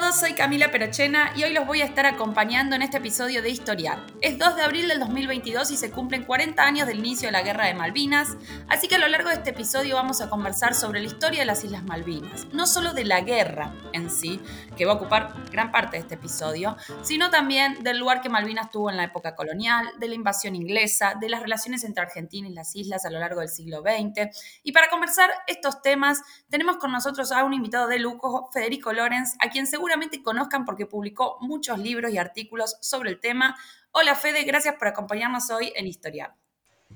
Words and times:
Todos, 0.00 0.16
soy 0.16 0.34
Camila 0.34 0.70
Perochena 0.70 1.32
y 1.34 1.42
hoy 1.42 1.52
los 1.52 1.66
voy 1.66 1.82
a 1.82 1.84
estar 1.84 2.06
acompañando 2.06 2.76
en 2.76 2.82
este 2.82 2.98
episodio 2.98 3.42
de 3.42 3.50
Historiar. 3.50 4.06
Es 4.20 4.38
2 4.38 4.54
de 4.54 4.62
abril 4.62 4.86
del 4.86 5.00
2022 5.00 5.72
y 5.72 5.76
se 5.76 5.90
cumplen 5.90 6.24
40 6.24 6.62
años 6.62 6.86
del 6.86 6.98
inicio 6.98 7.28
de 7.28 7.32
la 7.32 7.42
Guerra 7.42 7.66
de 7.66 7.74
Malvinas, 7.74 8.36
así 8.68 8.86
que 8.86 8.94
a 8.94 8.98
lo 8.98 9.08
largo 9.08 9.28
de 9.28 9.36
este 9.36 9.50
episodio 9.50 9.96
vamos 9.96 10.20
a 10.20 10.28
conversar 10.28 10.74
sobre 10.74 11.00
la 11.00 11.06
historia 11.06 11.40
de 11.40 11.46
las 11.46 11.64
Islas 11.64 11.82
Malvinas, 11.82 12.46
no 12.52 12.66
solo 12.66 12.92
de 12.92 13.06
la 13.06 13.22
guerra 13.22 13.72
en 13.92 14.08
sí, 14.08 14.40
que 14.76 14.84
va 14.84 14.92
a 14.92 14.96
ocupar 14.96 15.34
gran 15.50 15.72
parte 15.72 15.96
de 15.96 16.02
este 16.02 16.14
episodio, 16.14 16.76
sino 17.02 17.30
también 17.30 17.82
del 17.82 17.98
lugar 17.98 18.20
que 18.20 18.28
Malvinas 18.28 18.70
tuvo 18.70 18.90
en 18.90 18.98
la 18.98 19.04
época 19.04 19.34
colonial, 19.34 19.88
de 19.98 20.08
la 20.08 20.14
invasión 20.14 20.54
inglesa, 20.54 21.14
de 21.20 21.28
las 21.28 21.42
relaciones 21.42 21.82
entre 21.82 22.04
Argentina 22.04 22.46
y 22.46 22.52
las 22.52 22.76
islas 22.76 23.04
a 23.04 23.10
lo 23.10 23.18
largo 23.18 23.40
del 23.40 23.48
siglo 23.48 23.80
XX. 23.80 24.28
Y 24.62 24.72
para 24.72 24.88
conversar 24.90 25.30
estos 25.48 25.82
temas, 25.82 26.20
tenemos 26.50 26.76
con 26.76 26.92
nosotros 26.92 27.32
a 27.32 27.42
un 27.42 27.52
invitado 27.52 27.88
de 27.88 27.98
lujo, 27.98 28.48
Federico 28.52 28.92
Lorenz, 28.92 29.34
a 29.40 29.48
quien 29.48 29.66
seguramente 29.88 30.22
conozcan 30.22 30.66
porque 30.66 30.84
publicó 30.84 31.38
muchos 31.40 31.78
libros 31.78 32.12
y 32.12 32.18
artículos 32.18 32.76
sobre 32.82 33.08
el 33.08 33.20
tema. 33.20 33.56
Hola 33.90 34.14
Fede, 34.14 34.42
gracias 34.44 34.74
por 34.74 34.86
acompañarnos 34.86 35.48
hoy 35.50 35.72
en 35.74 35.86
Historia. 35.86 36.36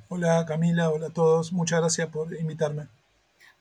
Hola 0.08 0.44
Camila, 0.46 0.90
hola 0.90 1.06
a 1.06 1.10
todos, 1.10 1.54
muchas 1.54 1.80
gracias 1.80 2.08
por 2.08 2.34
invitarme. 2.38 2.88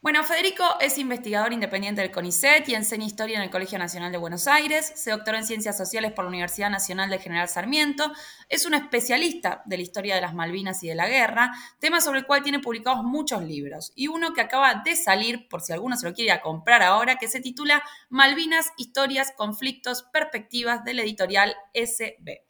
Bueno, 0.01 0.23
Federico 0.23 0.63
es 0.79 0.97
investigador 0.97 1.53
independiente 1.53 2.01
del 2.01 2.09
CONICET 2.09 2.67
y 2.67 2.73
enseña 2.73 3.05
historia 3.05 3.37
en 3.37 3.43
el 3.43 3.51
Colegio 3.51 3.77
Nacional 3.77 4.11
de 4.11 4.17
Buenos 4.17 4.47
Aires. 4.47 4.91
Se 4.95 5.11
doctoró 5.11 5.37
en 5.37 5.45
Ciencias 5.45 5.77
Sociales 5.77 6.11
por 6.11 6.25
la 6.25 6.29
Universidad 6.29 6.71
Nacional 6.71 7.11
de 7.11 7.19
General 7.19 7.47
Sarmiento. 7.47 8.11
Es 8.49 8.65
un 8.65 8.73
especialista 8.73 9.61
de 9.65 9.77
la 9.77 9.83
historia 9.83 10.15
de 10.15 10.21
las 10.21 10.33
Malvinas 10.33 10.81
y 10.81 10.87
de 10.87 10.95
la 10.95 11.07
guerra, 11.07 11.51
tema 11.77 12.01
sobre 12.01 12.17
el 12.17 12.25
cual 12.25 12.41
tiene 12.41 12.57
publicados 12.57 13.03
muchos 13.03 13.43
libros. 13.43 13.93
Y 13.93 14.07
uno 14.07 14.33
que 14.33 14.41
acaba 14.41 14.81
de 14.83 14.95
salir, 14.95 15.47
por 15.47 15.61
si 15.61 15.71
alguno 15.71 15.95
se 15.95 16.09
lo 16.09 16.15
quiere 16.15 16.41
comprar 16.41 16.81
ahora, 16.81 17.17
que 17.17 17.27
se 17.27 17.39
titula 17.39 17.83
Malvinas, 18.09 18.73
Historias, 18.77 19.31
Conflictos, 19.37 20.01
Perspectivas 20.11 20.83
del 20.83 20.97
editorial 20.97 21.55
SB. 21.75 22.41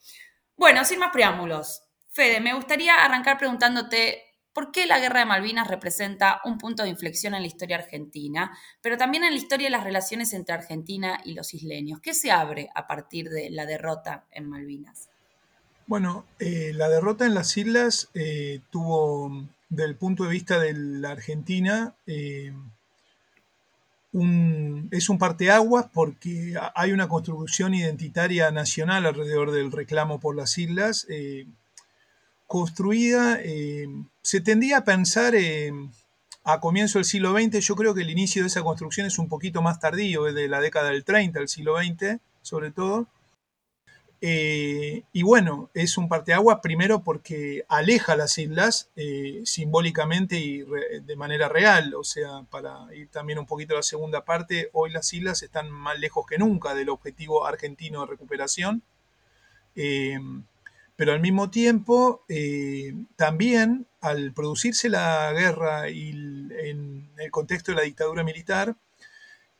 Bueno, 0.56 0.86
sin 0.86 1.00
más 1.00 1.12
preámbulos. 1.12 1.84
Fede, 2.08 2.40
me 2.40 2.54
gustaría 2.54 2.96
arrancar 2.96 3.38
preguntándote 3.38 4.31
¿Por 4.54 4.72
qué 4.72 4.86
la 4.86 5.00
Guerra 5.00 5.22
de 5.22 5.26
Malvinas 5.26 5.68
representa 5.68 6.42
un 6.44 6.58
punto 6.58 6.84
de 6.84 6.90
inflexión 6.90 7.34
en 7.34 7.42
la 7.42 7.48
historia 7.48 7.78
argentina, 7.78 8.58
pero 8.82 8.98
también 8.98 9.24
en 9.24 9.32
la 9.32 9.38
historia 9.38 9.68
de 9.68 9.72
las 9.72 9.84
relaciones 9.84 10.34
entre 10.34 10.54
Argentina 10.54 11.22
y 11.24 11.34
los 11.34 11.54
isleños? 11.54 12.02
¿Qué 12.02 12.14
se 12.14 12.32
abre 12.32 12.70
a 12.76 12.86
partir 12.86 13.30
de 13.30 13.50
la 13.50 13.66
derrota 13.66 14.26
en 14.32 14.50
Malvinas? 14.50 15.10
Bueno, 15.88 16.26
eh, 16.40 16.72
la 16.74 16.90
derrota 16.90 17.26
en 17.26 17.34
las 17.34 17.56
islas 17.56 18.10
eh, 18.14 18.60
tuvo, 18.72 19.46
del 19.70 19.96
punto 19.96 20.26
de 20.26 20.30
vista 20.30 20.60
de 20.60 20.74
la 20.74 21.12
Argentina, 21.12 21.96
eh, 22.06 22.54
es 24.14 25.10
un 25.10 25.18
parteaguas 25.18 25.88
porque 25.94 26.56
hay 26.76 26.92
una 26.92 27.08
construcción 27.08 27.74
identitaria 27.74 28.52
nacional 28.52 29.06
alrededor 29.06 29.52
del 29.52 29.72
reclamo 29.72 30.20
por 30.20 30.36
las 30.36 30.58
islas 30.58 31.08
construida, 32.52 33.40
eh, 33.42 33.88
se 34.22 34.42
tendía 34.42 34.80
a 34.80 34.84
pensar 34.84 35.36
eh, 35.36 35.72
a 36.44 36.60
comienzo 36.60 37.00
del 37.00 37.06
siglo 37.06 37.32
XX, 37.32 37.66
yo 37.66 37.78
creo 37.78 37.94
que 37.94 38.02
el 38.02 38.10
inicio 38.10 38.42
de 38.42 38.50
esa 38.50 38.62
construcción 38.62 39.08
es 39.08 39.18
un 39.20 39.30
poquito 39.30 39.62
más 39.62 39.80
tardío, 39.80 40.28
es 40.28 40.36
de 40.36 40.50
la 40.50 40.60
década 40.60 40.90
del 40.90 41.06
30 41.06 41.40
al 41.40 41.48
siglo 41.48 41.78
XX, 41.78 42.20
sobre 42.42 42.72
todo. 42.72 43.08
Eh, 44.20 45.04
y 45.14 45.24
bueno, 45.24 45.70
es 45.74 45.98
un 45.98 46.10
parteaguas 46.10 46.60
primero 46.62 47.06
porque 47.06 47.64
aleja 47.70 48.18
las 48.18 48.38
islas 48.38 48.90
simbólicamente 49.46 50.38
y 50.38 50.66
de 51.06 51.16
manera 51.16 51.48
real, 51.48 51.96
o 51.96 52.04
sea, 52.04 52.44
para 52.50 52.94
ir 52.94 53.08
también 53.08 53.40
un 53.40 53.46
poquito 53.46 53.76
a 53.76 53.78
la 53.78 53.84
segunda 53.84 54.26
parte, 54.26 54.70
hoy 54.74 54.92
las 54.92 55.14
islas 55.14 55.42
están 55.42 55.72
más 55.72 55.98
lejos 55.98 56.26
que 56.28 56.38
nunca 56.38 56.74
del 56.74 56.90
objetivo 56.90 57.48
argentino 57.48 58.02
de 58.02 58.08
recuperación 58.08 58.84
pero 61.02 61.14
al 61.14 61.20
mismo 61.20 61.50
tiempo 61.50 62.24
eh, 62.30 62.94
también 63.16 63.88
al 64.02 64.34
producirse 64.34 64.88
la 64.88 65.34
guerra 65.34 65.90
y 65.90 66.12
en 66.12 67.10
el 67.18 67.32
contexto 67.32 67.72
de 67.72 67.78
la 67.78 67.82
dictadura 67.82 68.24
militar, 68.24 68.76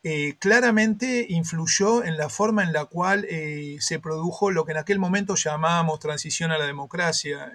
eh, 0.04 0.36
claramente 0.38 1.26
influyó 1.28 2.04
en 2.04 2.16
la 2.16 2.28
forma 2.28 2.62
en 2.62 2.72
la 2.72 2.84
cual 2.84 3.26
eh, 3.28 3.76
se 3.80 3.98
produjo 3.98 4.52
lo 4.52 4.64
que 4.64 4.70
en 4.70 4.78
aquel 4.78 5.00
momento 5.00 5.34
llamábamos 5.34 5.98
transición 5.98 6.52
a 6.52 6.58
la 6.58 6.66
democracia. 6.66 7.52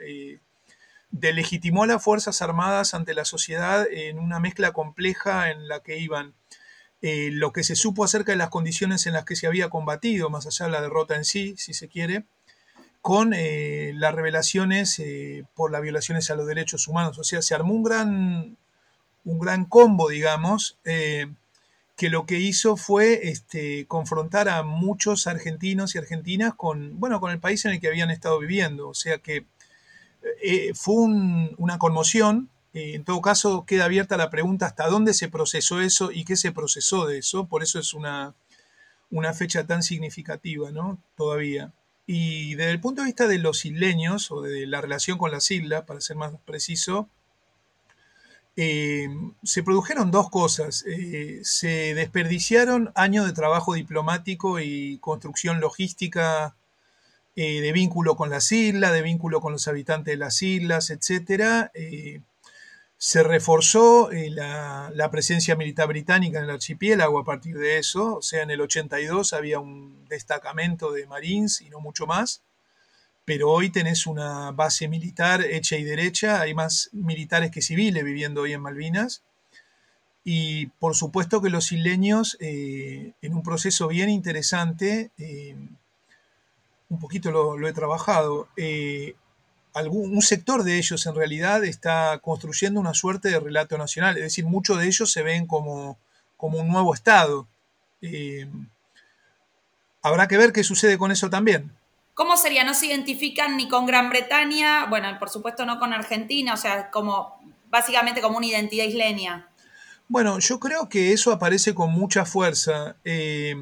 delegitimó 1.09 1.84
a 1.84 1.88
las 1.88 2.04
Fuerzas 2.04 2.42
Armadas 2.42 2.94
ante 2.94 3.14
la 3.14 3.24
sociedad 3.24 3.88
en 3.90 4.19
una 4.19 4.42
mezcla 4.42 4.74
compleja 4.74 5.50
en 5.50 5.69
la 5.69 5.80
que 5.80 5.98
iban 5.98 6.34
lo 7.02 7.54
que 7.54 7.64
se 7.64 7.78
supo 7.78 8.04
acerca 8.04 8.34
de 8.34 8.38
las 8.38 8.50
condiciones 8.50 9.08
en 9.08 9.14
las 9.14 9.24
que 9.24 9.38
se 9.38 9.48
había 9.48 9.69
combatido, 9.69 10.30
más 10.30 10.46
allá 10.46 10.66
de 10.66 10.72
la 10.74 10.81
derrota 10.81 11.16
en 11.16 11.24
sí, 11.24 11.56
si 11.56 11.74
se 11.74 11.88
quiere, 11.88 12.25
con 13.02 13.34
eh, 13.34 13.94
las 13.96 14.13
revelaciones 14.13 15.00
eh, 15.00 15.46
por 15.56 15.72
las 15.72 15.81
violaciones 15.81 16.30
a 16.30 16.35
los 16.35 16.47
derechos 16.47 16.88
humanos. 16.88 17.18
O 17.18 17.24
sea, 17.24 17.41
se 17.41 17.56
armó 17.56 17.74
un 17.74 17.84
gran, 17.84 18.58
un 19.25 19.40
gran 19.40 19.66
combo, 19.66 20.09
digamos, 20.09 20.78
eh, 20.85 21.28
que 21.96 22.09
lo 22.09 22.25
que 22.25 22.40
hizo 22.40 22.78
fue 22.78 23.30
este, 23.30 23.86
confrontar 23.88 24.50
a 24.50 24.63
muchos 24.63 25.25
argentinos 25.28 25.96
y 25.96 25.97
argentinas 25.97 26.53
con, 26.53 27.00
bueno, 27.00 27.19
con 27.19 27.31
el 27.31 27.40
país 27.40 27.66
en 27.66 27.72
el 27.72 27.80
que 27.80 27.88
habían 27.88 28.12
estado 28.12 28.40
viviendo. 28.40 28.90
O 28.90 28.94
sea 28.94 29.18
que 29.19 29.46
fue 30.75 30.96
una 31.57 31.78
conmoción. 31.80 32.50
en 32.74 33.03
todo 33.06 33.22
caso, 33.22 33.66
queda 33.66 33.86
abierta 33.86 34.18
la 34.18 34.30
pregunta 34.30 34.66
hasta 34.66 34.88
dónde 34.88 35.13
se 35.13 35.30
procesó 35.30 35.81
eso 35.81 36.12
y 36.12 36.25
qué 36.25 36.36
se 36.36 36.52
procesó 36.52 37.06
de 37.06 37.19
eso. 37.19 37.47
Por 37.47 37.63
eso 37.63 37.80
es 37.80 37.94
una, 37.94 38.36
una 39.09 39.34
fecha 39.34 39.66
tan 39.66 39.81
significativa, 39.84 40.72
¿no? 40.72 40.97
Todavía. 41.16 41.72
Y 42.07 42.56
desde 42.56 42.72
el 42.72 42.79
punto 42.79 43.01
de 43.01 43.07
vista 43.07 43.28
de 43.28 43.38
los 43.38 43.66
isleños, 43.66 44.31
o 44.31 44.41
de 44.41 44.66
la 44.66 44.79
relación 44.79 45.18
con 45.18 45.29
las 45.29 45.51
islas, 45.51 45.84
para 45.84 46.00
ser 46.00 46.16
más 46.16 46.34
preciso, 46.45 47.09
eh, 48.56 49.09
se 49.44 49.62
produjeron 49.62 50.09
dos 50.09 50.29
cosas. 50.29 50.85
Eh, 50.88 51.41
se 51.44 51.94
desperdiciaron 51.94 52.91
años 52.95 53.28
de 53.28 53.34
trabajo 53.34 53.73
diplomático 53.73 54.59
y 54.62 54.97
construcción 55.00 55.59
logística 55.59 56.56
eh, 57.35 57.62
de 57.62 57.72
vínculo 57.73 58.16
con 58.16 58.29
las 58.29 58.51
islas, 58.53 58.94
de 58.94 59.01
vínculo 59.01 59.41
con 59.41 59.51
los 59.53 59.68
habitantes 59.68 60.13
de 60.13 60.18
las 60.18 60.41
islas, 60.41 60.89
etc. 60.89 61.69
Se 63.00 63.22
reforzó 63.22 64.12
eh, 64.12 64.31
la, 64.31 65.09
presencia 65.12 65.56
militar 65.56 65.88
británica 65.88 66.40
en 66.40 66.46
el 66.46 66.50
archipiélago 66.50 67.19
a 67.19 67.24
partir 67.24 67.56
de 67.56 67.78
eso, 67.78 68.16
o 68.16 68.22
sea, 68.24 68.41
en 68.41 68.50
el 68.50 68.59
82 68.59 69.34
había 69.34 69.59
un 69.59 70.06
destacamento 70.06 70.91
de 70.91 71.06
marines 71.06 71.62
y 71.62 71.69
no 71.69 71.80
mucho 71.80 72.07
más, 72.07 72.41
pero 73.24 73.52
hoy 73.52 73.69
tenés 73.69 74.07
una 74.07 74.52
base 74.52 74.88
militar 74.88 75.41
hecha 75.41 75.78
y 75.78 75.84
derecha, 75.84 76.41
hay 76.41 76.56
más 76.56 76.90
militares 76.91 77.52
que 77.52 77.62
civiles 77.62 78.03
viviendo 78.03 78.41
hoy 78.41 78.53
en 78.53 78.62
Malvinas, 78.62 79.22
y 80.24 80.66
por 80.80 80.96
supuesto 80.96 81.40
que 81.40 81.50
los 81.50 81.72
isleños, 81.72 82.36
eh, 82.40 83.13
en 83.22 83.34
un 83.34 83.44
proceso 83.44 83.88
bien 83.88 84.09
interesante, 84.09 85.12
eh, 85.19 85.56
un 86.90 87.00
poquito 87.00 87.31
lo 87.31 87.68
he 87.68 87.74
trabajado, 87.74 88.50
un 89.85 90.21
sector 90.21 90.63
de 90.63 90.77
ellos 90.77 91.05
en 91.05 91.15
realidad 91.15 91.63
está 91.63 92.19
construyendo 92.19 92.79
una 92.79 92.94
suerte 92.94 93.29
de 93.29 93.39
relato 93.39 93.77
nacional, 93.77 94.18
es 94.18 94.24
decir, 94.24 94.45
muchos 94.45 94.79
de 94.79 94.88
ellos 94.88 95.12
se 95.12 95.24
ven 95.24 95.45
como, 95.45 95.97
como 96.35 96.59
un 96.59 96.68
nuevo 96.68 96.94
Estado. 96.94 97.47
Eh, 98.01 98.47
habrá 100.01 100.27
que 100.27 100.38
ver 100.38 100.53
qué 100.53 100.63
sucede 100.63 100.97
con 100.97 101.12
eso 101.12 101.29
también. 101.29 101.71
¿Cómo 102.13 102.35
sería? 102.35 102.63
¿No 102.63 102.74
se 102.74 102.88
identifican 102.88 103.57
ni 103.57 103.68
con 103.68 103.85
Gran 103.85 104.09
Bretaña? 104.09 104.85
Bueno, 104.85 105.07
por 105.19 105.29
supuesto 105.29 105.65
no 105.65 105.80
con 105.80 105.94
Argentina, 105.94 106.53
o 106.53 106.57
sea, 106.57 106.89
como 106.89 107.39
básicamente 107.69 108.21
como 108.21 108.38
una 108.38 108.47
identidad 108.47 108.85
isleña. 108.85 109.47
Bueno, 110.07 110.39
yo 110.39 110.59
creo 110.59 110.89
que 110.89 111.13
eso 111.13 111.31
aparece 111.31 111.75
con 111.75 111.91
mucha 111.91 112.25
fuerza. 112.25 112.95
Eh, 113.03 113.56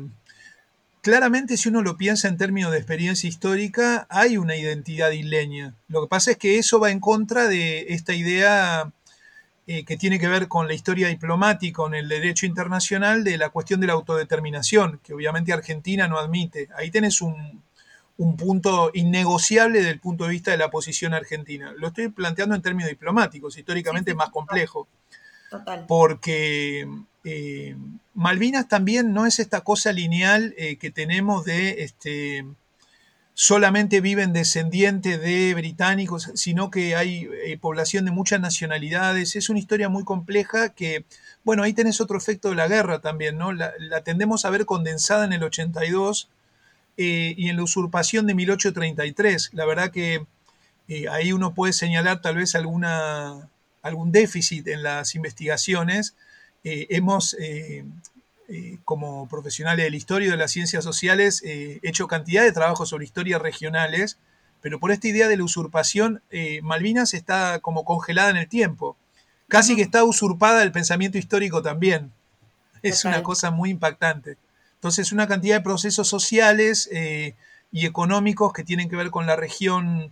claramente 1.05 1.55
si 1.55 1.69
uno 1.69 1.83
lo 1.83 1.97
piensa 1.97 2.27
en 2.27 2.35
términos 2.35 2.71
de 2.71 2.79
experiencia 2.79 3.29
histórica, 3.29 4.07
hay 4.09 4.37
una 4.37 4.55
identidad 4.55 5.11
isleña. 5.11 5.75
Lo 5.87 6.01
que 6.01 6.07
pasa 6.07 6.31
es 6.31 6.37
que 6.37 6.57
eso 6.57 6.79
va 6.79 6.89
en 6.89 6.99
contra 6.99 7.47
de 7.47 7.85
esta 7.89 8.15
idea 8.15 8.91
eh, 9.67 9.85
que 9.85 9.97
tiene 9.97 10.17
que 10.17 10.27
ver 10.27 10.47
con 10.47 10.67
la 10.67 10.73
historia 10.73 11.07
diplomática, 11.09 11.75
con 11.75 11.93
el 11.93 12.09
derecho 12.09 12.47
internacional, 12.47 13.23
de 13.23 13.37
la 13.37 13.49
cuestión 13.49 13.81
de 13.81 13.85
la 13.85 13.93
autodeterminación, 13.93 14.99
que 15.03 15.13
obviamente 15.13 15.53
Argentina 15.53 16.07
no 16.07 16.17
admite. 16.17 16.69
Ahí 16.75 16.89
tenés 16.89 17.21
un, 17.21 17.61
punto 18.35 18.89
innegociable 18.95 19.77
desde 19.77 19.91
el 19.91 19.99
punto 19.99 20.23
de 20.23 20.31
vista 20.31 20.49
de 20.49 20.57
la 20.57 20.71
posición 20.71 21.13
argentina. 21.13 21.71
Lo 21.77 21.89
estoy 21.89 22.07
planteando 22.09 22.55
en 22.55 22.63
términos 22.63 22.89
diplomáticos, 22.89 23.55
históricamente 23.59 24.09
es 24.09 24.17
más 24.17 24.31
complejo. 24.31 24.87
Porque 25.87 26.87
eh, 27.27 27.75
Malvinas 28.13 28.67
también 28.67 29.11
no 29.11 29.25
es 29.25 29.39
esta 29.39 29.61
cosa 29.61 29.91
lineal 29.91 30.53
eh, 30.57 30.77
que 30.77 30.91
tenemos 30.91 31.43
de 31.43 31.83
este, 31.83 32.45
solamente 33.33 33.99
viven 33.99 34.31
descendientes 34.31 35.19
de 35.19 35.55
británicos, 35.55 36.31
sino 36.35 36.69
que 36.69 36.95
hay 36.95 37.27
eh, 37.45 37.57
población 37.57 38.05
de 38.05 38.11
muchas 38.11 38.39
nacionalidades. 38.39 39.35
Es 39.35 39.49
una 39.49 39.57
historia 39.57 39.89
muy 39.89 40.03
compleja 40.03 40.69
que, 40.69 41.05
bueno, 41.43 41.63
ahí 41.63 41.73
tenés 41.73 41.99
otro 41.99 42.15
efecto 42.15 42.49
de 42.49 42.55
la 42.55 42.67
guerra 42.67 43.01
también, 43.01 43.39
¿no? 43.39 43.51
La, 43.51 43.73
tendemos 44.03 44.45
a 44.45 44.51
ver 44.51 44.67
condensada 44.67 45.25
en 45.25 45.33
el 45.33 45.43
82 45.43 46.29
y 46.97 47.49
en 47.49 47.57
la 47.57 47.63
usurpación 47.63 48.27
de 48.27 48.35
1833. 48.35 49.49
La 49.53 49.65
verdad 49.65 49.91
que 49.91 50.25
ahí 51.11 51.33
uno 51.33 51.53
puede 51.53 51.73
señalar 51.73 52.21
tal 52.21 52.35
vez 52.35 52.55
alguna, 52.55 53.49
algún 53.81 54.11
déficit 54.13 54.67
en 54.67 54.83
las 54.83 55.15
investigaciones 55.15 56.15
eh, 56.65 56.87
hemos, 56.89 57.35
eh, 57.35 57.85
eh, 58.49 58.79
como 58.85 59.29
profesionales 59.29 59.85
de 59.85 59.91
la 59.91 59.97
historia 59.97 60.27
y 60.27 60.31
de 60.31 60.37
las 60.37 60.51
ciencias 60.51 60.83
sociales, 60.83 61.43
hecho 61.45 62.07
cantidad 62.07 62.41
de 62.41 62.51
trabajos 62.51 62.89
sobre 62.89 63.05
historias 63.05 63.39
regionales, 63.39 64.17
pero 64.61 64.79
por 64.79 64.91
esta 64.91 65.07
idea 65.07 65.27
de 65.27 65.37
la 65.37 65.43
usurpación, 65.43 66.23
Malvinas 66.63 67.13
está 67.13 67.59
como 67.59 67.85
congelada 67.85 68.31
en 68.31 68.37
el 68.37 68.47
tiempo. 68.47 68.97
Casi 69.47 69.75
que 69.75 69.83
está 69.83 70.03
usurpada 70.03 70.63
el 70.63 70.71
pensamiento 70.71 71.19
histórico 71.19 71.61
también. 71.61 72.11
Es 72.81 73.05
una 73.05 73.21
cosa 73.21 73.51
muy 73.51 73.69
impactante. 73.69 74.37
Entonces, 74.73 75.11
una 75.11 75.27
cantidad 75.27 75.57
de 75.57 75.61
procesos 75.61 76.07
sociales 76.07 76.89
y 77.71 77.85
económicos 77.85 78.53
que 78.53 78.63
tienen 78.63 78.89
que 78.89 78.95
ver 78.95 79.11
con 79.11 79.27
la 79.27 79.35
región 79.35 80.11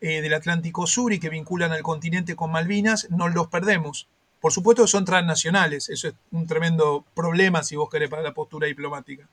del 0.00 0.34
Atlántico 0.34 0.86
Sur 0.86 1.12
y 1.12 1.18
que 1.18 1.28
vinculan 1.28 1.72
al 1.72 1.82
continente 1.82 2.36
con 2.36 2.52
Malvinas, 2.52 3.08
no 3.10 3.28
los 3.28 3.48
perdemos. 3.48 4.06
Por 4.42 4.52
supuesto 4.52 4.88
son 4.88 5.04
transnacionales, 5.04 5.88
eso 5.88 6.08
es 6.08 6.14
un 6.32 6.48
tremendo 6.48 7.06
problema 7.14 7.62
si 7.62 7.76
vos 7.76 7.88
querés 7.88 8.10
para 8.10 8.22
la 8.22 8.34
postura 8.34 8.66
diplomática. 8.66 9.28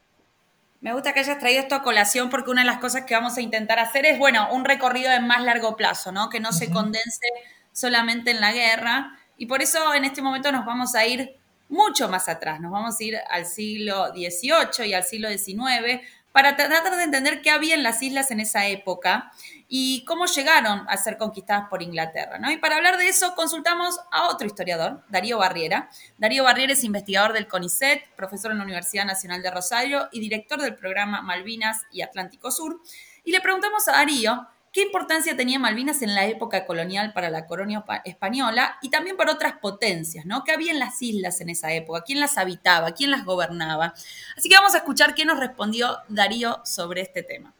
Me 0.81 0.93
gusta 0.93 1.13
que 1.13 1.21
hayas 1.21 1.39
traído 1.39 1.61
esto 1.61 1.73
a 1.73 1.81
colación 1.81 2.29
porque 2.29 2.51
una 2.51 2.61
de 2.61 2.67
las 2.67 2.77
cosas 2.77 3.05
que 3.05 3.15
vamos 3.15 3.35
a 3.35 3.41
intentar 3.41 3.79
hacer 3.79 4.05
es, 4.05 4.19
bueno, 4.19 4.47
un 4.51 4.65
recorrido 4.65 5.09
de 5.09 5.19
más 5.19 5.41
largo 5.43 5.75
plazo, 5.75 6.11
¿no? 6.11 6.29
Que 6.29 6.39
no 6.39 6.53
se 6.53 6.69
condense 6.69 7.27
solamente 7.73 8.29
en 8.29 8.39
la 8.39 8.53
guerra. 8.53 9.19
Y 9.35 9.47
por 9.47 9.63
eso 9.63 9.95
en 9.95 10.05
este 10.05 10.21
momento 10.21 10.51
nos 10.51 10.63
vamos 10.63 10.93
a 10.93 11.07
ir 11.07 11.35
mucho 11.69 12.07
más 12.07 12.29
atrás, 12.29 12.61
nos 12.61 12.71
vamos 12.71 12.95
a 12.99 13.03
ir 13.03 13.17
al 13.31 13.47
siglo 13.47 14.09
XVIII 14.09 14.87
y 14.87 14.93
al 14.93 15.03
siglo 15.03 15.27
XIX 15.29 16.01
para 16.31 16.55
tratar 16.55 16.95
de 16.95 17.03
entender 17.03 17.41
qué 17.41 17.49
había 17.49 17.75
en 17.75 17.83
las 17.83 18.01
islas 18.01 18.31
en 18.31 18.39
esa 18.39 18.67
época 18.67 19.31
y 19.67 20.03
cómo 20.05 20.25
llegaron 20.25 20.85
a 20.87 20.97
ser 20.97 21.17
conquistadas 21.17 21.69
por 21.69 21.81
Inglaterra. 21.81 22.39
¿no? 22.39 22.51
Y 22.51 22.57
para 22.57 22.75
hablar 22.75 22.97
de 22.97 23.07
eso 23.07 23.35
consultamos 23.35 23.99
a 24.11 24.27
otro 24.29 24.47
historiador, 24.47 25.03
Darío 25.09 25.37
Barriera. 25.37 25.89
Darío 26.17 26.43
Barriera 26.43 26.73
es 26.73 26.83
investigador 26.83 27.33
del 27.33 27.47
CONICET, 27.47 28.15
profesor 28.15 28.51
en 28.51 28.57
la 28.57 28.63
Universidad 28.63 29.05
Nacional 29.05 29.41
de 29.41 29.51
Rosario 29.51 30.09
y 30.11 30.19
director 30.19 30.61
del 30.61 30.75
programa 30.75 31.21
Malvinas 31.21 31.81
y 31.91 32.01
Atlántico 32.01 32.51
Sur. 32.51 32.81
Y 33.23 33.31
le 33.31 33.41
preguntamos 33.41 33.87
a 33.87 33.93
Darío 33.93 34.47
qué 34.79 34.85
importancia 34.85 35.35
tenía 35.35 35.59
Malvinas 35.59 36.01
en 36.03 36.15
la 36.15 36.25
época 36.27 36.65
colonial 36.65 37.11
para 37.11 37.29
la 37.29 37.47
colonia 37.47 37.83
española 38.05 38.77
y 38.81 38.89
también 38.89 39.17
para 39.17 39.33
otras 39.33 39.55
potencias, 39.61 40.25
¿no? 40.25 40.45
¿Qué 40.45 40.53
había 40.53 40.71
en 40.71 40.79
las 40.79 41.01
islas 41.01 41.41
en 41.41 41.49
esa 41.49 41.73
época? 41.73 42.03
¿Quién 42.05 42.21
las 42.21 42.37
habitaba? 42.37 42.93
¿Quién 42.93 43.11
las 43.11 43.25
gobernaba? 43.25 43.93
Así 44.37 44.47
que 44.47 44.55
vamos 44.55 44.73
a 44.75 44.77
escuchar 44.77 45.15
qué 45.15 45.25
nos 45.25 45.37
respondió 45.37 45.97
Darío 46.07 46.61
sobre 46.63 47.01
este 47.01 47.23
tema. 47.23 47.53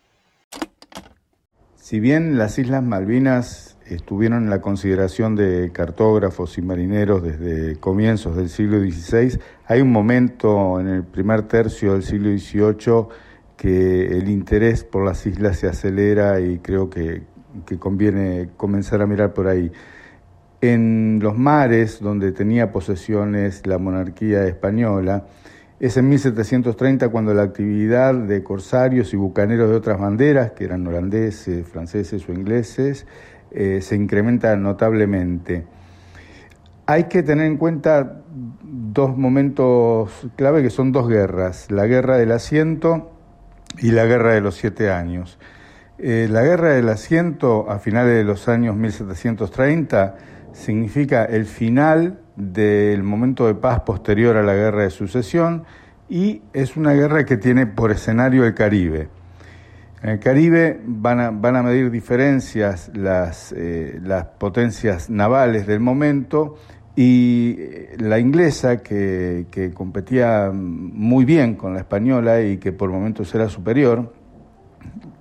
Si 1.75 1.99
bien 1.99 2.37
las 2.37 2.57
Islas 2.57 2.83
Malvinas 2.83 3.77
estuvieron 3.85 4.43
en 4.45 4.49
la 4.49 4.61
consideración 4.61 5.35
de 5.35 5.71
cartógrafos 5.73 6.57
y 6.57 6.61
marineros 6.61 7.21
desde 7.21 7.77
comienzos 7.81 8.37
del 8.37 8.47
siglo 8.47 8.79
XVI, 8.79 9.41
hay 9.65 9.81
un 9.81 9.91
momento 9.91 10.79
en 10.79 10.87
el 10.87 11.03
primer 11.03 11.49
tercio 11.49 11.93
del 11.93 12.03
siglo 12.03 12.29
XVIII 12.29 13.28
que 13.59 14.05
el 14.05 14.29
interés 14.29 14.85
por 14.85 15.03
las 15.03 15.25
islas 15.25 15.57
se 15.57 15.67
acelera 15.67 16.39
y 16.39 16.59
creo 16.59 16.89
que, 16.89 17.23
que 17.65 17.77
conviene 17.77 18.51
comenzar 18.55 19.01
a 19.01 19.05
mirar 19.05 19.33
por 19.33 19.49
ahí. 19.49 19.69
En 20.61 21.19
los 21.21 21.37
mares 21.37 21.99
donde 21.99 22.31
tenía 22.31 22.71
posesiones 22.71 23.67
la 23.67 23.77
monarquía 23.77 24.45
española, 24.47 25.25
es 25.77 25.97
en 25.97 26.07
1730 26.07 27.09
cuando 27.09 27.33
la 27.33 27.43
actividad 27.43 28.13
de 28.15 28.43
corsarios 28.43 29.13
y 29.13 29.17
bucaneros 29.17 29.69
de 29.69 29.75
otras 29.75 29.99
banderas, 29.99 30.53
que 30.53 30.63
eran 30.63 30.87
holandeses, 30.87 31.67
franceses 31.67 32.29
o 32.29 32.31
ingleses, 32.31 33.07
eh, 33.51 33.81
se 33.81 33.97
incrementa 33.97 34.55
notablemente. 34.55 35.65
Hay 36.85 37.05
que 37.05 37.23
tener 37.23 37.45
en 37.45 37.57
cuenta 37.57 38.21
dos 38.63 39.17
momentos 39.17 40.29
clave 40.37 40.63
que 40.63 40.69
son 40.69 40.93
dos 40.93 41.09
guerras, 41.09 41.69
la 41.71 41.87
guerra 41.87 42.17
del 42.17 42.31
asiento 42.31 43.18
y 43.77 43.91
la 43.91 44.05
guerra 44.05 44.33
de 44.33 44.41
los 44.41 44.55
siete 44.55 44.91
años. 44.91 45.37
Eh, 45.97 46.27
la 46.29 46.43
guerra 46.43 46.69
del 46.69 46.89
asiento 46.89 47.69
a 47.69 47.79
finales 47.79 48.15
de 48.15 48.23
los 48.23 48.47
años 48.47 48.75
1730 48.75 50.15
significa 50.53 51.25
el 51.25 51.45
final 51.45 52.19
del 52.35 53.03
momento 53.03 53.47
de 53.47 53.55
paz 53.55 53.81
posterior 53.81 54.37
a 54.37 54.43
la 54.43 54.53
guerra 54.53 54.83
de 54.83 54.89
sucesión 54.89 55.65
y 56.07 56.41
es 56.53 56.77
una 56.77 56.93
guerra 56.93 57.25
que 57.25 57.37
tiene 57.37 57.67
por 57.67 57.91
escenario 57.91 58.45
el 58.45 58.53
Caribe. 58.53 59.09
En 60.01 60.11
el 60.11 60.19
Caribe 60.19 60.79
van 60.85 61.19
a, 61.19 61.63
medir 61.63 61.91
diferencias 61.91 62.89
eh, 62.95 63.99
las 64.01 64.25
potencias 64.37 65.09
navales 65.09 65.67
del 65.67 65.81
momento 65.81 66.55
y 67.01 67.55
eh, 67.57 67.95
la 67.97 68.19
inglesa, 68.19 68.83
que, 68.83 69.71
competía 69.73 70.51
muy 70.53 71.23
bien 71.23 71.55
con 71.55 71.73
la 71.73 71.79
española 71.79 72.41
y 72.41 72.57
que 72.57 72.73
por 72.73 72.89
momentos 72.89 73.33
era 73.33 73.47
superior, 73.47 74.13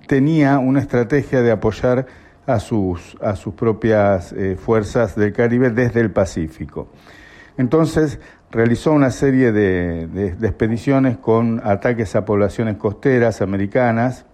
tenía 0.05 0.59
una 0.59 0.81
estrategia 0.81 1.41
de 1.41 1.51
apoyar 1.51 2.05
a 2.45 2.59
sus, 2.59 3.15
a 3.21 3.37
sus 3.37 3.53
propias 3.53 4.33
eh, 4.33 4.57
fuerzas 4.57 5.15
del 5.15 5.31
Caribe 5.31 5.69
desde 5.69 6.01
el 6.01 6.11
Pacífico. 6.11 6.89
Entonces 7.55 8.19
realizó 8.51 8.91
una 8.91 9.09
serie 9.09 9.53
de, 9.53 10.33
expediciones 10.41 11.17
con 11.17 11.61
ataques 11.63 12.13
a 12.17 12.25
poblaciones 12.25 12.75
costeras 12.75 13.41
americanas 13.41 14.25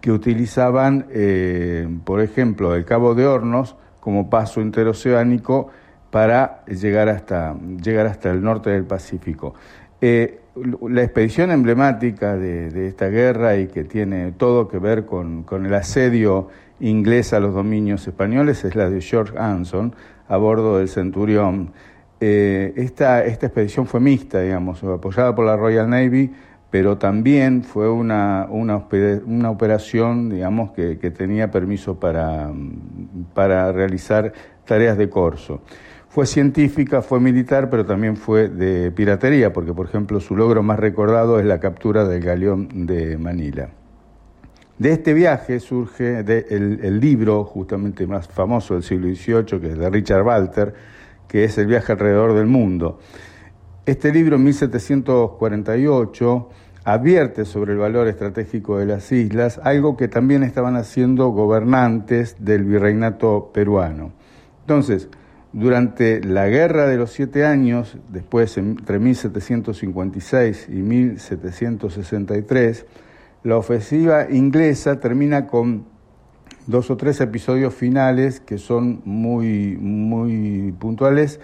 que 0.00 0.10
utilizaban, 0.10 1.06
eh, 1.10 1.86
por 2.04 2.20
ejemplo, 2.20 2.74
el 2.74 2.84
Cabo 2.84 3.14
de 3.14 3.28
Hornos 3.28 3.76
como 4.00 4.28
paso 4.28 4.60
interoceánico 4.60 5.70
para 6.14 6.64
llegar 6.66 7.08
hasta, 7.08 7.56
llegar 7.82 8.06
hasta 8.06 8.30
el 8.30 8.40
norte 8.40 8.70
del 8.70 8.84
Pacífico. 8.84 9.56
Eh, 10.00 10.42
la 10.88 11.02
expedición 11.02 11.50
emblemática 11.50 12.36
de, 12.36 12.86
esta 12.86 13.08
guerra 13.08 13.56
y 13.56 13.66
que 13.66 13.82
tiene 13.82 14.30
todo 14.30 14.68
que 14.68 14.78
ver 14.78 15.06
con, 15.06 15.44
el 15.50 15.74
asedio 15.74 16.50
inglés 16.78 17.32
a 17.32 17.40
los 17.40 17.52
dominios 17.52 18.06
españoles 18.06 18.64
es 18.64 18.76
la 18.76 18.88
de 18.88 19.00
George 19.00 19.36
Anson 19.36 19.96
a 20.28 20.36
bordo 20.36 20.78
del 20.78 20.88
Centurión. 20.88 21.72
Eh, 22.20 22.72
esta, 22.76 23.24
esta 23.24 23.46
expedición 23.46 23.88
fue 23.88 23.98
mixta, 23.98 24.40
digamos, 24.40 24.84
apoyada 24.84 25.34
por 25.34 25.44
la 25.44 25.56
Royal 25.56 25.90
Navy, 25.90 26.30
pero 26.70 26.96
también 26.96 27.64
fue 27.64 27.90
una, 27.90 28.46
una, 28.48 28.86
una 29.26 29.50
operación, 29.50 30.30
digamos, 30.30 30.70
que, 30.70 30.96
que 30.96 31.10
tenía 31.10 31.50
permiso 31.50 31.98
para, 31.98 32.52
para 33.34 33.72
realizar 33.72 34.32
tareas 34.64 34.96
de 34.96 35.10
corso. 35.10 35.60
Fue 36.14 36.26
científica, 36.26 37.02
fue 37.02 37.18
militar, 37.18 37.68
pero 37.68 37.84
también 37.84 38.16
fue 38.16 38.48
de 38.48 38.92
piratería, 38.92 39.52
porque, 39.52 39.74
por 39.74 39.86
ejemplo, 39.86 40.20
su 40.20 40.36
logro 40.36 40.62
más 40.62 40.78
recordado 40.78 41.40
es 41.40 41.44
la 41.44 41.58
captura 41.58 42.04
del 42.04 42.22
galeón 42.22 42.86
de 42.86 43.18
Manila. 43.18 43.70
De 44.78 44.92
este 44.92 45.12
viaje 45.12 45.58
surge 45.58 46.20
el, 46.20 47.00
libro 47.00 47.42
justamente 47.42 48.06
más 48.06 48.28
famoso 48.28 48.74
del 48.74 48.84
siglo 48.84 49.08
XVIII, 49.08 49.60
que 49.60 49.72
es 49.72 49.76
de 49.76 49.90
Richard 49.90 50.22
Walter, 50.22 50.72
que 51.26 51.42
es 51.42 51.58
El 51.58 51.66
viaje 51.66 51.90
alrededor 51.90 52.34
del 52.34 52.46
mundo. 52.46 53.00
Este 53.84 54.12
libro, 54.12 54.36
en 54.36 54.44
1748, 54.44 56.48
advierte 56.84 57.44
sobre 57.44 57.72
el 57.72 57.78
valor 57.78 58.06
estratégico 58.06 58.78
de 58.78 58.86
las 58.86 59.10
islas, 59.10 59.60
algo 59.64 59.96
que 59.96 60.06
también 60.06 60.44
estaban 60.44 60.76
haciendo 60.76 61.30
gobernantes 61.30 62.36
del 62.38 62.62
virreinato 62.62 63.50
peruano. 63.52 64.12
Entonces, 64.60 65.08
durante 65.54 66.22
la 66.22 66.48
Guerra 66.48 66.86
de 66.88 66.96
los 66.96 67.12
Siete 67.12 67.46
Años, 67.46 67.96
después 68.08 68.58
entre 68.58 68.98
1756 68.98 70.66
y 70.68 70.82
1763, 70.82 72.86
la 73.44 73.56
ofensiva 73.56 74.26
inglesa 74.30 74.98
termina 74.98 75.46
con 75.46 75.84
dos 76.66 76.90
o 76.90 76.96
tres 76.96 77.20
episodios 77.20 77.72
finales 77.72 78.40
que 78.40 78.58
son 78.58 79.00
muy, 79.04 79.76
muy 79.78 80.72
puntuales, 80.72 81.38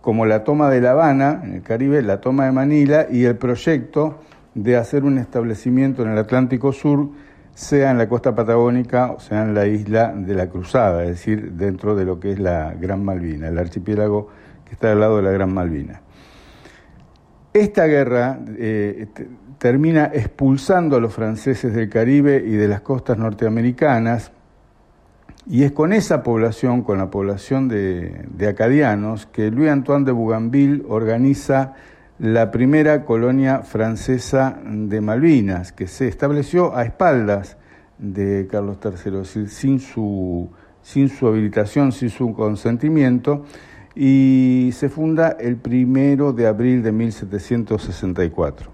como 0.00 0.24
la 0.24 0.44
toma 0.44 0.70
de 0.70 0.80
La 0.80 0.92
Habana, 0.92 1.42
en 1.44 1.52
el 1.52 1.62
Caribe, 1.62 2.00
la 2.00 2.22
toma 2.22 2.46
de 2.46 2.52
Manila 2.52 3.06
y 3.10 3.24
el 3.24 3.36
proyecto 3.36 4.18
de 4.54 4.76
hacer 4.76 5.04
un 5.04 5.18
establecimiento 5.18 6.02
en 6.02 6.12
el 6.12 6.18
Atlántico 6.18 6.72
Sur, 6.72 7.10
sea 7.54 7.90
en 7.90 7.98
la 7.98 8.08
costa 8.08 8.34
patagónica 8.34 9.12
o 9.12 9.20
sea 9.20 9.42
en 9.42 9.54
la 9.54 9.66
isla 9.66 10.12
de 10.14 10.34
la 10.34 10.48
Cruzada, 10.48 11.02
es 11.02 11.10
decir, 11.10 11.52
dentro 11.52 11.94
de 11.94 12.04
lo 12.04 12.18
que 12.18 12.32
es 12.32 12.38
la 12.38 12.74
Gran 12.74 13.04
Malvina, 13.04 13.48
el 13.48 13.58
archipiélago 13.58 14.28
que 14.64 14.72
está 14.72 14.92
al 14.92 15.00
lado 15.00 15.16
de 15.16 15.22
la 15.22 15.30
Gran 15.30 15.52
Malvina. 15.52 16.00
Esta 17.52 17.86
guerra 17.86 18.38
eh, 18.56 19.06
termina 19.58 20.10
expulsando 20.12 20.96
a 20.96 21.00
los 21.00 21.12
franceses 21.12 21.74
del 21.74 21.90
Caribe 21.90 22.42
y 22.44 22.52
de 22.52 22.66
las 22.66 22.80
costas 22.80 23.18
norteamericanas, 23.18 24.32
y 25.46 25.64
es 25.64 25.72
con 25.72 25.92
esa 25.92 26.22
población, 26.22 26.82
con 26.82 26.98
la 26.98 27.10
población 27.10 27.68
de, 27.68 28.26
de 28.30 28.48
acadianos, 28.48 29.26
que 29.26 29.50
Louis 29.50 29.70
Antoine 29.70 30.06
de 30.06 30.12
Bougainville 30.12 30.84
organiza 30.88 31.74
la 32.22 32.50
primera 32.52 33.04
colonia 33.04 33.62
francesa 33.62 34.56
de 34.64 35.00
Malvinas, 35.00 35.72
que 35.72 35.88
se 35.88 36.06
estableció 36.06 36.76
a 36.76 36.84
espaldas 36.84 37.56
de 37.98 38.46
Carlos 38.48 38.78
III, 38.84 39.48
sin 39.48 39.80
su, 39.80 40.48
sin 40.82 41.08
su 41.08 41.26
habilitación, 41.26 41.90
sin 41.90 42.10
su 42.10 42.32
consentimiento, 42.32 43.44
y 43.96 44.70
se 44.72 44.88
funda 44.88 45.30
el 45.30 45.56
primero 45.56 46.32
de 46.32 46.46
abril 46.46 46.84
de 46.84 46.92
1764. 46.92 48.70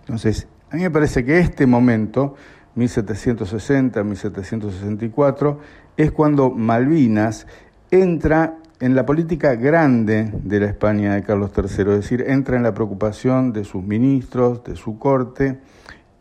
Entonces, 0.00 0.48
a 0.70 0.76
mí 0.76 0.82
me 0.82 0.90
parece 0.90 1.26
que 1.26 1.38
este 1.38 1.66
momento, 1.66 2.36
1760-1764, 2.74 5.58
es 5.98 6.10
cuando 6.10 6.48
Malvinas 6.48 7.46
entra 7.90 8.56
en 8.80 8.94
la 8.94 9.06
política 9.06 9.54
grande 9.54 10.30
de 10.32 10.60
la 10.60 10.66
España 10.66 11.14
de 11.14 11.22
Carlos 11.22 11.50
III, 11.56 11.64
es 11.64 11.86
decir, 11.86 12.24
entra 12.26 12.56
en 12.56 12.62
la 12.62 12.74
preocupación 12.74 13.52
de 13.52 13.64
sus 13.64 13.82
ministros, 13.82 14.64
de 14.64 14.76
su 14.76 14.98
corte, 14.98 15.60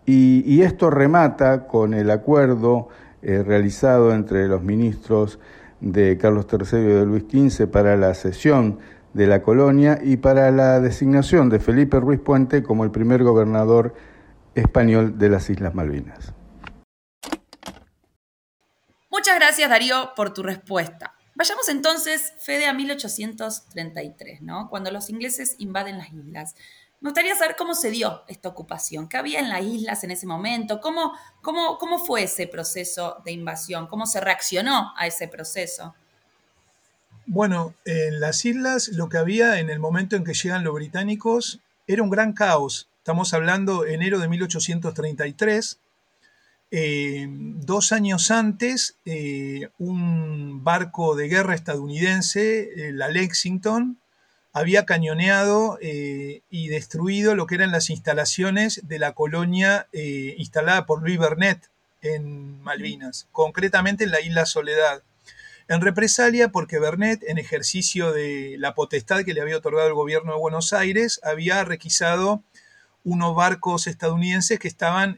y, 0.08 0.62
esto 0.62 0.92
remata 0.92 1.66
con 1.66 1.96
el 1.96 2.12
acuerdo 2.12 2.90
eh, 3.24 3.42
realizado 3.44 4.14
entre 4.14 4.48
los 4.48 4.62
ministros 4.62 5.40
de 5.82 6.16
Carlos 6.20 6.46
III 6.52 6.80
y 6.80 6.84
de 6.84 7.06
Luis 7.08 7.24
XV 7.24 7.68
para 7.68 7.98
la 7.98 8.14
cesión 8.14 8.78
de 9.16 9.26
la 9.26 9.42
colonia 9.42 10.00
y 10.04 10.18
para 10.18 10.52
la 10.52 10.80
designación 10.80 11.50
de 11.50 11.60
Felipe 11.60 12.00
Ruiz 12.00 12.20
Puente 12.20 12.62
como 12.62 12.84
el 12.84 12.92
primer 12.92 13.24
gobernador 13.24 13.96
español 14.54 15.18
de 15.18 15.30
las 15.30 15.50
Islas 15.50 15.74
Malvinas. 15.74 16.34
Muchas 19.10 19.36
gracias 19.40 19.70
Darío 19.70 20.12
por 20.16 20.34
tu 20.34 20.44
respuesta. 20.44 21.15
Vayamos 21.36 21.68
entonces, 21.68 22.34
Fede, 22.40 22.66
a 22.66 22.74
1833, 22.74 24.42
¿no? 24.42 24.70
Cuando 24.70 24.90
los 24.90 25.10
ingleses 25.10 25.56
invaden 25.60 25.98
las 25.98 26.12
islas. 26.14 26.56
Me 27.02 27.10
gustaría 27.10 27.36
saber 27.36 27.58
cómo 27.58 27.76
se 27.76 27.92
dio 27.92 28.24
esta 28.28 28.48
ocupación, 28.48 29.10
qué 29.10 29.18
había 29.18 29.40
en 29.40 29.50
las 29.50 29.62
islas 29.62 30.04
en 30.06 30.12
ese 30.12 30.26
momento, 30.26 30.80
cómo, 30.80 31.12
cómo, 31.42 31.78
cómo 31.78 32.00
fue 32.00 32.24
ese 32.24 32.48
proceso 32.48 33.22
de 33.26 33.34
invasión, 33.34 33.88
cómo 33.88 34.08
se 34.08 34.22
reaccionó 34.22 34.94
a 34.98 35.06
ese 35.08 35.28
proceso. 35.28 35.94
Bueno, 37.28 37.74
en 37.84 38.20
las 38.22 38.46
islas 38.46 38.88
lo 38.88 39.10
que 39.10 39.18
había 39.18 39.60
en 39.60 39.70
el 39.70 39.80
momento 39.80 40.16
en 40.16 40.24
que 40.24 40.34
llegan 40.34 40.64
los 40.64 40.74
británicos 40.74 41.60
era 41.86 42.02
un 42.02 42.10
gran 42.10 42.34
caos. 42.34 42.88
Estamos 43.00 43.34
hablando 43.34 43.86
enero 43.86 44.20
de 44.20 44.30
1833, 44.30 45.80
eh, 46.72 47.28
dos 47.30 47.92
años 47.92 48.32
antes, 48.32 48.98
eh, 49.06 49.70
un 49.78 50.64
barco 50.64 51.16
de 51.16 51.28
guerra 51.28 51.56
estadounidense, 51.56 52.88
eh, 52.88 52.92
la 52.92 53.08
Lexington, 53.08 54.00
había 54.52 54.86
cañoneado 54.86 55.78
y 55.82 56.68
destruido 56.70 57.36
lo 57.36 57.46
que 57.46 57.56
eran 57.56 57.74
las 57.74 57.90
instalaciones 57.90 58.88
de 58.88 59.00
la 59.00 59.12
colonia 59.12 59.90
instalada 59.92 60.86
por 60.86 61.02
Louis 61.02 61.20
Bernet 61.20 61.70
en 62.02 62.62
Malvinas, 62.62 63.28
concretamente 63.34 64.06
en 64.06 64.12
la 64.12 64.22
isla 64.22 64.46
Soledad. 64.46 65.04
En 65.68 65.82
represalia 65.82 66.54
porque 66.54 66.80
Bernet, 66.80 67.22
en 67.28 67.38
ejercicio 67.38 68.14
de 68.14 68.56
la 68.58 68.76
potestad 68.76 69.26
que 69.26 69.34
le 69.34 69.42
había 69.42 69.58
otorgado 69.58 69.90
el 69.90 69.94
gobierno 69.94 70.32
de 70.32 70.40
Buenos 70.40 70.72
Aires, 70.72 71.20
había 71.22 71.66
requisado 71.66 72.42
unos 73.04 73.36
barcos 73.36 73.88
estadounidenses 73.88 74.58
que 74.58 74.70
estaban 74.70 75.18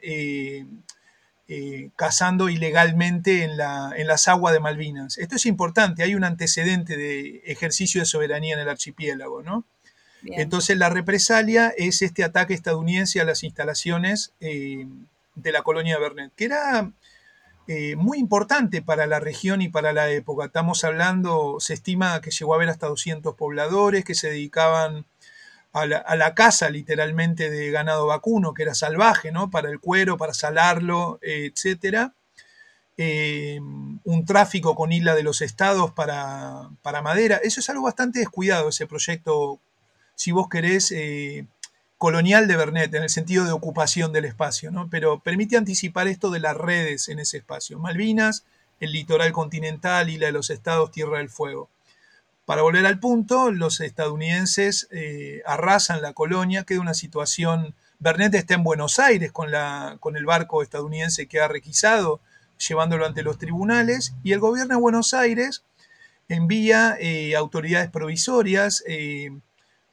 cazando 1.96 2.50
ilegalmente 2.50 3.44
en, 3.44 3.56
las 3.58 4.28
aguas 4.28 4.54
de 4.54 4.60
Malvinas. 4.60 5.18
Esto 5.18 5.38
es 5.38 5.46
importante, 5.46 6.04
hay 6.04 6.14
un 6.14 6.26
antecedente 6.26 6.98
de 6.98 7.42
ejercicio 7.46 8.02
de 8.02 8.06
soberanía 8.06 8.56
en 8.56 8.60
el 8.60 8.70
archipiélago, 8.70 9.44
¿no? 9.44 9.66
Entonces 10.24 10.78
la 10.78 10.90
represalia 10.90 11.74
es 11.78 12.02
este 12.02 12.24
ataque 12.24 12.54
estadounidense 12.54 13.22
a 13.22 13.26
las 13.26 13.44
instalaciones 13.44 14.34
eh, 14.42 14.86
de 15.36 15.52
la 15.52 15.62
colonia 15.62 15.96
de 15.96 16.02
Bernet, 16.02 16.34
que 16.36 16.46
era 16.46 16.92
eh, 17.68 17.96
muy 17.96 18.18
importante 18.18 18.82
para 18.82 19.08
la 19.08 19.20
región 19.20 19.62
y 19.62 19.70
para 19.70 19.94
la 19.94 20.10
época. 20.10 20.46
Estamos 20.46 20.84
hablando, 20.84 21.58
se 21.60 21.74
estima 21.74 22.20
que 22.22 22.32
llegó 22.32 22.54
a 22.54 22.58
haber 22.58 22.70
hasta 22.70 22.88
200 22.88 23.36
pobladores 23.36 24.04
que 24.04 24.16
se 24.16 24.30
dedicaban 24.30 25.06
a 25.80 26.16
la, 26.16 26.34
caza 26.36 26.70
literalmente 26.70 27.50
de 27.50 27.72
ganado 27.72 28.08
vacuno, 28.08 28.54
que 28.54 28.64
era 28.64 28.76
salvaje, 28.76 29.32
¿no? 29.32 29.50
Para 29.50 29.70
el 29.70 29.80
cuero, 29.80 30.18
para 30.18 30.34
salarlo, 30.34 31.20
etc. 31.22 32.12
Eh, 33.00 33.60
un 33.60 34.26
tráfico 34.26 34.74
con 34.74 34.92
Isla 34.92 35.14
de 35.14 35.24
los 35.24 35.42
Estados 35.42 35.92
para, 35.92 36.70
madera. 37.04 37.40
Eso 37.44 37.60
es 37.60 37.70
algo 37.70 37.84
bastante 37.84 38.20
descuidado, 38.20 38.70
ese 38.70 38.88
proyecto, 38.88 39.60
si 40.16 40.32
vos 40.32 40.50
querés, 40.50 40.92
eh, 40.92 41.46
colonial 41.98 42.48
de 42.48 42.58
Bernet, 42.58 42.94
en 42.94 43.04
el 43.04 43.10
sentido 43.10 43.46
de 43.46 43.52
ocupación 43.52 44.14
del 44.14 44.26
espacio, 44.26 44.72
¿no? 44.72 44.90
Pero 44.90 45.20
permite 45.20 45.58
anticipar 45.58 46.08
esto 46.08 46.32
de 46.32 46.40
las 46.40 46.58
redes 46.58 47.10
en 47.10 47.20
ese 47.20 47.38
espacio. 47.38 47.80
Malvinas, 47.80 48.46
el 48.80 48.92
litoral 48.92 49.32
continental, 49.32 50.10
Isla 50.10 50.28
de 50.28 50.32
los 50.32 50.50
Estados, 50.50 50.92
Tierra 50.92 51.20
del 51.20 51.30
Fuego. 51.30 51.70
Para 52.48 52.62
volver 52.62 52.86
al 52.86 52.98
punto, 52.98 53.52
los 53.52 53.82
estadounidenses 53.82 54.88
eh, 54.92 55.42
arrasan 55.46 56.02
la 56.02 56.14
colonia, 56.14 56.64
queda 56.64 56.80
una 56.80 56.94
situación... 56.94 57.76
Bernet 58.00 58.34
está 58.36 58.54
en 58.54 58.64
Buenos 58.64 59.00
Aires 59.00 59.34
con, 59.34 59.50
el 59.54 60.26
barco 60.26 60.64
estadounidense 60.64 61.28
que 61.28 61.42
ha 61.42 61.50
requisado, 61.50 62.22
llevándolo 62.66 63.06
ante 63.06 63.22
los 63.22 63.38
tribunales, 63.38 64.14
y 64.24 64.32
el 64.32 64.40
gobierno 64.40 64.76
de 64.76 64.80
Buenos 64.80 65.14
Aires 65.14 65.66
envía 66.30 66.96
eh, 67.02 67.36
autoridades 67.36 67.90
provisorias 67.90 68.82
eh, 68.88 69.38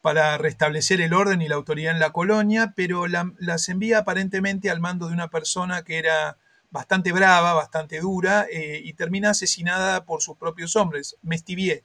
para 0.01 0.39
restablecer 0.39 1.01
el 1.01 1.13
orden 1.13 1.43
y 1.43 1.49
la 1.49 1.57
autoridad 1.57 1.93
en 1.93 1.99
la 1.99 2.13
colonia, 2.13 2.73
pero 2.77 3.09
las 3.09 3.69
envía 3.69 3.99
aparentemente 3.99 4.71
al 4.71 4.79
mando 4.79 5.09
de 5.09 5.15
una 5.15 5.29
persona 5.29 5.83
que 5.83 5.99
era 5.99 6.37
bastante 6.71 7.11
brava, 7.11 7.53
bastante 7.53 7.99
dura, 7.99 8.47
y 8.49 8.93
termina 8.93 9.31
asesinada 9.31 10.05
por 10.05 10.23
sus 10.23 10.37
propios 10.37 10.77
hombres, 10.77 11.17
Mestivier. 11.21 11.83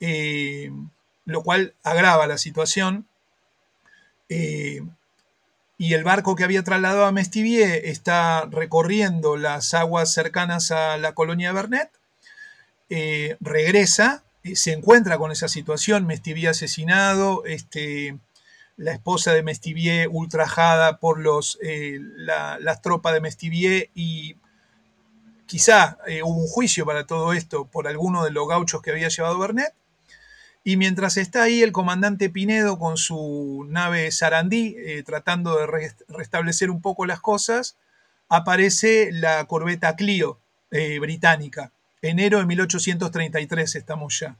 Eh, 0.00 0.70
lo 1.24 1.42
cual 1.42 1.74
agrava 1.82 2.26
la 2.26 2.38
situación. 2.38 3.06
Eh, 4.28 4.82
y 5.76 5.94
el 5.94 6.04
barco 6.04 6.34
que 6.34 6.44
había 6.44 6.64
trasladado 6.64 7.04
a 7.04 7.12
Mestivier 7.12 7.84
está 7.84 8.46
recorriendo 8.50 9.36
las 9.36 9.74
aguas 9.74 10.12
cercanas 10.12 10.70
a 10.70 10.96
la 10.96 11.14
colonia 11.14 11.48
de 11.48 11.54
Bernet, 11.54 11.90
eh, 12.90 13.36
regresa, 13.40 14.24
se 14.54 14.72
encuentra 14.72 15.18
con 15.18 15.30
esa 15.30 15.48
situación, 15.48 16.06
Mestivier 16.06 16.50
asesinado, 16.50 17.44
este, 17.44 18.18
la 18.76 18.92
esposa 18.92 19.32
de 19.34 19.42
Mestivier 19.42 20.08
ultrajada 20.10 20.98
por 20.98 21.20
los, 21.20 21.58
las 21.60 22.82
tropas 22.82 23.12
de 23.12 23.20
Mestivier 23.20 23.90
y 23.94 24.36
quizá 25.46 25.98
hubo 26.24 26.40
un 26.40 26.48
juicio 26.48 26.86
para 26.86 27.06
todo 27.06 27.32
esto 27.34 27.66
por 27.66 27.86
alguno 27.86 28.24
de 28.24 28.30
los 28.30 28.48
gauchos 28.48 28.82
que 28.82 28.90
había 28.90 29.08
llevado 29.08 29.38
Bernet. 29.38 29.74
Y 30.68 30.76
mientras 30.76 31.16
está 31.16 31.44
ahí 31.44 31.62
el 31.62 31.72
comandante 31.72 32.28
Pinedo 32.28 32.78
con 32.78 32.98
su 32.98 33.64
nave 33.70 34.10
Sarandí, 34.10 34.76
eh, 34.76 35.02
tratando 35.02 35.56
de 35.56 35.66
restablecer 36.08 36.70
un 36.70 36.82
poco 36.82 37.06
las 37.06 37.20
cosas, 37.20 37.78
aparece 38.28 39.08
la 39.10 39.46
corbeta 39.46 39.96
Clio 39.96 40.38
eh, 40.70 40.98
británica. 40.98 41.72
Enero 42.02 42.38
de 42.40 42.44
1833 42.44 43.76
estamos 43.76 44.20
ya. 44.20 44.36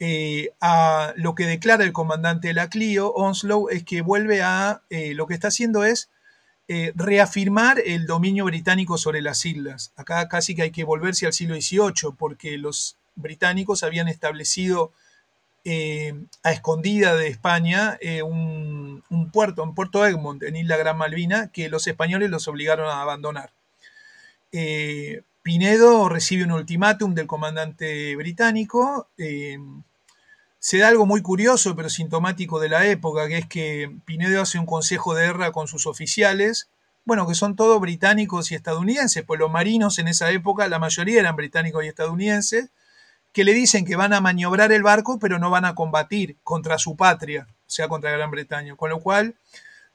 Eh, 0.00 0.50
a 0.60 1.12
lo 1.14 1.36
que 1.36 1.46
declara 1.46 1.84
el 1.84 1.92
comandante 1.92 2.48
de 2.48 2.54
la 2.54 2.68
Clio, 2.68 3.12
Onslow, 3.12 3.68
es 3.68 3.84
que 3.84 4.00
vuelve 4.00 4.42
a, 4.42 4.82
lo 4.90 5.28
que 5.28 5.34
está 5.34 5.46
haciendo 5.46 5.84
es 5.84 6.10
reafirmar 6.96 7.80
el 7.86 8.06
dominio 8.06 8.46
británico 8.46 8.98
sobre 8.98 9.22
las 9.22 9.46
islas. 9.46 9.92
Acá 9.94 10.26
casi 10.26 10.56
que 10.56 10.62
hay 10.62 10.72
que 10.72 10.82
volverse 10.82 11.26
al 11.26 11.32
siglo 11.32 11.54
XVIII, 11.54 12.12
porque 12.18 12.58
los 12.58 12.96
británicos 13.14 13.84
habían 13.84 14.08
establecido 14.08 14.92
eh, 15.66 16.14
a 16.42 16.52
escondida 16.52 17.16
de 17.16 17.28
España 17.28 17.96
eh, 18.02 18.22
un, 18.22 19.02
puerto, 19.32 19.62
en 19.62 19.74
Puerto 19.74 20.04
Egmont, 20.06 20.42
en 20.42 20.56
Isla 20.56 20.76
Gran 20.76 20.98
Malvina, 20.98 21.48
que 21.48 21.68
los 21.70 21.86
españoles 21.86 22.30
los 22.30 22.48
obligaron 22.48 22.86
a 22.88 23.00
abandonar. 23.00 23.50
Eh, 24.52 25.22
Pinedo 25.42 26.08
recibe 26.08 26.44
un 26.44 26.52
ultimátum 26.52 27.14
del 27.14 27.26
comandante 27.26 28.14
británico. 28.16 29.08
se 30.58 30.78
da 30.78 30.88
algo 30.88 31.06
muy 31.06 31.22
curioso, 31.22 31.74
pero 31.76 31.88
sintomático 31.88 32.60
de 32.60 32.68
la 32.68 32.86
época, 32.86 33.28
que 33.28 33.38
es 33.38 33.46
que 33.46 33.90
Pinedo 34.04 34.42
hace 34.42 34.58
un 34.58 34.66
consejo 34.66 35.14
de 35.14 35.26
guerra 35.26 35.52
con 35.52 35.68
sus 35.68 35.86
oficiales, 35.86 36.68
bueno, 37.04 37.26
que 37.26 37.34
son 37.34 37.56
todos 37.56 37.80
británicos 37.80 38.50
y 38.50 38.54
estadounidenses, 38.54 39.24
pues 39.24 39.38
los 39.40 39.50
marinos 39.50 39.98
en 39.98 40.08
esa 40.08 40.30
época, 40.30 40.68
la 40.68 40.78
mayoría 40.78 41.20
eran 41.20 41.36
británicos 41.36 41.84
y 41.84 41.88
estadounidenses, 41.88 42.70
que 43.34 43.44
le 43.44 43.52
dicen 43.52 43.84
que 43.84 43.96
van 43.96 44.12
a 44.12 44.20
maniobrar 44.20 44.72
el 44.72 44.84
barco, 44.84 45.18
pero 45.18 45.40
no 45.40 45.50
van 45.50 45.64
a 45.64 45.74
combatir 45.74 46.36
contra 46.44 46.78
su 46.78 46.96
patria, 46.96 47.48
sea, 47.66 47.88
contra 47.88 48.12
Gran 48.12 48.30
Bretaña. 48.30 48.76
Con 48.76 48.90
lo 48.90 49.00
cual, 49.00 49.34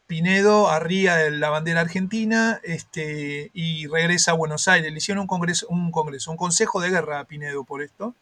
Pinedo 0.07 0.69
arría 0.69 1.29
la 1.29 1.49
bandera 1.49 1.79
argentina 1.79 2.59
este, 2.63 3.49
y 3.53 3.87
regresa 3.87 4.31
a 4.31 4.33
Buenos 4.35 4.67
Aires. 4.67 4.91
Le 4.91 4.97
hicieron 4.97 5.21
un 5.21 5.27
congreso, 5.27 5.67
un 5.69 5.89
congreso, 5.89 6.31
un 6.31 6.37
consejo 6.37 6.81
de 6.81 6.89
guerra 6.89 7.21
a 7.21 7.23
Pinedo 7.23 7.63
por 7.63 7.81
esto. 7.81 8.13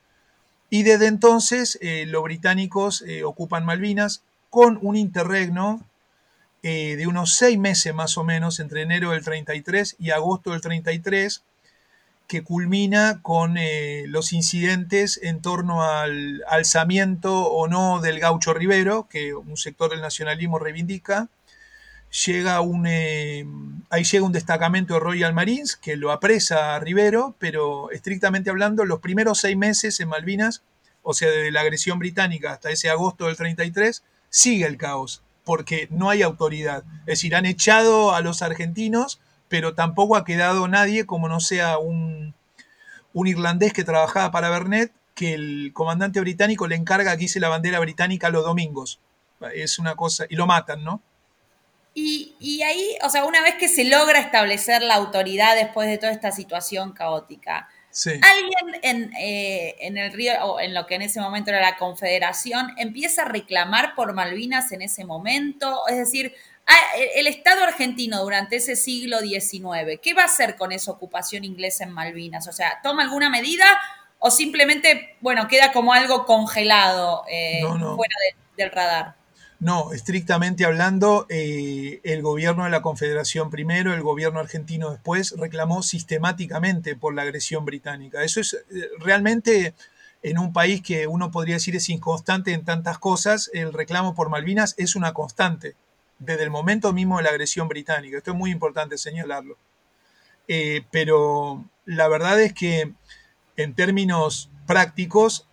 Y 0.70 0.84
desde 0.84 1.08
entonces 1.08 1.80
eh, 1.82 2.06
los 2.06 2.22
británicos 2.22 3.02
eh, 3.08 3.24
ocupan 3.24 3.66
Malvinas 3.66 4.22
con 4.52 4.78
un 4.84 4.96
interregno 4.96 5.82
eh, 6.62 6.96
de 6.96 7.08
unos 7.08 7.34
seis 7.34 7.58
meses 7.58 7.92
más 7.96 8.18
o 8.20 8.24
menos, 8.24 8.60
entre 8.60 8.84
enero 8.84 9.12
del 9.12 9.24
33 9.24 9.96
y 9.98 10.12
agosto 10.12 10.52
del 10.52 10.62
33, 10.62 11.42
que 12.28 12.44
culmina 12.44 13.22
con 13.22 13.56
los 14.08 14.34
incidentes 14.34 15.20
en 15.24 15.42
torno 15.42 15.84
al 15.84 16.44
alzamiento 16.48 17.48
o 17.48 17.68
no 17.68 18.02
del 18.02 18.20
gaucho 18.20 18.54
Rivero, 18.54 19.08
que 19.10 19.34
un 19.34 19.58
sector 19.58 19.92
del 19.92 20.02
nacionalismo 20.02 20.60
reivindica, 20.60 21.30
llega 22.26 22.62
un, 22.62 22.86
ahí 23.90 24.04
llega 24.04 24.26
un 24.26 24.32
destacamento 24.32 24.94
de 24.94 25.00
Royal 25.00 25.34
Marines 25.34 25.76
que 25.76 25.96
lo 25.96 26.12
apresa 26.12 26.76
a 26.76 26.80
Rivero, 26.80 27.36
pero 27.40 27.92
estrictamente 27.92 28.50
hablando, 28.50 28.86
los 28.86 29.00
primeros 29.00 29.40
seis 29.40 29.58
meses 29.58 30.00
en 30.00 30.10
Malvinas, 30.10 30.64
o 31.04 31.14
sea, 31.14 31.30
desde 31.30 31.52
la 31.52 31.62
agresión 31.62 32.00
británica 32.00 32.52
hasta 32.52 32.72
ese 32.72 32.90
agosto 32.90 33.28
del 33.28 33.38
33, 33.38 34.04
sigue 34.30 34.66
el 34.66 34.78
caos, 34.78 35.22
porque 35.44 35.88
no 35.92 36.10
hay 36.10 36.22
autoridad. 36.22 36.84
Es 37.02 37.20
decir, 37.20 37.36
han 37.36 37.46
echado 37.46 38.14
a 38.14 38.22
los 38.22 38.42
argentinos, 38.42 39.20
pero 39.50 39.74
tampoco 39.74 40.16
ha 40.16 40.26
quedado 40.26 40.68
nadie, 40.68 41.06
como 41.06 41.28
no 41.30 41.40
sea 41.40 41.78
un, 41.78 42.34
un 43.14 43.28
irlandés 43.28 43.74
que 43.74 43.84
trabajaba 43.84 44.32
para 44.32 44.50
Bernet, 44.50 44.92
que 45.16 45.34
el 45.34 45.72
comandante 45.74 46.20
británico 46.20 46.68
le 46.68 46.76
encarga 46.76 47.18
que 47.18 47.26
hice 47.26 47.40
la 47.40 47.50
bandera 47.50 47.80
británica 47.80 48.30
los 48.30 48.46
domingos. 48.46 49.00
Es 49.54 49.80
una 49.80 49.96
cosa, 49.96 50.26
y 50.30 50.36
lo 50.36 50.46
matan, 50.46 50.84
¿no? 50.84 51.02
Y, 52.00 52.62
ahí, 52.62 52.96
o 53.04 53.10
sea, 53.10 53.26
una 53.26 53.42
vez 53.42 53.56
que 53.56 53.68
se 53.68 53.84
logra 53.84 54.20
establecer 54.20 54.84
la 54.84 54.94
autoridad 54.94 55.56
después 55.56 55.90
de 55.90 55.98
toda 55.98 56.12
esta 56.12 56.32
situación 56.32 56.92
caótica, 56.92 57.70
alguien 58.06 58.80
en, 58.84 59.12
eh, 59.20 59.76
en, 59.80 59.98
el 59.98 60.14
río, 60.14 60.34
o 60.44 60.60
en 60.60 60.76
lo 60.76 60.86
que 60.86 60.94
en 60.94 61.02
ese 61.02 61.20
momento 61.20 61.50
era 61.50 61.60
la 61.60 61.78
Confederación, 61.78 62.72
empieza 62.78 63.24
a 63.24 63.26
reclamar 63.26 63.96
por 63.96 64.14
Malvinas 64.14 64.72
en 64.74 64.84
ese 64.84 65.06
momento. 65.06 65.88
Es 65.88 65.98
decir, 65.98 66.36
el 67.16 67.28
Estado 67.28 67.64
argentino 67.64 68.22
durante 68.22 68.58
ese 68.58 68.76
siglo 68.76 69.20
XIX, 69.20 70.00
¿qué 70.02 70.14
va 70.14 70.24
a 70.24 70.26
hacer 70.26 70.56
con 70.56 70.72
esa 70.72 70.92
ocupación 70.92 71.44
inglesa 71.44 71.84
en 71.84 71.92
Malvinas? 71.92 72.48
O 72.48 72.52
sea, 72.52 72.80
¿toma 72.84 73.04
alguna 73.04 73.30
medida 73.30 73.66
o 74.20 74.32
simplemente, 74.32 75.16
bueno, 75.22 75.48
queda 75.48 75.72
como 75.72 75.94
algo 75.94 76.26
congelado 76.26 77.24
eh, 77.30 77.62
fuera 77.62 78.16
del 78.58 78.72
radar? 78.72 79.16
No, 79.60 79.92
estrictamente 79.92 80.66
hablando, 80.66 81.26
eh, 81.30 82.00
el 82.04 82.22
gobierno 82.22 82.66
de 82.66 82.70
la 82.70 82.84
Confederación 82.84 83.50
primero, 83.50 83.94
el 83.94 84.04
gobierno 84.04 84.40
argentino 84.40 84.92
después, 84.92 85.34
reclamó 85.36 85.82
sistemáticamente 85.82 86.96
por 86.96 87.16
la 87.16 87.24
agresión 87.24 87.66
británica. 87.66 88.24
Eso 88.24 88.40
es 88.40 88.54
eh, 88.54 88.90
realmente 89.00 89.74
en 90.22 90.38
un 90.38 90.54
país 90.54 90.82
que 90.84 91.08
uno 91.08 91.32
podría 91.32 91.56
decir 91.56 91.76
es 91.76 91.90
inconstante 91.90 92.54
en 92.54 92.66
tantas 92.66 93.00
cosas, 93.00 93.50
el 93.54 93.74
reclamo 93.74 94.14
por 94.14 94.30
Malvinas 94.30 94.76
es 94.78 94.96
una 94.96 95.14
constante, 95.14 95.76
desde 96.20 96.44
el 96.44 96.50
momento 96.50 96.94
mismo 96.94 97.18
de 97.18 97.24
la 97.24 97.30
agresión 97.30 97.68
británica. 97.68 98.18
Esto 98.18 98.32
es 98.32 98.38
muy 98.38 98.52
importante 98.52 98.98
señalarlo. 98.98 99.58
Eh, 100.48 100.84
pero 100.92 101.66
la 101.86 102.08
verdad 102.08 102.42
es 102.42 102.54
que 102.54 102.94
en 103.58 103.74
términos 103.74 104.50
prácticos, 104.66 105.48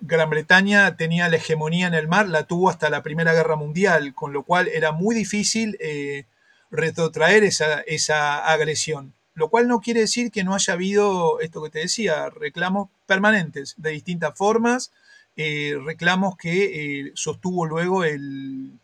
Gran 0.00 0.28
Bretaña 0.28 0.96
tenía 0.96 1.28
la 1.28 1.36
hegemonía 1.36 1.86
en 1.86 1.94
el 1.94 2.06
mar, 2.06 2.28
la 2.28 2.44
tuvo 2.44 2.68
hasta 2.68 2.90
la 2.90 3.02
Primera 3.02 3.32
Guerra 3.32 3.56
Mundial, 3.56 4.14
con 4.14 4.32
lo 4.32 4.42
cual 4.42 4.68
era 4.68 4.92
muy 4.92 5.14
difícil 5.14 5.76
eh, 5.80 6.24
retrotraer 6.70 7.44
esa, 7.44 8.38
agresión. 8.46 9.14
Lo 9.34 9.48
cual 9.48 9.68
no 9.68 9.80
quiere 9.80 10.00
decir 10.00 10.30
que 10.30 10.44
no 10.44 10.54
haya 10.54 10.74
habido, 10.74 11.40
esto 11.40 11.62
que 11.62 11.70
te 11.70 11.78
decía, 11.80 12.30
reclamos 12.30 12.88
permanentes 13.06 13.74
de 13.78 13.90
distintas 13.90 14.36
formas, 14.36 14.92
eh, 15.36 15.76
reclamos 15.82 16.36
que 16.36 17.06
eh, 17.08 17.12
sostuvo 17.14 17.66
luego 17.66 18.04
el, 18.04 18.78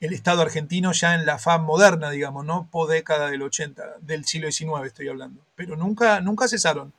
el, 0.00 0.12
Estado 0.12 0.42
argentino 0.42 0.92
ya 0.92 1.14
en 1.14 1.26
la 1.26 1.38
faz 1.38 1.60
moderna, 1.60 2.10
digamos, 2.10 2.44
¿no? 2.44 2.68
Po 2.70 2.86
década 2.86 3.30
del 3.30 3.42
80, 3.42 3.96
del 4.00 4.24
siglo 4.24 4.50
XIX 4.50 4.86
estoy 4.86 5.08
hablando. 5.08 5.40
Pero 5.54 5.76
nunca, 5.76 6.20
nunca 6.20 6.48
cesaron. 6.48 6.92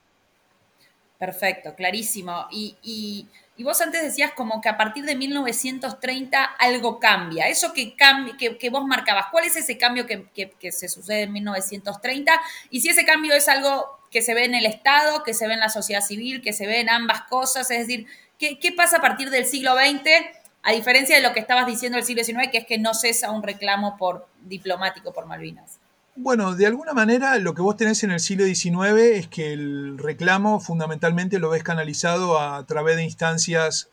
Perfecto, 1.20 1.76
clarísimo. 1.76 2.48
Y, 2.50 3.28
vos 3.60 3.82
antes 3.82 4.02
decías 4.02 4.32
como 4.32 4.62
que 4.62 4.70
a 4.70 4.78
partir 4.78 5.04
de 5.04 5.18
1930 5.18 6.44
algo 6.44 6.98
cambia. 6.98 7.50
Eso 7.50 7.74
que, 7.74 7.94
que, 8.38 8.70
vos 8.70 8.86
marcabas, 8.86 9.26
¿cuál 9.30 9.44
es 9.44 9.58
ese 9.58 9.78
cambio 9.78 10.08
que, 10.08 10.72
se 10.72 10.88
sucede 10.88 11.24
en 11.24 11.34
1930? 11.34 12.32
Y 12.70 12.80
si 12.80 12.90
ese 12.90 13.04
cambio 13.04 13.36
es 13.36 13.50
algo 13.50 14.00
que 14.10 14.22
se 14.22 14.34
ve 14.34 14.46
en 14.46 14.56
el 14.56 14.66
Estado, 14.66 15.24
que 15.24 15.34
se 15.34 15.46
ve 15.46 15.56
en 15.56 15.60
la 15.60 15.70
sociedad 15.70 16.02
civil, 16.02 16.42
que 16.42 16.54
se 16.54 16.66
ve 16.66 16.80
en 16.80 16.90
ambas 16.90 17.24
cosas, 17.24 17.70
es 17.70 17.80
decir, 17.80 18.08
¿qué, 18.38 18.58
qué 18.58 18.72
pasa 18.72 18.98
a 18.98 19.02
partir 19.02 19.30
del 19.30 19.46
siglo 19.46 19.76
XX? 19.76 20.39
A 20.70 20.72
diferencia 20.72 21.16
de 21.16 21.24
lo 21.24 21.34
que 21.34 21.40
estabas 21.40 21.66
diciendo 21.66 21.96
del 21.96 22.06
siglo 22.06 22.24
XIX, 22.24 22.52
que 22.52 22.60
es 22.60 22.66
que 22.68 22.78
no 22.78 22.94
cesa 22.94 23.32
un 23.32 23.42
reclamo 23.42 23.98
por 23.98 24.28
diplomático 24.44 25.12
por 25.12 25.26
Malvinas. 25.26 25.80
Bueno, 26.16 26.54
de 26.54 26.68
alguna 26.68 26.94
manera 26.94 27.40
lo 27.40 27.56
que 27.56 27.64
vos 27.64 27.76
tenés 27.76 28.04
en 28.04 28.12
el 28.12 28.20
siglo 28.20 28.46
XIX 28.46 29.00
es 29.16 29.28
que 29.28 29.52
el 29.52 29.98
reclamo 29.98 30.60
fundamentalmente 30.60 31.40
lo 31.40 31.50
ves 31.50 31.64
canalizado 31.64 32.40
a, 32.40 32.64
través 32.68 32.98
de 32.98 33.04
instancias 33.04 33.90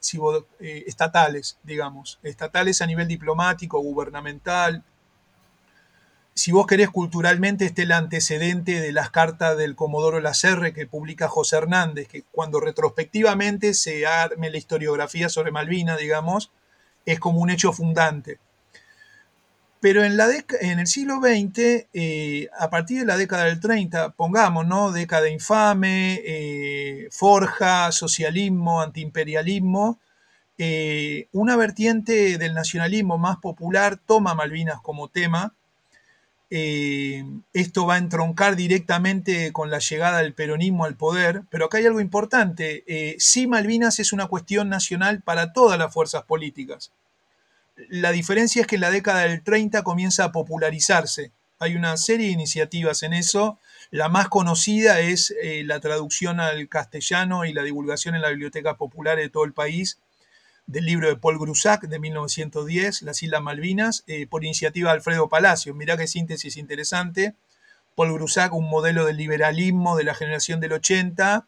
eh, 0.61 0.85
estatales, 0.87 1.57
digamos, 1.63 2.19
estatales 2.23 2.83
a 2.83 2.87
nivel 2.87 3.09
diplomático, 3.09 3.81
gubernamental. 3.81 4.85
Si 6.35 6.53
vos 6.53 6.67
querés 6.67 6.91
culturalmente, 6.91 7.65
este 7.65 7.85
el 7.85 7.93
antecedente 7.93 8.83
de 8.83 8.93
las 8.93 9.09
cartas 9.09 9.57
del 9.57 9.77
Comodoro 9.77 10.21
Lacerre 10.21 10.75
que 10.75 10.87
publica 10.87 11.27
José 11.27 11.57
Hernández, 11.57 12.07
que 12.07 12.25
cuando 12.33 12.61
retrospectivamente 12.61 13.73
se 13.73 14.07
arme 14.07 14.51
la 14.51 14.59
historiografía 14.59 15.31
sobre 15.31 15.53
Malvina, 15.53 15.97
digamos, 15.97 16.51
es 17.07 17.19
como 17.19 17.41
un 17.41 17.51
hecho 17.51 17.73
fundante. 17.73 18.39
Pero 19.81 20.05
en, 20.05 20.17
la 20.17 20.29
en 20.61 20.81
el 20.81 20.87
siglo 20.87 21.21
XX, 21.21 21.87
eh, 21.93 22.49
a 22.59 22.69
partir 22.71 23.01
de 23.01 23.07
la 23.07 23.17
década 23.17 23.45
del 23.45 23.61
30, 23.61 24.11
pongamos, 24.11 24.67
¿no? 24.67 24.91
Década 24.91 25.29
infame, 25.29 26.21
eh, 26.25 27.09
forja, 27.13 27.93
socialismo, 27.93 28.81
antiimperialismo, 28.83 30.01
eh, 30.59 31.29
una 31.33 31.57
vertiente 31.57 32.39
del 32.39 32.55
nacionalismo 32.55 33.19
más 33.19 33.37
popular 33.37 33.99
toma 34.05 34.35
Malvinas 34.35 34.81
como 34.81 35.09
tema. 35.09 35.55
Esto 36.49 37.87
va 37.87 37.95
a 37.95 37.99
entroncar 37.99 38.57
directamente 38.57 39.53
con 39.53 39.71
la 39.71 39.81
llegada 39.81 40.19
del 40.19 40.35
peronismo 40.35 40.85
al 40.85 40.97
poder, 40.97 41.43
pero 41.51 41.67
acá 41.67 41.79
hay 41.79 41.87
algo 41.87 42.01
importante. 42.01 42.85
sí, 43.19 43.47
Malvinas 43.47 43.99
es 43.99 44.13
una 44.13 44.27
cuestión 44.27 44.69
nacional 44.69 45.23
para 45.23 45.53
todas 45.53 45.79
las 45.79 45.93
fuerzas 45.93 46.23
políticas 46.23 46.93
la 47.89 48.13
diferencia 48.13 48.63
es 48.63 48.67
que 48.67 48.77
en 48.77 48.81
la 48.83 48.91
década 48.91 49.23
del 49.23 49.43
30 49.43 49.83
comienza 49.83 50.25
a 50.25 50.33
popularizarse. 50.33 51.33
Hay 51.59 51.77
una 51.77 51.97
serie 51.97 52.27
de 52.27 52.33
iniciativas 52.33 53.03
en 53.03 53.13
eso. 53.13 53.59
La 53.91 54.09
más 54.09 54.29
conocida 54.29 55.01
es 55.01 55.35
eh, 55.43 55.63
la 55.65 55.81
traducción 55.81 56.41
al 56.41 56.69
castellano 56.69 57.45
y 57.45 57.53
la 57.53 57.63
divulgación 57.63 58.15
en 58.15 58.23
la 58.23 58.31
biblioteca 58.31 58.77
popular 58.77 59.19
de 59.19 59.31
todo 59.31 59.45
el 59.45 59.53
país 59.53 59.99
del 60.67 60.85
libro 60.85 61.09
de 61.09 61.17
Paul 61.17 61.39
Grusac 61.39 61.83
de 61.83 61.99
1910, 61.99 63.03
Las 63.03 63.23
Islas 63.23 63.43
Malvinas, 63.43 64.05
eh, 64.07 64.27
por 64.27 64.45
iniciativa 64.45 64.91
de 64.91 64.97
Alfredo 64.97 65.29
Palacios. 65.29 65.77
Mirá 65.77 65.97
qué 65.97 66.07
síntesis 66.07 66.57
interesante. 66.57 67.35
Paul 67.95 68.13
Grusac, 68.13 68.53
un 68.53 68.69
modelo 68.69 69.05
del 69.07 69.17
liberalismo 69.17 69.97
de 69.97 70.05
la 70.05 70.15
generación 70.15 70.61
del 70.61 70.73
80, 70.73 71.47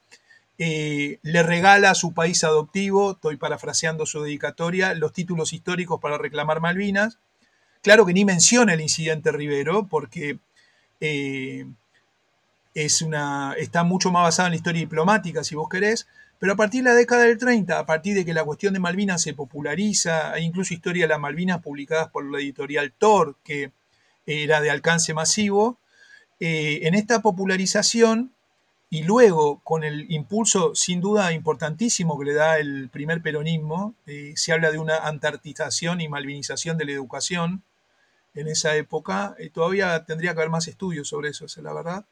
eh, 0.59 1.18
le 1.22 1.42
regala 1.42 1.90
a 1.90 1.94
su 1.94 2.14
país 2.14 2.42
adoptivo, 2.42 3.12
estoy 3.12 3.37
parafraseando 3.37 4.07
su 4.07 4.22
dedicatoria, 4.22 4.94
los 4.94 5.12
títulos 5.12 5.52
históricos 5.52 6.00
para 6.00 6.18
reclamar 6.18 6.61
Malvinas. 6.61 7.18
Claro 7.83 8.07
que 8.07 8.14
ni 8.14 8.24
menciona 8.24 8.74
el 8.74 8.81
incidente 8.81 9.31
Rivero, 9.31 9.87
porque 9.87 10.38
eh, 11.00 11.66
es 12.74 13.02
una, 13.02 13.54
está 13.57 13.85
mucho 13.85 14.11
más 14.11 14.24
basado 14.24 14.46
en 14.46 14.52
la 14.52 14.57
historia 14.57 14.81
diplomática, 14.81 15.44
si 15.44 15.54
vos 15.54 15.68
querés, 15.68 16.09
pero 16.38 16.53
a 16.53 16.57
partir 16.57 16.85
de 16.85 16.90
la 16.90 16.96
década 16.96 17.24
del 17.24 17.38
30, 17.38 17.79
a 17.79 17.87
partir 17.87 18.14
de 18.14 18.24
que 18.24 18.35
la 18.35 18.44
cuestión 18.44 18.72
de 18.74 18.81
Malvinas 18.81 19.22
se 19.22 19.35
populariza, 19.35 20.33
hay 20.33 20.44
incluso 20.44 20.74
historia 20.74 21.05
de 21.05 21.09
las 21.09 21.20
Malvinas 21.20 21.62
publicadas 21.62 22.09
por 22.09 22.24
la 22.31 22.38
editorial 22.38 22.92
Thor, 22.96 23.37
que 23.44 23.72
era 24.27 24.61
de 24.61 24.70
alcance 24.70 25.14
masivo, 25.14 25.79
eh, 26.40 26.81
en 26.83 26.94
esta 26.94 27.20
popularización 27.20 28.33
y 28.90 29.03
luego, 29.03 29.61
con 29.64 29.85
el 29.85 30.11
impulso 30.11 30.74
sin 30.74 31.01
duda 31.01 31.33
importantísimo 31.33 32.18
que 32.18 32.24
le 32.27 32.35
da 32.35 32.59
el 32.59 32.88
primer 32.88 33.20
peronismo, 33.20 33.94
eh, 34.07 34.33
se 34.37 34.53
habla 34.53 34.70
de 34.70 34.79
una 34.79 34.96
antartización 34.98 36.01
y 36.01 36.09
malvinización 36.09 36.79
de 36.79 36.87
la 36.87 36.92
educación 36.92 37.62
en 38.35 38.48
esa 38.48 38.77
época. 38.77 39.35
Eh, 39.38 39.51
todavía 39.51 40.05
tendría 40.05 40.33
que 40.33 40.40
haber 40.40 40.51
más 40.51 40.68
estudios 40.68 41.09
sobre 41.09 41.31
eso, 41.31 41.44
es 41.44 41.57
la 41.59 41.74
verdad. 41.74 42.05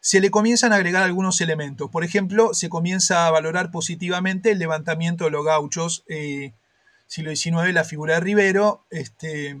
Se 0.00 0.20
le 0.20 0.30
comienzan 0.30 0.72
a 0.72 0.76
agregar 0.76 1.02
algunos 1.02 1.40
elementos. 1.40 1.90
Por 1.90 2.04
ejemplo, 2.04 2.54
se 2.54 2.70
comienza 2.70 3.26
a 3.26 3.30
valorar 3.30 3.70
positivamente 3.70 4.50
el 4.50 4.58
levantamiento 4.58 5.24
de 5.24 5.30
los 5.30 5.44
gauchos, 5.44 6.04
eh, 6.08 6.52
siglo 7.06 7.34
XIX, 7.34 7.74
la 7.74 7.84
figura 7.84 8.14
de 8.14 8.20
Rivero. 8.20 8.86
Este, 8.90 9.60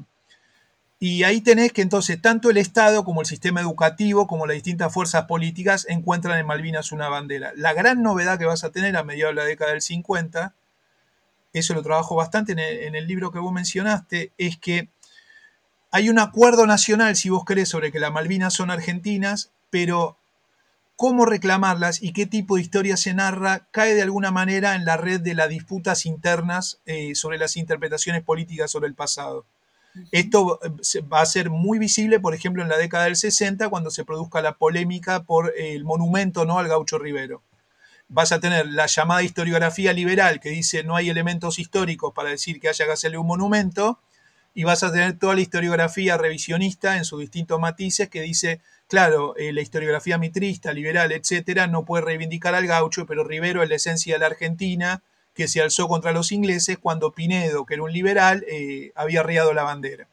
y 0.98 1.24
ahí 1.24 1.42
tenés 1.42 1.72
que 1.72 1.82
entonces 1.82 2.20
tanto 2.22 2.48
el 2.48 2.56
Estado 2.56 3.04
como 3.04 3.20
el 3.20 3.26
sistema 3.26 3.60
educativo, 3.60 4.26
como 4.26 4.46
las 4.46 4.54
distintas 4.54 4.92
fuerzas 4.92 5.24
políticas 5.26 5.86
encuentran 5.88 6.38
en 6.38 6.46
Malvinas 6.46 6.90
una 6.90 7.08
bandera. 7.08 7.52
La 7.54 7.74
gran 7.74 8.02
novedad 8.02 8.38
que 8.38 8.46
vas 8.46 8.64
a 8.64 8.70
tener 8.70 8.96
a 8.96 9.04
mediados 9.04 9.34
de 9.34 9.42
la 9.42 9.46
década 9.46 9.72
del 9.72 9.82
50, 9.82 10.54
eso 11.52 11.74
lo 11.74 11.82
trabajo 11.82 12.14
bastante 12.14 12.52
en 12.52 12.60
el, 12.60 12.78
en 12.80 12.94
el 12.94 13.06
libro 13.06 13.30
que 13.30 13.38
vos 13.38 13.52
mencionaste, 13.52 14.32
es 14.38 14.56
que 14.56 14.88
hay 15.90 16.08
un 16.08 16.18
acuerdo 16.18 16.66
nacional, 16.66 17.16
si 17.16 17.28
vos 17.28 17.44
querés, 17.44 17.68
sobre 17.68 17.92
que 17.92 17.98
las 17.98 18.12
Malvinas 18.12 18.54
son 18.54 18.70
argentinas, 18.70 19.50
pero 19.70 20.19
cómo 21.00 21.24
reclamarlas 21.24 22.02
y 22.02 22.12
qué 22.12 22.26
tipo 22.26 22.56
de 22.56 22.60
historia 22.60 22.94
se 22.98 23.14
narra 23.14 23.66
cae 23.70 23.94
de 23.94 24.02
alguna 24.02 24.30
manera 24.30 24.74
en 24.74 24.84
la 24.84 24.98
red 24.98 25.22
de 25.22 25.32
las 25.34 25.48
disputas 25.48 26.04
internas 26.04 26.82
eh, 26.84 27.14
sobre 27.14 27.38
las 27.38 27.56
interpretaciones 27.56 28.22
políticas 28.22 28.70
sobre 28.70 28.88
el 28.88 28.94
pasado. 28.94 29.46
Esto 30.12 30.60
eh, 30.62 31.00
va 31.00 31.22
a 31.22 31.26
ser 31.26 31.48
muy 31.48 31.78
visible, 31.78 32.20
por 32.20 32.34
ejemplo, 32.34 32.62
en 32.62 32.68
la 32.68 32.76
década 32.76 33.04
del 33.04 33.16
60, 33.16 33.70
cuando 33.70 33.90
se 33.90 34.04
produzca 34.04 34.42
la 34.42 34.58
polémica 34.58 35.22
por 35.22 35.54
el 35.56 35.84
monumento 35.84 36.44
¿no? 36.44 36.58
al 36.58 36.68
gaucho 36.68 36.98
Rivero. 36.98 37.40
Vas 38.08 38.32
a 38.32 38.40
tener 38.40 38.66
la 38.66 38.84
llamada 38.84 39.22
historiografía 39.22 39.94
liberal, 39.94 40.38
que 40.38 40.50
dice 40.50 40.84
no 40.84 40.96
hay 40.96 41.08
elementos 41.08 41.58
históricos 41.58 42.12
para 42.12 42.28
decir 42.28 42.60
que 42.60 42.68
haya 42.68 42.84
que 42.84 42.92
hacerle 42.92 43.16
un 43.16 43.26
monumento, 43.26 44.00
y 44.52 44.64
vas 44.64 44.82
a 44.82 44.92
tener 44.92 45.18
toda 45.18 45.34
la 45.34 45.40
historiografía 45.40 46.18
revisionista 46.18 46.98
en 46.98 47.06
sus 47.06 47.20
distintos 47.20 47.58
matices 47.58 48.10
que 48.10 48.20
dice, 48.20 48.60
claro, 48.90 49.36
eh, 49.36 49.52
la 49.52 49.60
historiografía 49.60 50.18
mitrista, 50.18 50.72
liberal, 50.72 51.12
etcétera, 51.12 51.68
no 51.68 51.84
puede 51.84 52.04
reivindicar 52.04 52.56
al 52.56 52.66
gaucho, 52.66 53.06
pero 53.06 53.22
Rivero 53.22 53.62
es 53.62 53.68
la 53.68 53.76
esencia 53.76 54.14
de 54.14 54.18
la 54.18 54.26
Argentina 54.26 55.00
que 55.32 55.46
se 55.46 55.62
alzó 55.62 55.86
contra 55.86 56.10
los 56.10 56.32
ingleses 56.32 56.76
cuando 56.76 57.12
Pinedo, 57.12 57.64
que 57.64 57.74
era 57.74 57.84
un 57.84 57.92
liberal, 57.92 58.44
eh, 58.48 58.90
había 58.96 59.20
arriado 59.20 59.54
la 59.54 59.62
bandera. 59.62 60.08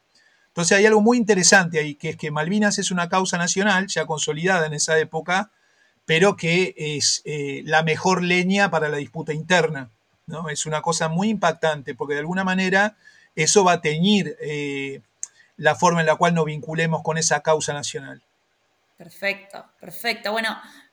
Entonces 0.46 0.78
hay 0.78 0.86
algo 0.86 1.00
muy 1.00 1.18
interesante 1.18 1.80
ahí, 1.80 1.96
que 1.96 2.10
es 2.10 2.16
que 2.16 2.30
Malvinas 2.30 2.78
es 2.78 2.92
una 2.92 3.08
causa 3.08 3.36
nacional 3.36 3.88
ya 3.88 4.06
consolidada 4.06 4.68
en 4.68 4.74
esa 4.74 4.96
época, 4.96 5.50
pero 6.06 6.36
que 6.36 6.74
es 6.76 7.22
eh, 7.24 7.62
la 7.64 7.82
mejor 7.82 8.22
leña 8.22 8.70
para 8.70 8.88
la 8.88 8.98
disputa 8.98 9.32
interna. 9.32 9.90
¿no? 10.26 10.50
Es 10.50 10.66
una 10.66 10.82
cosa 10.82 11.08
muy 11.08 11.30
impactante, 11.30 11.96
porque 11.96 12.14
de 12.14 12.20
alguna 12.20 12.44
manera 12.44 12.96
eso 13.34 13.64
va 13.64 13.72
a 13.72 13.80
teñir 13.80 14.36
la 15.56 15.74
forma 15.74 16.00
en 16.00 16.06
la 16.06 16.14
cual 16.14 16.34
nos 16.34 16.44
vinculemos 16.44 17.02
con 17.02 17.18
esa 17.18 17.40
causa 17.40 17.72
nacional. 17.72 18.22
Perfecto, 18.98 19.64
perfecto. 19.80 20.32
Bueno, 20.32 20.48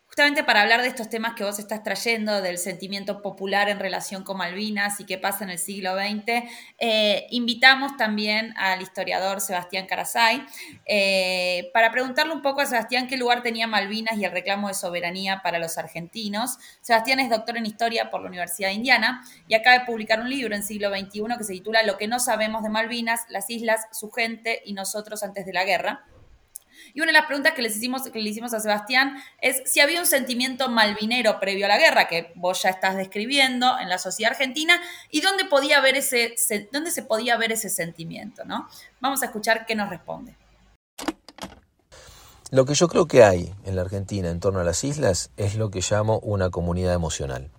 justamente 0.06 0.44
para 0.44 0.62
hablar 0.62 0.84
de 0.84 0.90
estos 0.90 1.10
temas 1.10 1.34
que 1.34 1.44
vos 1.44 1.58
estás 1.58 1.82
trayendo, 1.82 2.40
del 2.44 2.60
sentimiento 2.60 3.24
popular 3.24 3.68
en 3.68 3.80
relación 3.80 4.24
con 4.24 4.38
Malvinas 4.38 5.00
y 5.00 5.06
qué 5.06 5.18
pasa 5.18 5.44
en 5.44 5.50
el 5.50 5.58
siglo 5.58 5.96
XX, 5.96 6.44
eh, 6.78 7.26
invitamos 7.32 7.98
también 7.98 8.54
al 8.58 8.84
historiador 8.84 9.42
Sebastián 9.42 9.88
Carasay 9.88 10.46
eh, 10.86 11.72
para 11.74 11.92
preguntarle 11.92 12.34
un 12.34 12.44
poco 12.44 12.62
a 12.62 12.68
Sebastián 12.68 13.08
qué 13.08 13.18
lugar 13.18 13.42
tenía 13.42 13.66
Malvinas 13.66 14.20
y 14.20 14.24
el 14.24 14.32
reclamo 14.32 14.68
de 14.68 14.76
soberanía 14.76 15.42
para 15.42 15.58
los 15.58 15.80
argentinos. 15.80 16.60
Sebastián 16.82 17.20
es 17.20 17.32
doctor 17.32 17.58
en 17.58 17.66
historia 17.66 18.12
por 18.12 18.22
la 18.22 18.28
Universidad 18.28 18.68
de 18.68 18.76
Indiana 18.76 19.24
y 19.48 19.56
acaba 19.56 19.80
de 19.80 19.86
publicar 19.86 20.20
un 20.20 20.30
libro 20.30 20.54
en 20.54 20.62
siglo 20.62 20.90
XXI 20.90 21.24
que 21.40 21.44
se 21.44 21.54
titula 21.54 21.82
Lo 21.82 21.98
que 21.98 22.08
no 22.08 22.20
sabemos 22.20 22.62
de 22.62 22.70
Malvinas, 22.70 23.22
las 23.30 23.50
islas, 23.50 23.88
su 23.92 24.12
gente 24.12 24.62
y 24.64 24.74
nosotros 24.74 25.24
antes 25.24 25.48
de 25.48 25.54
la 25.54 25.64
guerra 25.64 26.06
y 26.94 27.02
una 27.02 27.08
de 27.08 27.18
las 27.18 27.26
preguntas 27.26 27.54
que, 27.54 27.62
les 27.62 27.76
hicimos, 27.76 28.04
que 28.04 28.20
le 28.20 28.30
hicimos 28.30 28.54
a 28.54 28.60
Sebastián 28.60 29.18
es 29.42 29.62
si 29.66 29.80
había 29.80 30.00
un 30.00 30.06
sentimiento 30.06 30.70
malvinero 30.70 31.40
previo 31.40 31.66
a 31.66 31.70
la 31.70 31.78
guerra, 31.78 32.08
que 32.08 32.32
vos 32.36 32.62
ya 32.62 32.70
estás 32.70 32.96
describiendo 32.96 33.78
en 33.80 33.90
la 33.90 33.98
sociedad 33.98 34.32
argentina, 34.32 34.80
y 35.10 35.22
dónde, 35.22 35.46
podía 35.46 35.82
ver 35.82 35.96
ese, 35.96 36.36
dónde 36.72 36.92
se 36.92 37.04
podía 37.04 37.38
ver 37.38 37.52
ese 37.52 37.70
sentimiento. 37.70 38.46
¿no? 38.46 38.68
Vamos 39.00 39.22
a 39.22 39.26
escuchar 39.26 39.66
qué 39.66 39.76
nos 39.76 39.90
responde. 39.90 40.36
Lo 42.52 42.66
que 42.66 42.76
yo 42.76 42.88
creo 42.88 43.08
que 43.08 43.24
hay 43.24 43.54
en 43.66 43.76
la 43.76 43.82
Argentina 43.82 44.30
en 44.30 44.40
torno 44.40 44.60
a 44.60 44.64
las 44.64 44.84
islas 44.84 45.32
es 45.36 45.56
lo 45.56 45.72
que 45.72 45.82
llamo 45.82 46.20
una 46.20 46.52
comunidad 46.52 46.94
emocional. 46.94 47.50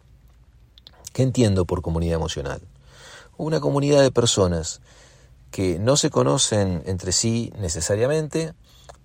¿Qué 1.12 1.22
entiendo 1.22 1.64
por 1.64 1.82
comunidad 1.82 2.14
emocional? 2.14 2.60
Una 3.36 3.58
comunidad 3.58 4.02
de 4.02 4.10
personas 4.10 4.80
que 5.50 5.78
no 5.78 5.96
se 5.96 6.10
conocen 6.10 6.82
entre 6.86 7.12
sí 7.12 7.52
necesariamente, 7.58 8.52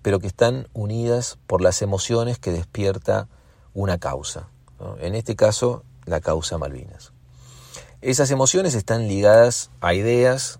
pero 0.02 0.18
que 0.18 0.26
están 0.26 0.68
unidas 0.74 1.38
por 1.46 1.62
las 1.62 1.80
emociones 1.80 2.38
que 2.38 2.52
despierta 2.52 3.28
una 3.74 3.98
causa. 3.98 4.48
En 5.00 5.14
este 5.14 5.36
caso, 5.36 5.84
la 6.06 6.20
causa 6.20 6.58
Malvinas. 6.58 7.12
Esas 8.00 8.30
emociones 8.32 8.74
están 8.74 9.06
ligadas 9.06 9.70
a 9.80 9.94
ideas 9.94 10.58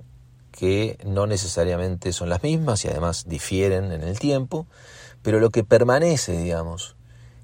que 0.52 0.98
no 1.04 1.26
necesariamente 1.26 2.12
son 2.12 2.28
las 2.28 2.42
mismas 2.42 2.84
y 2.84 2.88
además 2.88 3.24
difieren 3.26 3.90
en 3.90 4.02
el 4.02 4.18
tiempo, 4.20 4.66
pero 5.22 5.40
lo 5.40 5.50
que 5.50 5.64
permanece, 5.64 6.36
digamos, 6.36 6.94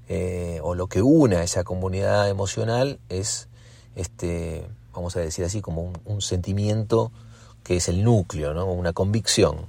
eh, 0.07 0.59
o 0.63 0.73
lo 0.73 0.87
que 0.87 1.01
une 1.01 1.43
esa 1.43 1.63
comunidad 1.63 2.29
emocional 2.29 2.99
es, 3.09 3.49
este, 3.95 4.67
vamos 4.93 5.15
a 5.17 5.19
decir 5.19 5.43
así, 5.43 5.61
como 5.61 5.91
un, 6.05 6.21
sentimiento 6.21 7.11
que 7.63 7.75
es 7.75 7.89
el 7.89 8.03
núcleo, 8.03 8.65
una 8.65 8.93
convicción. 8.93 9.65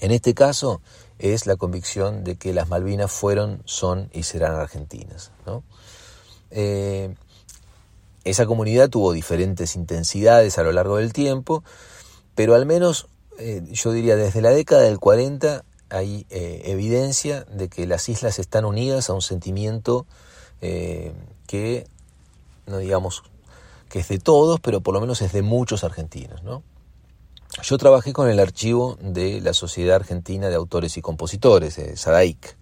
En 0.00 0.10
este 0.10 0.34
caso, 0.34 0.82
es 1.20 1.46
la 1.46 1.56
convicción 1.56 2.24
de 2.24 2.36
que 2.36 2.52
las 2.54 2.68
Malvinas 2.68 3.12
fueron, 3.12 3.62
son 3.66 4.08
y 4.12 4.22
serán 4.22 4.54
argentinas. 4.54 5.30
Eh, 6.50 7.14
esa 8.24 8.46
comunidad 8.46 8.88
tuvo 8.88 9.12
diferentes 9.12 9.76
intensidades 9.76 10.58
a 10.58 10.62
lo 10.62 10.72
largo 10.72 10.96
del 10.96 11.12
tiempo, 11.12 11.62
pero 12.34 12.54
al 12.54 12.64
menos 12.64 13.06
eh, 13.38 13.62
yo 13.70 13.92
diría 13.92 14.16
desde 14.16 14.40
la 14.40 14.50
década 14.50 14.82
del 14.82 14.98
40 14.98 15.64
hay 15.90 16.26
eh, 16.30 16.62
evidencia 16.66 17.44
de 17.44 17.68
que 17.68 17.86
las 17.86 18.08
islas 18.08 18.38
están 18.38 18.64
unidas 18.64 19.10
a 19.10 19.12
un 19.12 19.22
sentimiento 19.22 20.06
que, 20.60 21.86
no 22.66 22.78
digamos 22.78 23.22
que 23.88 24.00
es 24.00 24.08
de 24.08 24.18
todos, 24.18 24.60
pero 24.60 24.82
por 24.82 24.92
lo 24.92 25.00
menos 25.00 25.22
es 25.22 25.32
de 25.32 25.40
muchos 25.40 25.84
argentinos. 25.84 26.42
¿no? 26.42 26.62
Yo 27.62 27.78
trabajé 27.78 28.12
con 28.12 28.30
el 28.30 28.38
archivo 28.38 28.96
de 29.00 29.40
la 29.40 29.54
Sociedad 29.54 29.96
Argentina 29.96 30.48
de 30.48 30.54
Autores 30.54 30.96
y 30.96 31.02
Compositores, 31.02 31.78
eh, 31.78 31.96
SADAIC, 31.96 32.56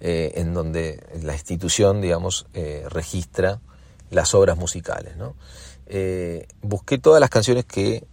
eh, 0.00 0.32
en 0.36 0.54
donde 0.54 1.04
la 1.22 1.34
institución, 1.34 2.00
digamos, 2.00 2.46
eh, 2.54 2.86
registra 2.88 3.60
las 4.10 4.32
obras 4.34 4.56
musicales. 4.56 5.14
busqué 6.62 6.98
todas 6.98 7.20
las 7.20 7.30
canciones 7.30 7.64
que 7.64 8.06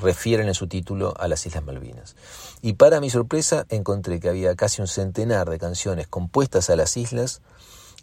refieren 0.00 0.48
en 0.48 0.54
su 0.54 0.66
título 0.66 1.14
a 1.18 1.26
las 1.26 1.46
Islas 1.46 1.64
Malvinas. 1.64 2.14
Y 2.62 2.74
para 2.74 3.00
mi 3.00 3.10
sorpresa 3.10 3.66
encontré 3.70 4.20
que 4.20 4.28
había 4.28 4.54
casi 4.54 4.82
un 4.82 4.86
centenar 4.86 5.50
de 5.50 5.58
canciones 5.58 6.06
compuestas 6.06 6.70
a 6.70 6.76
las 6.76 6.96
islas 6.96 7.40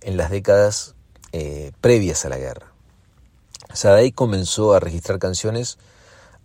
en 0.01 0.17
las 0.17 0.32
décadas 0.32 0.95
previas 1.80 2.25
a 2.25 2.30
la 2.30 2.38
guerra. 2.38 2.73
Sadaic 3.73 4.15
comenzó 4.15 4.73
a 4.73 4.80
registrar 4.80 5.19
canciones 5.19 5.77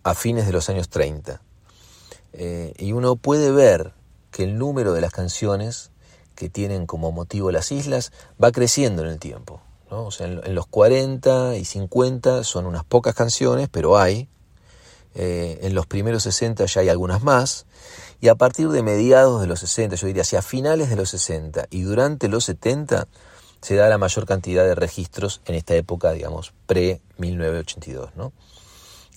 a 0.03 0.13
fines 0.15 0.45
de 0.45 0.53
los 0.53 0.69
años 0.69 0.89
30. 0.89 1.41
Eh, 2.33 2.73
y 2.77 2.91
uno 2.93 3.15
puede 3.15 3.51
ver 3.51 3.93
que 4.31 4.43
el 4.43 4.57
número 4.57 4.93
de 4.93 5.01
las 5.01 5.11
canciones 5.11 5.91
que 6.35 6.49
tienen 6.49 6.85
como 6.87 7.11
motivo 7.11 7.51
las 7.51 7.71
islas 7.71 8.11
va 8.43 8.51
creciendo 8.51 9.03
en 9.03 9.09
el 9.09 9.19
tiempo. 9.19 9.61
¿no? 9.91 10.05
O 10.05 10.11
sea, 10.11 10.27
en, 10.27 10.55
los 10.55 10.67
40 10.67 11.55
y 11.57 11.65
50 11.65 12.43
son 12.43 12.65
unas 12.65 12.83
pocas 12.83 13.15
canciones, 13.15 13.69
pero 13.71 13.97
hay. 13.97 14.27
Eh, 15.15 15.59
en 15.61 15.75
los 15.75 15.85
primeros 15.85 16.23
60 16.23 16.65
ya 16.65 16.81
hay 16.81 16.89
algunas 16.89 17.21
más. 17.21 17.65
Y 18.19 18.29
a 18.29 18.35
partir 18.35 18.69
de 18.69 18.81
mediados 18.81 19.41
de 19.41 19.47
los 19.47 19.59
60, 19.59 19.95
yo 19.95 20.07
diría 20.07 20.23
hacia 20.23 20.41
finales 20.41 20.89
de 20.89 20.95
los 20.95 21.09
60 21.09 21.67
y 21.69 21.81
durante 21.81 22.29
los 22.29 22.45
70, 22.45 23.07
se 23.61 23.75
da 23.75 23.87
la 23.87 23.97
mayor 23.97 24.25
cantidad 24.25 24.63
de 24.63 24.75
registros 24.75 25.41
en 25.45 25.55
esta 25.55 25.75
época, 25.75 26.11
digamos, 26.11 26.53
pre-1982. 26.67 28.09
¿no? 28.15 28.33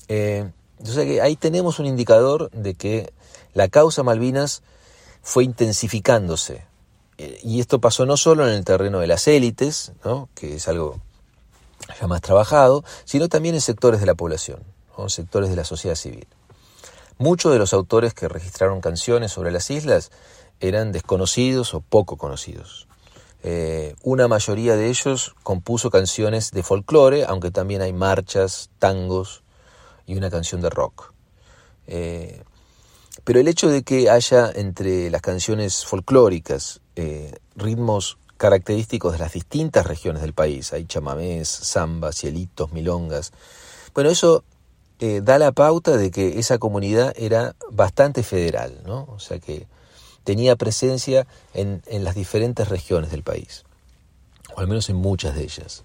Eh, 0.09 0.51
entonces 0.79 1.21
ahí 1.21 1.37
tenemos 1.37 1.79
un 1.79 1.87
indicador 1.87 2.51
de 2.51 2.75
que 2.75 3.12
la 3.55 3.69
causa 3.69 4.03
Malvinas 4.03 4.62
fue 5.23 5.45
intensificándose. 5.45 6.65
Eh, 7.19 7.41
y 7.43 7.61
esto 7.61 7.81
pasó 7.81 8.07
no 8.07 8.17
solo 8.17 8.47
en 8.47 8.55
el 8.55 8.65
terreno 8.65 9.01
de 9.01 9.07
las 9.07 9.27
élites, 9.27 9.93
que 10.35 10.57
es 10.57 10.69
algo 10.69 11.01
ya 11.99 12.07
más 12.07 12.21
trabajado, 12.21 12.85
sino 13.05 13.29
también 13.29 13.55
en 13.55 13.61
sectores 13.61 14.01
de 14.01 14.07
la 14.07 14.15
población, 14.15 14.62
en 14.99 15.11
sectores 15.11 15.51
de 15.51 15.57
la 15.57 15.65
sociedad 15.65 15.97
civil. 15.97 16.27
Muchos 17.19 17.53
de 17.53 17.59
los 17.59 17.73
autores 17.73 18.12
que 18.12 18.29
registraron 18.29 18.81
canciones 18.81 19.33
sobre 19.33 19.51
las 19.51 19.71
islas 19.71 20.11
eran 20.61 20.93
desconocidos 20.93 21.73
o 21.75 21.81
poco 21.81 22.17
conocidos. 22.17 22.87
Eh, 23.43 23.95
una 24.03 24.29
mayoría 24.29 24.77
de 24.77 24.89
ellos 24.89 25.35
compuso 25.43 25.91
canciones 25.91 26.51
de 26.51 26.62
folclore, 26.62 27.25
aunque 27.25 27.51
también 27.51 27.81
hay 27.81 27.93
marchas, 27.93 28.71
tangos, 28.79 29.43
y 30.07 30.16
una 30.16 30.31
canción 30.31 30.61
de 30.61 30.71
rock. 30.71 31.12
Eh, 31.87 32.42
pero 33.25 33.40
el 33.40 33.49
hecho 33.49 33.69
de 33.69 33.83
que 33.83 34.11
haya 34.11 34.51
entre 34.55 35.11
las 35.11 35.23
canciones 35.23 35.85
folclóricas 35.85 36.81
ritmos 37.57 38.19
característicos 38.38 39.12
de 39.12 39.19
las 39.19 39.33
distintas 39.33 39.87
regiones 39.87 40.23
del 40.23 40.33
país, 40.33 40.73
hay 40.73 40.87
chamamés, 40.87 41.49
zambas, 41.49 42.16
cielitos, 42.16 42.73
milongas, 42.73 43.33
bueno, 43.95 44.11
eso 44.11 44.45
da 44.99 45.38
la 45.38 45.53
pauta 45.53 45.97
de 45.97 46.11
que 46.11 46.38
esa 46.38 46.59
comunidad 46.59 47.12
era 47.16 47.55
bastante 47.71 48.23
federal, 48.23 48.81
¿no? 48.87 49.07
O 49.11 49.19
sea 49.19 49.38
que 49.38 49.66
tenía 50.25 50.57
presencia 50.57 51.27
en, 51.55 51.83
en 51.87 52.03
las 52.03 52.14
diferentes 52.14 52.69
regiones 52.69 53.11
del 53.11 53.23
país, 53.23 53.64
o 54.55 54.61
al 54.61 54.69
menos 54.69 54.88
en 54.88 54.97
muchas 54.97 55.35
de 55.35 55.45
ellas. 55.45 55.85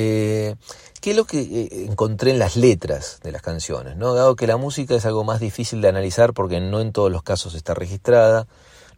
Eh, 0.00 0.54
¿Qué 1.00 1.10
es 1.10 1.16
lo 1.16 1.24
que 1.24 1.40
eh, 1.40 1.86
encontré 1.86 2.30
en 2.30 2.38
las 2.38 2.54
letras 2.54 3.18
de 3.24 3.32
las 3.32 3.42
canciones? 3.42 3.96
¿no? 3.96 4.14
Dado 4.14 4.36
que 4.36 4.46
la 4.46 4.56
música 4.56 4.94
es 4.94 5.04
algo 5.06 5.24
más 5.24 5.40
difícil 5.40 5.80
de 5.80 5.88
analizar 5.88 6.34
porque 6.34 6.60
no 6.60 6.80
en 6.80 6.92
todos 6.92 7.10
los 7.10 7.24
casos 7.24 7.56
está 7.56 7.74
registrada, 7.74 8.46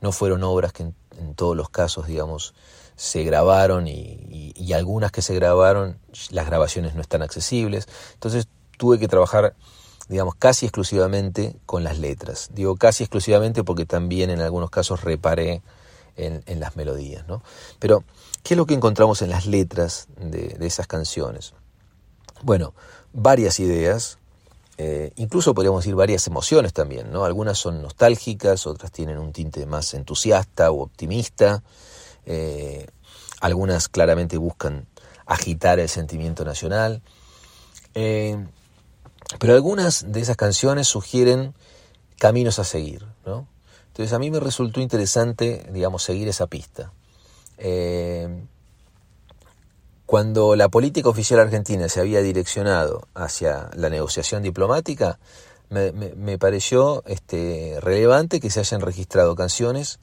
no 0.03 0.13
fueron 0.13 0.43
obras 0.43 0.75
que 0.75 0.83
en, 0.83 0.95
todos 1.37 1.57
los 1.57 1.71
casos, 1.71 2.07
digamos, 2.07 2.55
se 2.97 3.25
grabaron 3.25 3.87
y, 3.87 4.73
algunas 4.75 5.11
que 5.11 5.23
se 5.23 5.35
grabaron, 5.35 5.99
las 6.31 6.47
grabaciones 6.47 6.95
no 6.95 7.01
están 7.01 7.23
accesibles. 7.23 7.89
Entonces 8.15 8.47
tuve 8.77 8.99
que 8.99 9.09
trabajar, 9.09 9.55
digamos, 10.09 10.35
casi 10.35 10.67
exclusivamente 10.67 11.57
con 11.65 11.83
las 11.83 11.99
letras. 11.99 12.51
Digo 12.53 12.77
casi 12.77 13.05
exclusivamente 13.05 13.65
porque 13.65 13.87
también 13.87 14.29
en 14.29 14.41
algunos 14.41 14.69
casos 14.69 15.03
reparé 15.03 15.63
en, 16.17 16.43
en 16.47 16.61
las 16.61 16.77
melodías. 16.77 17.27
¿no? 17.27 17.43
Pero 17.79 18.05
¿Qué 18.43 18.55
es 18.55 18.59
lo 18.59 18.67
que 18.67 18.75
encontramos 18.75 19.23
en 19.23 19.31
las 19.31 19.47
letras 19.47 20.09
de, 20.17 20.57
esas 20.61 20.87
canciones? 20.87 21.53
Bueno, 22.43 22.75
varias 23.13 23.61
ideas, 23.61 24.19
eh, 24.79 25.13
incluso 25.17 25.55
podríamos 25.55 25.85
decir 25.85 25.95
varias 25.95 26.27
emociones 26.27 26.73
también, 26.73 27.13
¿no? 27.13 27.25
Algunas 27.25 27.59
son 27.59 27.83
nostálgicas, 27.83 28.67
otras 28.67 28.91
tienen 28.93 29.19
un 29.19 29.33
tinte 29.33 29.67
más 29.67 29.93
entusiasta 29.95 30.71
o 30.71 30.83
optimista, 30.83 31.63
eh, 32.25 32.87
algunas 33.41 33.89
claramente 33.89 34.39
buscan 34.39 34.87
agitar 35.27 35.79
el 35.79 35.89
sentimiento 35.89 36.45
nacional, 36.45 37.03
eh, 37.95 38.47
pero 39.39 39.55
algunas 39.55 40.11
de 40.13 40.21
esas 40.21 40.37
canciones 40.37 40.89
sugieren 40.89 41.55
caminos 42.19 42.59
a 42.59 42.65
seguir, 42.65 43.07
¿no? 43.25 43.47
Entonces 43.89 44.13
a 44.13 44.19
mí 44.19 44.31
me 44.31 44.41
resultó 44.41 44.81
interesante, 44.81 45.67
digamos, 45.73 46.03
seguir 46.03 46.29
esa 46.29 46.47
pista. 46.47 46.93
Eh, 47.63 48.29
cuando 50.11 50.57
la 50.57 50.69
política 50.69 51.09
oficial 51.09 51.39
argentina 51.39 51.89
se 51.89 52.01
había 52.01 52.21
direccionado 52.21 53.07
hacia 53.15 53.71
la 53.77 53.91
negociación 53.91 54.43
diplomática, 54.43 55.21
me, 55.69 56.37
pareció 56.37 57.05
este, 57.07 57.79
relevante 57.81 58.41
que 58.41 58.51
se 58.51 58.59
hayan 58.59 58.81
registrado 58.81 59.37
canciones 59.37 60.01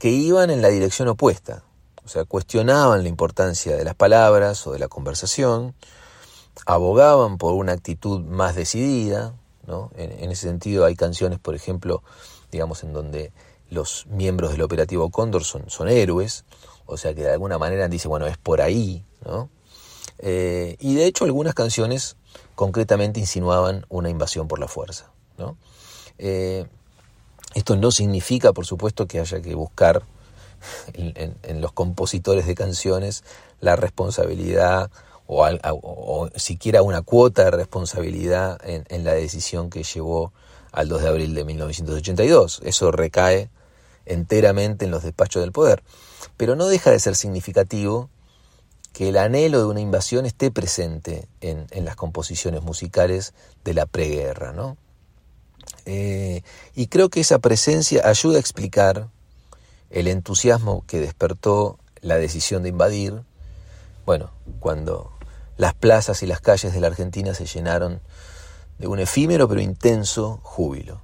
que 0.00 0.10
iban 0.10 0.50
en 0.50 0.60
la 0.60 0.70
dirección 0.70 1.06
opuesta, 1.06 1.62
o 2.04 2.08
sea, 2.08 2.24
cuestionaban 2.24 3.04
la 3.04 3.08
importancia 3.08 3.76
de 3.76 3.84
las 3.84 3.94
palabras 3.94 4.66
o 4.66 4.72
de 4.72 4.80
la 4.80 4.88
conversación, 4.88 5.76
abogaban 6.66 7.38
por 7.38 7.54
una 7.54 7.74
actitud 7.74 8.18
más 8.22 8.56
decidida, 8.56 9.34
en, 9.94 10.32
ese 10.32 10.48
sentido 10.48 10.84
hay 10.84 10.96
canciones, 10.96 11.38
por 11.38 11.54
ejemplo, 11.54 12.02
digamos, 12.50 12.82
en 12.82 12.92
donde 12.92 13.30
los 13.70 14.06
miembros 14.08 14.50
del 14.50 14.62
operativo 14.62 15.10
Cóndor 15.10 15.44
son 15.44 15.88
héroes, 15.88 16.44
o 16.88 16.96
sea 16.96 17.14
que 17.14 17.22
de 17.22 17.32
alguna 17.32 17.58
manera 17.58 17.86
dice, 17.86 18.08
bueno, 18.08 18.26
es 18.26 18.38
por 18.38 18.62
ahí, 18.62 19.04
¿no? 19.24 19.50
Eh, 20.20 20.76
y 20.80 20.94
de 20.94 21.04
hecho 21.04 21.26
algunas 21.26 21.54
canciones 21.54 22.16
concretamente 22.54 23.20
insinuaban 23.20 23.84
una 23.90 24.08
invasión 24.08 24.48
por 24.48 24.58
la 24.58 24.68
fuerza, 24.68 25.12
¿no? 25.36 25.58
Eh, 26.16 26.66
esto 27.54 27.76
no 27.76 27.90
significa, 27.90 28.54
por 28.54 28.64
supuesto, 28.64 29.06
que 29.06 29.20
haya 29.20 29.42
que 29.42 29.54
buscar 29.54 30.02
en, 30.94 31.60
los 31.60 31.72
compositores 31.72 32.46
de 32.46 32.54
canciones 32.54 33.22
la 33.60 33.76
responsabilidad 33.76 34.90
o, 35.26 36.30
siquiera 36.36 36.80
una 36.80 37.02
cuota 37.02 37.44
de 37.44 37.50
responsabilidad 37.50 38.58
en, 38.64 38.86
en, 38.88 39.04
la 39.04 39.12
decisión 39.12 39.68
que 39.68 39.82
llevó 39.82 40.32
al 40.72 40.88
2 40.88 41.02
de 41.02 41.08
abril 41.08 41.34
de 41.34 41.44
1982. 41.44 42.62
Eso 42.64 42.90
recae 42.92 43.50
enteramente 44.06 44.86
en 44.86 44.90
los 44.90 45.02
despachos 45.02 45.42
del 45.42 45.52
poder. 45.52 45.82
Pero 46.36 46.56
no 46.56 46.66
deja 46.66 46.90
de 46.90 47.00
ser 47.00 47.16
significativo 47.16 48.10
que 48.92 49.08
el 49.08 49.16
anhelo 49.16 49.58
de 49.58 49.66
una 49.66 49.80
invasión 49.80 50.26
esté 50.26 50.50
presente 50.50 51.28
en, 51.40 51.66
las 51.84 51.96
composiciones 51.96 52.62
musicales 52.62 53.34
de 53.64 53.74
la 53.74 53.86
preguerra. 53.86 54.52
¿no? 54.52 54.76
Eh, 55.86 56.42
y 56.74 56.86
creo 56.88 57.08
que 57.08 57.20
esa 57.20 57.38
presencia 57.38 58.08
ayuda 58.08 58.36
a 58.36 58.40
explicar 58.40 59.08
el 59.90 60.08
entusiasmo 60.08 60.84
que 60.86 61.00
despertó 61.00 61.78
la 62.00 62.16
decisión 62.16 62.62
de 62.62 62.70
invadir, 62.70 63.22
bueno, 64.04 64.30
cuando 64.60 65.12
las 65.56 65.74
plazas 65.74 66.22
y 66.22 66.26
las 66.26 66.40
calles 66.40 66.72
de 66.72 66.80
la 66.80 66.88
Argentina 66.88 67.34
se 67.34 67.46
llenaron 67.46 68.00
de 68.78 68.86
un 68.86 69.00
efímero 69.00 69.48
pero 69.48 69.60
intenso 69.60 70.40
júbilo. 70.42 71.00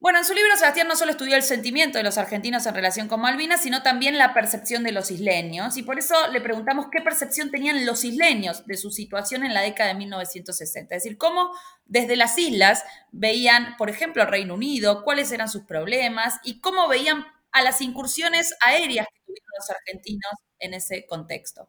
Bueno, 0.00 0.18
en 0.18 0.24
su 0.24 0.32
libro 0.32 0.56
Sebastián 0.56 0.88
no 0.88 0.96
solo 0.96 1.10
estudió 1.10 1.36
el 1.36 1.42
sentimiento 1.42 1.98
de 1.98 2.04
los 2.04 2.16
argentinos 2.16 2.64
en 2.64 2.74
relación 2.74 3.06
con 3.06 3.20
Malvinas, 3.20 3.60
sino 3.60 3.82
también 3.82 4.16
la 4.16 4.32
percepción 4.32 4.82
de 4.82 4.92
los 4.92 5.10
isleños. 5.10 5.76
Y 5.76 5.82
por 5.82 5.98
eso 5.98 6.14
le 6.32 6.40
preguntamos 6.40 6.86
qué 6.90 7.02
percepción 7.02 7.50
tenían 7.50 7.84
los 7.84 8.02
isleños 8.02 8.66
de 8.66 8.78
su 8.78 8.90
situación 8.90 9.44
en 9.44 9.52
la 9.52 9.60
década 9.60 9.90
de 9.90 9.96
1960. 9.96 10.94
Es 10.94 11.02
decir, 11.02 11.18
cómo 11.18 11.50
desde 11.84 12.16
las 12.16 12.38
islas 12.38 12.82
veían, 13.12 13.76
por 13.76 13.90
ejemplo, 13.90 14.22
al 14.22 14.30
Reino 14.30 14.54
Unido, 14.54 15.04
cuáles 15.04 15.32
eran 15.32 15.50
sus 15.50 15.64
problemas 15.64 16.40
y 16.44 16.62
cómo 16.62 16.88
veían 16.88 17.26
a 17.52 17.60
las 17.60 17.82
incursiones 17.82 18.54
aéreas 18.64 19.06
que 19.06 19.20
tuvieron 19.26 19.50
los 19.58 19.68
argentinos 19.68 20.32
en 20.60 20.72
ese 20.72 21.04
contexto. 21.06 21.68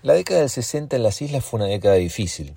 La 0.00 0.14
década 0.14 0.40
del 0.40 0.48
60 0.48 0.96
en 0.96 1.02
las 1.02 1.20
islas 1.20 1.44
fue 1.44 1.60
una 1.60 1.68
década 1.68 1.96
difícil 1.96 2.56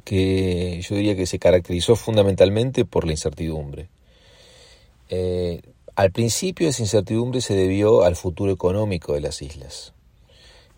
que 0.00 0.80
yo 0.82 0.96
diría 0.96 1.16
que 1.16 1.26
se 1.26 1.38
caracterizó 1.38 1.96
fundamentalmente 1.96 2.84
por 2.84 3.04
la 3.04 3.12
incertidumbre. 3.12 3.88
Eh, 5.08 5.60
al 5.96 6.12
principio 6.12 6.68
esa 6.68 6.82
incertidumbre 6.82 7.40
se 7.40 7.54
debió 7.54 8.04
al 8.04 8.16
futuro 8.16 8.52
económico 8.52 9.14
de 9.14 9.20
las 9.20 9.42
islas. 9.42 9.92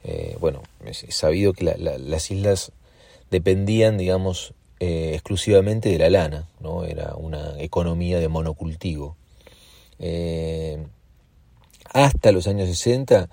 Eh, 0.05 0.37
bueno, 0.41 0.63
es 0.85 1.05
sabido 1.11 1.53
que 1.53 1.65
las 1.65 2.31
islas 2.31 2.73
dependían, 3.31 3.99
digamos, 3.99 4.55
eh, 4.81 5.13
exclusivamente 5.15 5.91
de 5.91 5.99
la 5.99 6.11
lana, 6.11 6.49
¿no? 6.61 6.85
Era 6.85 7.15
una 7.15 7.55
economía 7.61 8.19
de 8.19 8.29
monocultivo. 8.29 9.17
hasta 11.95 12.33
los 12.33 12.47
años 12.47 12.69
60 12.69 13.29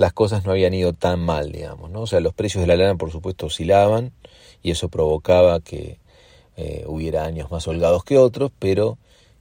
las 0.00 0.12
cosas 0.14 0.44
no 0.44 0.52
habían 0.52 0.72
ido 0.72 0.94
tan 0.94 1.20
mal, 1.20 1.52
digamos, 1.52 1.90
¿no? 1.90 2.00
O 2.00 2.06
sea, 2.06 2.20
los 2.20 2.32
precios 2.32 2.62
de 2.62 2.66
la 2.66 2.76
lana, 2.76 2.96
por 2.96 3.12
supuesto, 3.12 3.46
oscilaban, 3.46 4.12
y 4.62 4.70
eso 4.70 4.88
provocaba 4.88 5.60
que 5.60 5.98
eh, 6.56 6.84
hubiera 6.86 7.24
años 7.24 7.50
más 7.50 7.66
holgados 7.68 8.04
que 8.04 8.18
otros, 8.18 8.50
pero 8.58 8.98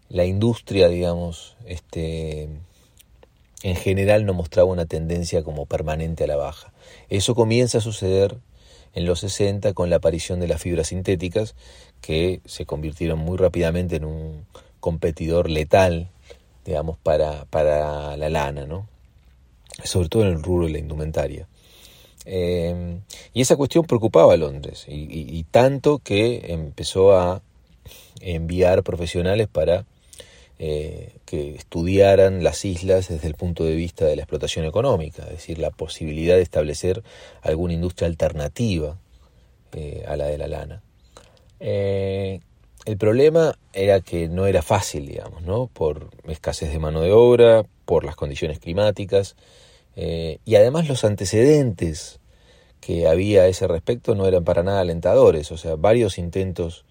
la 0.09 0.25
industria, 0.25 0.87
digamos, 0.87 1.55
este, 1.65 2.49
en 3.63 3.75
general 3.75 4.25
no 4.25 4.33
mostraba 4.33 4.69
una 4.69 4.85
tendencia 4.85 5.43
como 5.43 5.65
permanente 5.65 6.23
a 6.23 6.27
la 6.27 6.35
baja. 6.35 6.71
Eso 7.09 7.35
comienza 7.35 7.79
a 7.79 7.81
suceder 7.81 8.37
en 8.93 9.05
los 9.05 9.19
60 9.19 9.73
con 9.73 9.89
la 9.89 9.97
aparición 9.97 10.39
de 10.39 10.47
las 10.47 10.61
fibras 10.61 10.87
sintéticas, 10.87 11.55
que 12.01 12.41
se 12.45 12.65
convirtieron 12.65 13.19
muy 13.19 13.37
rápidamente 13.37 13.97
en 13.97 14.05
un 14.05 14.45
competidor 14.79 15.49
letal, 15.49 16.09
digamos, 16.65 16.97
para, 16.97 17.45
para 17.45 18.15
la 18.17 18.29
lana, 18.29 18.65
¿no? 18.65 18.87
sobre 19.83 20.09
todo 20.09 20.23
en 20.23 20.29
el 20.29 20.43
rubro 20.43 20.65
de 20.67 20.73
la 20.73 20.79
indumentaria. 20.79 21.47
Eh, 22.31 22.99
y 23.33 23.41
esa 23.41 23.55
cuestión 23.55 23.85
preocupaba 23.85 24.35
a 24.35 24.37
Londres, 24.37 24.85
y, 24.87 25.43
tanto 25.49 25.97
que 25.97 26.53
empezó 26.53 27.17
a 27.17 27.41
enviar 28.21 28.83
profesionales 28.83 29.47
para 29.47 29.87
eh, 30.59 31.15
que 31.25 31.55
estudiaran 31.55 32.43
las 32.43 32.65
islas 32.65 33.07
desde 33.07 33.27
el 33.27 33.33
punto 33.33 33.63
de 33.63 33.73
vista 33.73 34.05
de 34.05 34.15
la 34.15 34.21
explotación 34.21 34.65
económica, 34.65 35.23
es 35.23 35.31
decir, 35.31 35.57
la 35.57 35.71
posibilidad 35.71 36.35
de 36.35 36.43
establecer 36.43 37.01
alguna 37.41 37.73
industria 37.73 38.07
alternativa 38.07 38.99
eh, 39.71 40.03
a 40.07 40.15
la 40.15 40.25
de 40.25 40.37
la 40.37 40.47
lana. 40.47 40.83
el 41.59 42.97
problema 42.99 43.57
era 43.73 44.01
que 44.01 44.27
no 44.27 44.45
era 44.45 44.61
fácil, 44.61 45.07
digamos, 45.07 45.41
¿no? 45.41 45.65
por 45.65 46.11
escasez 46.27 46.71
de 46.71 46.77
mano 46.77 47.01
de 47.01 47.11
obra, 47.11 47.65
por 47.85 48.03
las 48.03 48.15
condiciones 48.15 48.59
climáticas, 48.59 49.35
eh, 50.01 50.39
y 50.45 50.55
además 50.55 50.87
los 50.87 51.03
antecedentes 51.03 52.18
que 52.81 53.07
había 53.07 53.43
a 53.43 53.47
ese 53.47 53.67
respecto 53.67 54.15
no 54.15 54.27
eran 54.27 54.43
para 54.43 54.63
nada 54.63 54.81
alentadores, 54.81 55.51
o 55.51 55.57
sea, 55.57 55.75
varios 55.75 56.17
intentos 56.17 56.85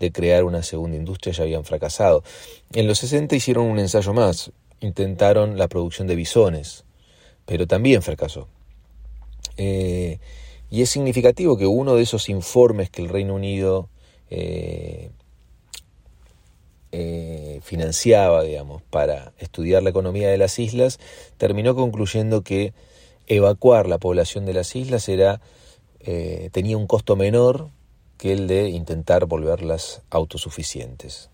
de 0.00 0.10
crear 0.10 0.44
una 0.44 0.62
segunda 0.62 0.96
industria 0.96 1.32
ya 1.32 1.44
habían 1.44 1.64
fracasado. 1.64 2.24
En 2.72 2.86
los 2.86 2.98
60 2.98 3.36
hicieron 3.36 3.66
un 3.66 3.78
ensayo 3.78 4.12
más, 4.12 4.52
intentaron 4.80 5.56
la 5.58 5.68
producción 5.68 6.06
de 6.06 6.16
bisones, 6.16 6.84
pero 7.46 7.66
también 7.66 8.02
fracasó. 8.02 8.48
Eh, 9.56 10.18
Y 10.70 10.82
es 10.82 10.90
significativo 10.90 11.56
que 11.56 11.66
uno 11.66 11.94
de 11.94 12.02
esos 12.02 12.28
informes 12.28 12.90
que 12.90 13.02
el 13.02 13.08
Reino 13.08 13.34
Unido 13.34 13.88
eh, 14.30 15.10
eh, 16.90 17.60
financiaba, 17.62 18.42
digamos, 18.42 18.82
para 18.82 19.32
estudiar 19.38 19.82
la 19.82 19.90
economía 19.90 20.28
de 20.28 20.38
las 20.38 20.58
islas, 20.58 20.98
terminó 21.36 21.76
concluyendo 21.76 22.42
que 22.42 22.72
evacuar 23.26 23.88
la 23.88 23.98
población 23.98 24.44
de 24.46 24.54
las 24.54 24.74
islas 24.76 25.08
era, 25.08 25.40
eh, 26.00 26.50
tenía 26.52 26.76
un 26.76 26.86
costo 26.86 27.16
menor 27.16 27.70
que 28.18 28.32
el 28.32 28.46
de 28.46 28.68
intentar 28.70 29.26
volverlas 29.26 30.02
autosuficientes. 30.10 31.30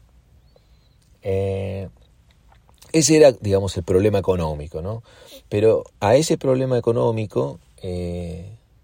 ese 1.22 3.16
era, 3.16 3.33
digamos, 3.33 3.76
el 3.76 3.85
problema 3.85 4.18
económico, 4.18 4.83
¿no? 4.83 5.03
Pero 5.48 5.85
a 6.00 6.16
ese 6.16 6.38
problema 6.38 6.79
económico 6.79 7.61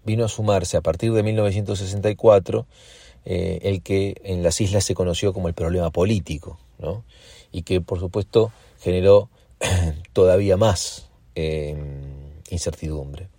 vino 0.07 0.25
a 0.25 0.29
sumarse 0.29 0.77
a 0.77 0.81
partir 0.81 1.11
de 1.13 1.23
1964 1.23 2.65
eh, 3.29 3.59
el 3.63 3.81
que 3.81 4.15
en 4.23 4.41
las 4.41 4.61
islas 4.61 4.85
se 4.85 4.95
conoció 4.95 5.33
como 5.33 5.49
el 5.49 5.53
problema 5.53 5.91
político, 5.91 6.57
¿no? 6.79 7.03
y 7.51 7.63
que 7.63 7.81
por 7.81 7.99
supuesto 7.99 8.53
generó 8.79 9.29
todavía 10.13 10.55
más 10.55 11.09
incertidumbre. 12.49 13.29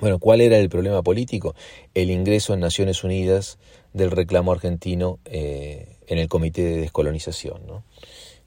Bueno, 0.00 0.18
¿cuál 0.18 0.40
era 0.40 0.58
el 0.58 0.68
problema 0.68 1.02
político? 1.02 1.54
El 1.94 2.10
ingreso 2.10 2.54
en 2.54 2.60
Naciones 2.60 3.04
Unidas 3.04 3.58
del 3.92 4.10
reclamo 4.10 4.52
argentino 4.52 5.18
eh, 5.26 5.96
en 6.06 6.18
el 6.18 6.28
Comité 6.28 6.62
de 6.62 6.80
Descolonización. 6.80 7.60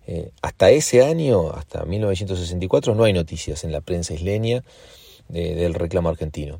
Eh, 0.08 0.32
hasta 0.42 0.70
ese 0.70 1.04
año, 1.04 1.52
hasta 1.52 1.84
1964, 1.86 2.94
no 2.96 3.04
hay 3.04 3.14
noticias 3.14 3.64
en 3.64 3.72
la 3.72 3.82
prensa 3.82 4.14
isleña 4.14 4.64
del 5.30 5.74
reclamo 5.74 6.10
argentino. 6.10 6.60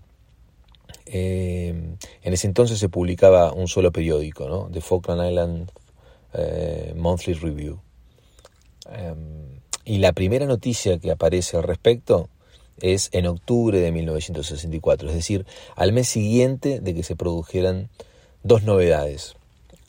Eh, 1.06 1.98
en 2.24 2.34
ese 2.34 2.48
entonces 2.48 2.80
se 2.80 2.90
publicaba 2.90 3.54
un 3.54 3.68
solo 3.68 3.92
periódico, 3.92 4.50
¿no? 4.50 4.70
The 4.72 4.82
Falkland 4.82 5.30
Island 5.30 5.72
eh, 6.34 6.94
Monthly 6.96 7.34
Review. 7.34 7.80
Y 9.84 10.00
la 10.00 10.14
primera 10.14 10.48
noticia 10.48 10.98
que 10.98 11.12
aparece 11.12 11.58
al 11.58 11.64
respecto 11.64 12.30
es 12.82 13.10
en 13.14 13.28
octubre 13.28 13.80
de 13.80 13.92
1964, 13.92 15.10
es 15.10 15.16
decir, 15.16 15.46
al 15.76 15.94
mes 15.94 16.08
siguiente 16.08 16.80
de 16.80 16.94
que 16.94 17.04
se 17.04 17.16
produjeran 17.16 17.90
dos 18.44 18.64
novedades, 18.64 19.36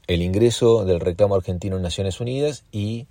el 0.07 0.23
ingreso 0.23 0.85
del 0.85 1.01
reclamo 1.01 1.35
argentino 1.35 1.77
en 1.77 1.83
Naciones 1.83 2.21
Unidas 2.21 2.65
y 2.71 3.07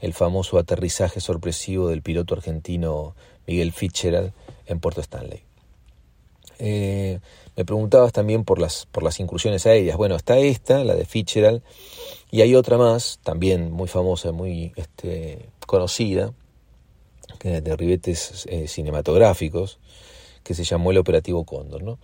el 0.00 0.14
famoso 0.14 0.58
aterrizaje 0.58 1.20
sorpresivo 1.20 1.88
del 1.88 2.02
piloto 2.02 2.34
argentino 2.34 3.14
Miguel 3.46 3.72
Fitzgerald 3.72 4.32
en 4.66 4.80
Puerto 4.80 5.00
Stanley. 5.00 5.42
Eh, 6.58 7.20
me 7.56 7.64
preguntabas 7.64 8.12
también 8.12 8.44
por 8.44 8.58
las, 8.60 8.86
por 8.86 9.02
las 9.02 9.20
incursiones 9.20 9.66
aéreas. 9.66 9.96
Bueno, 9.96 10.16
está 10.16 10.38
esta, 10.38 10.84
la 10.84 10.94
de 10.94 11.04
Fitzgerald, 11.04 11.62
y 12.30 12.42
hay 12.42 12.54
otra 12.54 12.78
más, 12.78 13.20
también 13.22 13.70
muy 13.70 13.88
famosa, 13.88 14.32
muy 14.32 14.72
este, 14.76 15.48
conocida, 15.66 16.32
de 17.42 17.76
ribetes 17.76 18.46
eh, 18.48 18.68
cinematográficos, 18.68 19.78
que 20.42 20.54
se 20.54 20.64
llamó 20.64 20.90
el 20.90 20.98
Operativo 20.98 21.44
Cóndor. 21.44 21.82
¿no? 21.82 21.98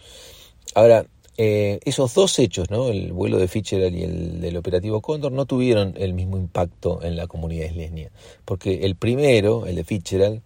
Ahora, 0.74 1.06
eh, 1.36 1.80
esos 1.84 2.14
dos 2.14 2.38
hechos, 2.38 2.70
¿no? 2.70 2.88
el 2.88 3.12
vuelo 3.12 3.38
de 3.38 3.48
Fitzgerald 3.48 3.94
y 3.94 4.04
el 4.04 4.40
del 4.40 4.56
Operativo 4.56 5.00
Cóndor, 5.00 5.32
no 5.32 5.46
tuvieron 5.46 5.94
el 5.96 6.14
mismo 6.14 6.36
impacto 6.36 7.02
en 7.02 7.16
la 7.16 7.26
comunidad 7.26 7.66
isleña, 7.66 8.10
porque 8.44 8.84
el 8.84 8.96
primero, 8.96 9.66
el 9.66 9.76
de 9.76 9.84
Fitzgerald, 9.84 10.42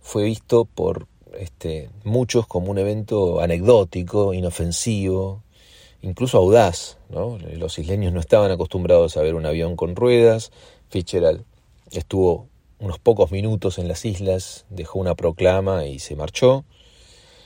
fue 0.00 0.24
visto 0.24 0.64
por 0.64 1.06
este, 1.38 1.90
muchos 2.04 2.46
como 2.46 2.70
un 2.70 2.78
evento 2.78 3.40
anecdótico, 3.40 4.34
inofensivo, 4.34 5.42
incluso 6.02 6.38
audaz. 6.38 6.98
Los 7.10 7.78
isleños 7.78 8.12
no 8.12 8.20
estaban 8.20 8.50
acostumbrados 8.50 9.16
a 9.16 9.22
ver 9.22 9.34
un 9.34 9.46
avión 9.46 9.76
con 9.76 9.96
ruedas. 9.96 10.52
Fitzgerald 10.88 11.44
estuvo 11.90 12.48
unos 12.80 12.98
pocos 12.98 13.30
minutos 13.30 13.78
en 13.78 13.88
las 13.88 14.04
islas, 14.04 14.64
dejó 14.70 14.98
una 14.98 15.14
proclama 15.14 15.86
y 15.86 15.98
se 15.98 16.16
marchó. 16.16 16.64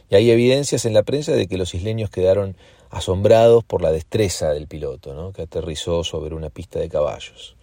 Y 0.08 0.14
hay 0.14 0.30
evidencias 0.30 0.84
en 0.84 0.94
la 0.94 1.02
prensa 1.02 1.32
de 1.32 1.48
que 1.48 1.58
los 1.58 1.74
isleños 1.74 2.10
quedaron 2.10 2.56
asombrados 2.90 3.64
por 3.64 3.82
la 3.82 3.90
destreza 3.90 4.50
del 4.50 4.68
piloto, 4.68 5.32
que 5.32 5.42
aterrizó 5.42 6.04
sobre 6.04 6.34
una 6.34 6.50
pista 6.50 6.78
de 6.78 6.88
caballos. 6.88 7.56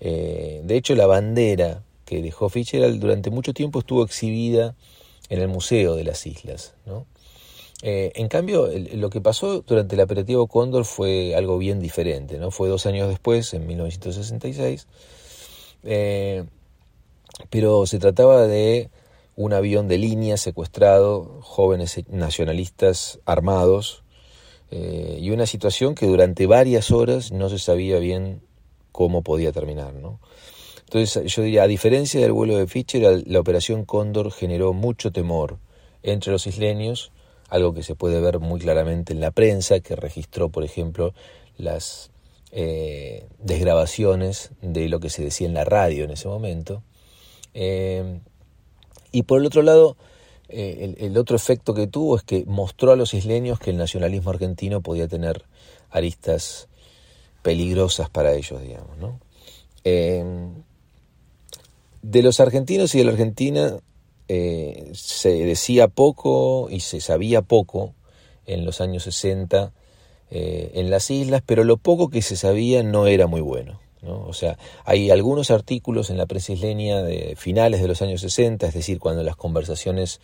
Eh, 0.00 0.62
de 0.64 0.76
hecho, 0.76 0.94
la 0.94 1.06
bandera 1.06 1.82
que 2.04 2.22
dejó 2.22 2.48
Fitzgerald 2.48 3.00
durante 3.00 3.30
mucho 3.30 3.52
tiempo 3.52 3.80
estuvo 3.80 4.02
exhibida 4.02 4.74
en 5.28 5.40
el 5.40 5.48
Museo 5.48 5.96
de 5.96 6.04
las 6.04 6.26
Islas. 6.26 6.74
¿no? 6.86 7.06
Eh, 7.82 8.12
en 8.14 8.28
cambio, 8.28 8.68
lo 8.94 9.10
que 9.10 9.20
pasó 9.20 9.60
durante 9.60 9.94
el 9.94 10.00
operativo 10.00 10.46
Cóndor 10.46 10.84
fue 10.84 11.34
algo 11.34 11.58
bien 11.58 11.80
diferente. 11.80 12.38
¿no? 12.38 12.50
Fue 12.50 12.68
dos 12.68 12.86
años 12.86 13.08
después, 13.08 13.52
en 13.54 13.66
1966, 13.66 14.86
eh, 15.84 16.44
pero 17.50 17.86
se 17.86 17.98
trataba 17.98 18.46
de 18.46 18.90
un 19.36 19.52
avión 19.52 19.88
de 19.88 19.98
línea 19.98 20.36
secuestrado, 20.36 21.40
jóvenes 21.42 22.00
nacionalistas 22.08 23.18
armados, 23.24 24.04
eh, 24.70 25.18
y 25.20 25.30
una 25.30 25.46
situación 25.46 25.94
que 25.94 26.06
durante 26.06 26.46
varias 26.46 26.90
horas 26.90 27.32
no 27.32 27.48
se 27.48 27.58
sabía 27.58 27.98
bien 27.98 28.40
cómo 28.92 29.22
podía 29.22 29.52
terminar. 29.52 29.94
¿no? 29.94 30.20
Entonces 30.84 31.32
yo 31.32 31.42
diría, 31.42 31.64
a 31.64 31.68
diferencia 31.68 32.20
del 32.20 32.32
vuelo 32.32 32.56
de 32.56 32.66
Fischer, 32.66 33.22
la 33.26 33.40
operación 33.40 33.84
Cóndor 33.84 34.30
generó 34.32 34.72
mucho 34.72 35.12
temor 35.12 35.58
entre 36.02 36.32
los 36.32 36.46
isleños, 36.46 37.12
algo 37.48 37.74
que 37.74 37.82
se 37.82 37.94
puede 37.94 38.20
ver 38.20 38.38
muy 38.38 38.60
claramente 38.60 39.12
en 39.12 39.20
la 39.20 39.30
prensa, 39.30 39.80
que 39.80 39.96
registró, 39.96 40.48
por 40.48 40.64
ejemplo, 40.64 41.14
las 41.56 42.10
eh, 42.52 43.26
desgrabaciones 43.38 44.50
de 44.60 44.88
lo 44.88 45.00
que 45.00 45.10
se 45.10 45.22
decía 45.22 45.46
en 45.46 45.54
la 45.54 45.64
radio 45.64 46.04
en 46.04 46.10
ese 46.10 46.28
momento. 46.28 46.82
Eh, 47.54 48.20
y 49.12 49.22
por 49.22 49.40
el 49.40 49.46
otro 49.46 49.62
lado, 49.62 49.96
eh, 50.48 50.94
el, 50.98 51.16
otro 51.16 51.36
efecto 51.36 51.72
que 51.72 51.86
tuvo 51.86 52.16
es 52.16 52.22
que 52.22 52.44
mostró 52.46 52.92
a 52.92 52.96
los 52.96 53.14
isleños 53.14 53.58
que 53.58 53.70
el 53.70 53.76
nacionalismo 53.76 54.30
argentino 54.30 54.82
podía 54.82 55.08
tener 55.08 55.44
aristas 55.90 56.68
peligrosas 57.42 58.10
para 58.10 58.34
ellos, 58.34 58.60
digamos. 58.60 58.98
¿no? 58.98 59.20
De 59.84 60.62
los 62.22 62.38
argentinos 62.38 62.94
y 62.94 62.98
de 62.98 63.04
la 63.04 63.12
Argentina 63.12 63.78
eh, 64.28 64.90
se 64.94 65.30
decía 65.30 65.88
poco 65.88 66.68
y 66.70 66.80
se 66.80 67.00
sabía 67.00 67.42
poco 67.42 67.94
en 68.46 68.64
los 68.64 68.80
años 68.80 69.04
60 69.04 69.72
eh, 70.30 70.72
en 70.74 70.90
las 70.90 71.10
islas, 71.10 71.42
pero 71.44 71.64
lo 71.64 71.76
poco 71.76 72.08
que 72.08 72.22
se 72.22 72.36
sabía 72.36 72.82
no 72.82 73.06
era 73.06 73.26
muy 73.26 73.40
bueno. 73.40 73.80
O 74.06 74.32
sea, 74.32 74.58
hay 74.84 75.10
algunos 75.10 75.50
artículos 75.50 76.10
en 76.10 76.18
la 76.18 76.26
prensa 76.26 76.52
isleña 76.52 77.02
de 77.02 77.34
finales 77.36 77.80
de 77.80 77.88
los 77.88 78.02
años 78.02 78.20
60, 78.20 78.66
es 78.66 78.74
decir, 78.74 78.98
cuando 78.98 79.22
las 79.22 79.36
conversaciones 79.36 80.20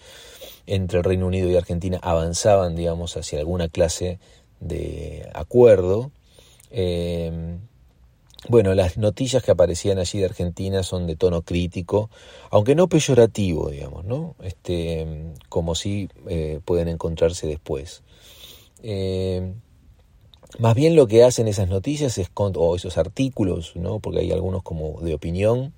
entre 0.66 0.98
el 0.98 1.04
Reino 1.04 1.26
Unido 1.26 1.50
y 1.50 1.56
Argentina 1.56 1.98
avanzaban, 2.02 2.76
digamos, 2.76 3.16
hacia 3.16 3.38
alguna 3.38 3.68
clase 3.68 4.18
de 4.60 5.28
acuerdo, 5.34 6.10
eh, 6.70 7.58
bueno, 8.48 8.74
las 8.74 8.96
noticias 8.96 9.42
que 9.42 9.50
aparecían 9.50 9.98
allí 9.98 10.18
de 10.18 10.24
Argentina 10.24 10.82
son 10.82 11.06
de 11.06 11.16
tono 11.16 11.42
crítico, 11.42 12.08
aunque 12.50 12.74
no 12.74 12.88
peyorativo, 12.88 13.68
digamos, 13.68 14.04
¿no? 14.04 14.34
Este, 14.42 15.34
como 15.50 15.74
si 15.74 16.08
eh, 16.26 16.60
pueden 16.64 16.88
encontrarse 16.88 17.46
después. 17.46 18.02
Eh, 18.82 19.52
más 20.58 20.74
bien 20.74 20.96
lo 20.96 21.06
que 21.06 21.24
hacen 21.24 21.48
esas 21.48 21.68
noticias 21.68 22.18
es 22.18 22.30
o 22.34 22.76
esos 22.76 22.98
artículos, 22.98 23.76
¿no? 23.76 24.00
Porque 24.00 24.20
hay 24.20 24.32
algunos 24.32 24.62
como 24.62 25.00
de 25.00 25.14
opinión, 25.14 25.72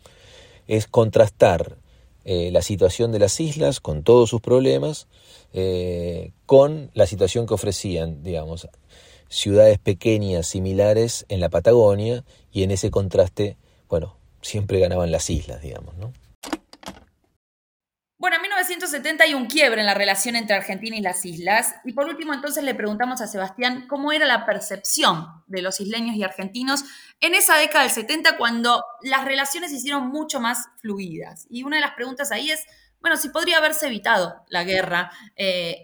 es 0.67 0.87
contrastar 0.87 1.77
eh, 2.25 2.51
la 2.53 2.63
situación 2.63 3.13
de 3.13 3.19
las 3.19 3.41
islas 3.41 3.81
con 3.81 4.03
todos 4.03 4.31
sus 4.31 4.41
problemas 4.41 5.09
con 6.47 6.91
la 6.95 7.07
situación 7.07 7.47
que 7.47 7.53
ofrecían, 7.53 8.23
digamos, 8.23 8.67
ciudades 9.29 9.79
pequeñas 9.79 10.47
similares 10.47 11.27
en 11.29 11.41
la 11.41 11.49
Patagonia 11.49 12.25
y 12.53 12.63
en 12.63 12.71
ese 12.71 12.91
contraste, 12.91 13.57
bueno, 13.89 14.17
siempre 14.43 14.79
ganaban 14.79 15.11
las 15.11 15.31
islas, 15.31 15.63
digamos, 15.63 15.97
¿no? 15.97 16.13
Bueno, 18.23 18.37
en 18.37 18.43
1970 18.43 19.25
hay 19.25 19.35
un 19.35 19.47
quiebre 19.47 19.81
en 19.81 19.87
la 19.89 19.95
relación 19.95 20.37
entre 20.37 20.55
Argentina 20.55 20.97
y 20.97 21.01
las 21.01 21.25
islas. 21.25 21.75
Y 21.85 21.93
por 21.93 22.07
último, 22.07 22.33
entonces 22.33 22.63
le 22.63 22.73
preguntamos 22.73 23.21
a 23.21 23.27
Sebastián 23.27 23.89
cómo 23.89 24.13
era 24.13 24.27
la 24.27 24.47
percepción 24.47 25.27
de 25.49 25.61
los 25.61 25.81
isleños 25.81 26.15
y 26.15 26.23
argentinos 26.23 26.85
en 27.21 27.35
esa 27.35 27.57
década 27.57 27.83
del 27.83 27.91
70 27.91 28.39
cuando 28.39 28.85
las 29.03 29.25
relaciones 29.25 29.73
se 29.73 29.79
hicieron 29.79 30.07
mucho 30.07 30.39
más 30.39 30.69
fluidas. 30.81 31.49
Y 31.51 31.65
una 31.65 31.79
de 31.79 31.81
las 31.81 31.95
preguntas 31.95 32.31
ahí 32.31 32.53
es, 32.53 32.61
bueno, 33.01 33.17
si 33.17 33.29
podría 33.31 33.59
haberse 33.59 33.89
evitado 33.89 34.45
la 34.49 34.63
guerra 34.63 35.11
eh, 35.35 35.83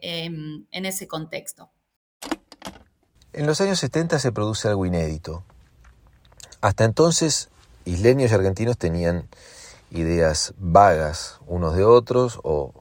en 0.70 0.86
ese 0.86 1.08
contexto. 1.08 1.72
En 3.32 3.48
los 3.48 3.60
años 3.60 3.80
70 3.80 4.20
se 4.20 4.30
produce 4.30 4.68
algo 4.68 4.86
inédito. 4.86 5.42
Hasta 6.60 6.84
entonces, 6.84 7.48
isleños 7.84 8.30
y 8.30 8.34
argentinos 8.34 8.78
tenían 8.78 9.28
ideas 9.90 10.54
vagas 10.58 11.40
unos 11.46 11.74
de 11.74 11.84
otros 11.84 12.40
o 12.42 12.72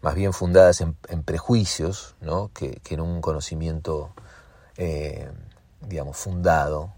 más 0.00 0.14
bien 0.14 0.32
fundadas 0.32 0.80
en, 0.80 0.94
prejuicios 1.24 2.14
¿no? 2.20 2.50
que, 2.54 2.80
en 2.90 3.00
un 3.00 3.20
conocimiento, 3.20 4.12
eh, 4.76 5.28
digamos, 5.80 6.16
fundado 6.16 6.92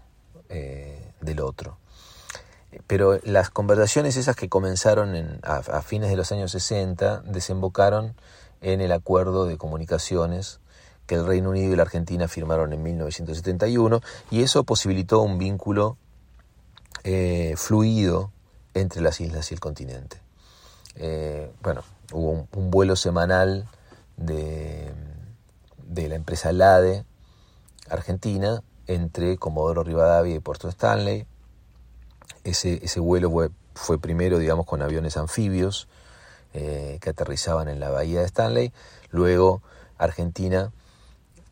eh, 0.49 1.13
del 1.21 1.39
otro. 1.39 1.77
Pero 2.87 3.19
las 3.23 3.49
conversaciones 3.49 4.15
esas 4.15 4.35
que 4.35 4.49
comenzaron 4.49 5.39
a, 5.43 5.81
fines 5.81 6.09
de 6.09 6.15
los 6.15 6.31
años 6.31 6.51
60 6.51 7.21
desembocaron 7.21 8.15
en 8.61 8.81
el 8.81 8.91
acuerdo 8.91 9.45
de 9.45 9.57
comunicaciones 9.57 10.59
que 11.05 11.15
el 11.15 11.25
Reino 11.25 11.49
Unido 11.49 11.73
y 11.73 11.75
la 11.75 11.83
Argentina 11.83 12.27
firmaron 12.27 12.71
en 12.71 12.83
1971 12.83 14.01
y 14.29 14.43
eso 14.43 14.63
posibilitó 14.63 15.21
un 15.21 15.37
vínculo 15.37 15.97
eh, 17.03 17.55
fluido 17.57 18.31
entre 18.73 19.01
las 19.01 19.19
islas 19.21 19.51
y 19.51 19.53
el 19.53 19.59
continente. 19.59 20.17
Eh, 20.95 21.51
bueno, 21.61 21.83
hubo 22.11 22.47
un, 22.51 22.71
vuelo 22.71 22.95
semanal 22.95 23.67
de, 24.17 24.91
de, 25.87 26.09
la 26.09 26.15
empresa 26.15 26.51
LADE 26.51 27.05
Argentina 27.89 28.61
entre 28.87 29.37
Comodoro 29.37 29.83
Rivadavia 29.83 30.35
y 30.35 30.39
Puerto 30.39 30.67
Stanley. 30.69 31.25
Ese, 32.43 32.79
ese 32.83 32.99
vuelo 32.99 33.31
fue, 33.73 33.99
primero, 33.99 34.39
digamos, 34.39 34.65
con 34.65 34.81
aviones 34.81 35.17
anfibios 35.17 35.87
eh, 36.53 36.97
que 37.01 37.11
aterrizaban 37.11 37.69
en 37.69 37.79
la 37.79 37.89
bahía 37.89 38.19
de 38.19 38.25
Stanley. 38.25 38.73
Luego 39.11 39.61
Argentina 39.97 40.71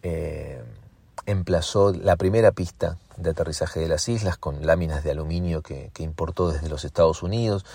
eh, 0.04 0.64
emplazó 1.26 1.94
la 1.94 2.16
primera 2.16 2.52
pista 2.52 2.98
de 3.20 3.32
aterrizaje 3.32 3.80
de 3.80 3.88
las 3.88 4.08
islas 4.10 4.38
con 4.38 4.66
láminas 4.66 5.04
de 5.04 5.12
aluminio 5.12 5.62
que, 5.62 5.92
importó 6.00 6.52
desde 6.52 6.70
los 6.70 6.86
Estados 6.86 7.22
Unidos 7.24 7.66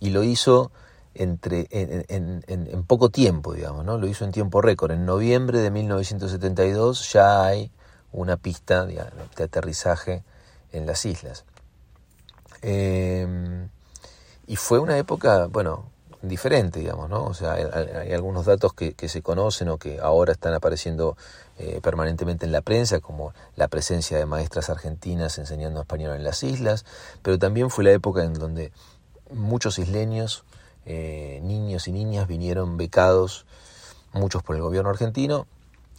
y 0.00 0.10
lo 0.10 0.22
hizo 0.22 0.70
entre, 1.14 1.66
en, 1.70 2.84
poco 2.86 3.08
tiempo, 3.08 3.54
digamos, 3.54 3.84
¿no? 3.84 3.98
Lo 3.98 4.06
hizo 4.06 4.24
en 4.24 4.32
tiempo 4.32 4.60
récord. 4.60 4.92
En 4.92 5.06
noviembre 5.06 5.60
de 5.60 5.70
1972 5.70 7.12
ya 7.12 7.44
hay 7.44 7.70
una 8.12 8.36
pista 8.36 8.84
de, 8.84 9.00
aterrizaje 9.00 10.22
en 10.72 10.86
las 10.86 11.04
islas. 11.06 11.44
Em, 12.62 13.68
y 14.46 14.56
fue 14.56 14.78
una 14.78 14.98
época, 14.98 15.46
bueno, 15.46 15.90
diferente, 16.28 16.80
digamos, 16.80 17.08
¿no? 17.08 17.24
O 17.24 17.34
sea, 17.34 17.52
hay, 17.54 18.12
algunos 18.12 18.46
datos 18.46 18.72
que, 18.74 18.94
se 19.08 19.22
conocen 19.22 19.68
o 19.68 19.78
que 19.78 20.00
ahora 20.00 20.32
están 20.32 20.54
apareciendo 20.54 21.16
eh, 21.58 21.80
permanentemente 21.82 22.46
en 22.46 22.52
la 22.52 22.62
prensa, 22.62 23.00
como 23.00 23.32
la 23.56 23.68
presencia 23.68 24.18
de 24.18 24.26
maestras 24.26 24.70
argentinas 24.70 25.38
enseñando 25.38 25.80
español 25.80 26.16
en 26.16 26.24
las 26.24 26.42
islas, 26.42 26.84
pero 27.22 27.38
también 27.38 27.70
fue 27.70 27.84
la 27.84 27.92
época 27.92 28.24
en 28.24 28.34
donde 28.34 28.72
muchos 29.30 29.78
isleños 29.78 30.44
eh, 30.86 31.40
niños 31.42 31.88
y 31.88 31.92
niñas 31.92 32.28
vinieron 32.28 32.76
becados, 32.76 33.46
muchos 34.12 34.42
por 34.42 34.56
el 34.56 34.62
gobierno 34.62 34.90
argentino, 34.90 35.46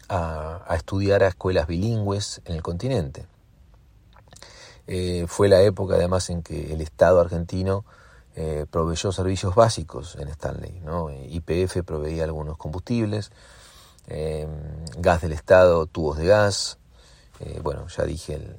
a, 0.09 0.63
estudiar 0.75 1.23
a 1.23 1.27
escuelas 1.27 1.67
bilingües 1.67 2.41
en 2.45 2.55
el 2.55 2.61
continente. 2.61 3.25
Eh, 4.87 5.25
fue 5.27 5.49
la 5.49 5.61
época 5.61 5.95
además 5.95 6.29
en 6.29 6.43
que 6.43 6.73
el 6.73 6.81
Estado 6.81 7.19
argentino 7.19 7.83
eh, 8.35 8.65
proveyó 8.69 9.11
servicios 9.11 9.55
básicos 9.55 10.15
en 10.15 10.27
Stanley. 10.29 10.79
¿no? 10.83 11.09
IPF 11.09 11.83
proveía 11.83 12.23
algunos 12.23 12.57
combustibles, 12.57 13.31
gas 14.97 15.21
del 15.21 15.31
Estado, 15.31 15.87
tubos 15.87 16.17
de 16.17 16.27
gas, 16.27 16.77
bueno, 17.63 17.87
ya 17.87 18.03
dije 18.03 18.35
el, 18.35 18.55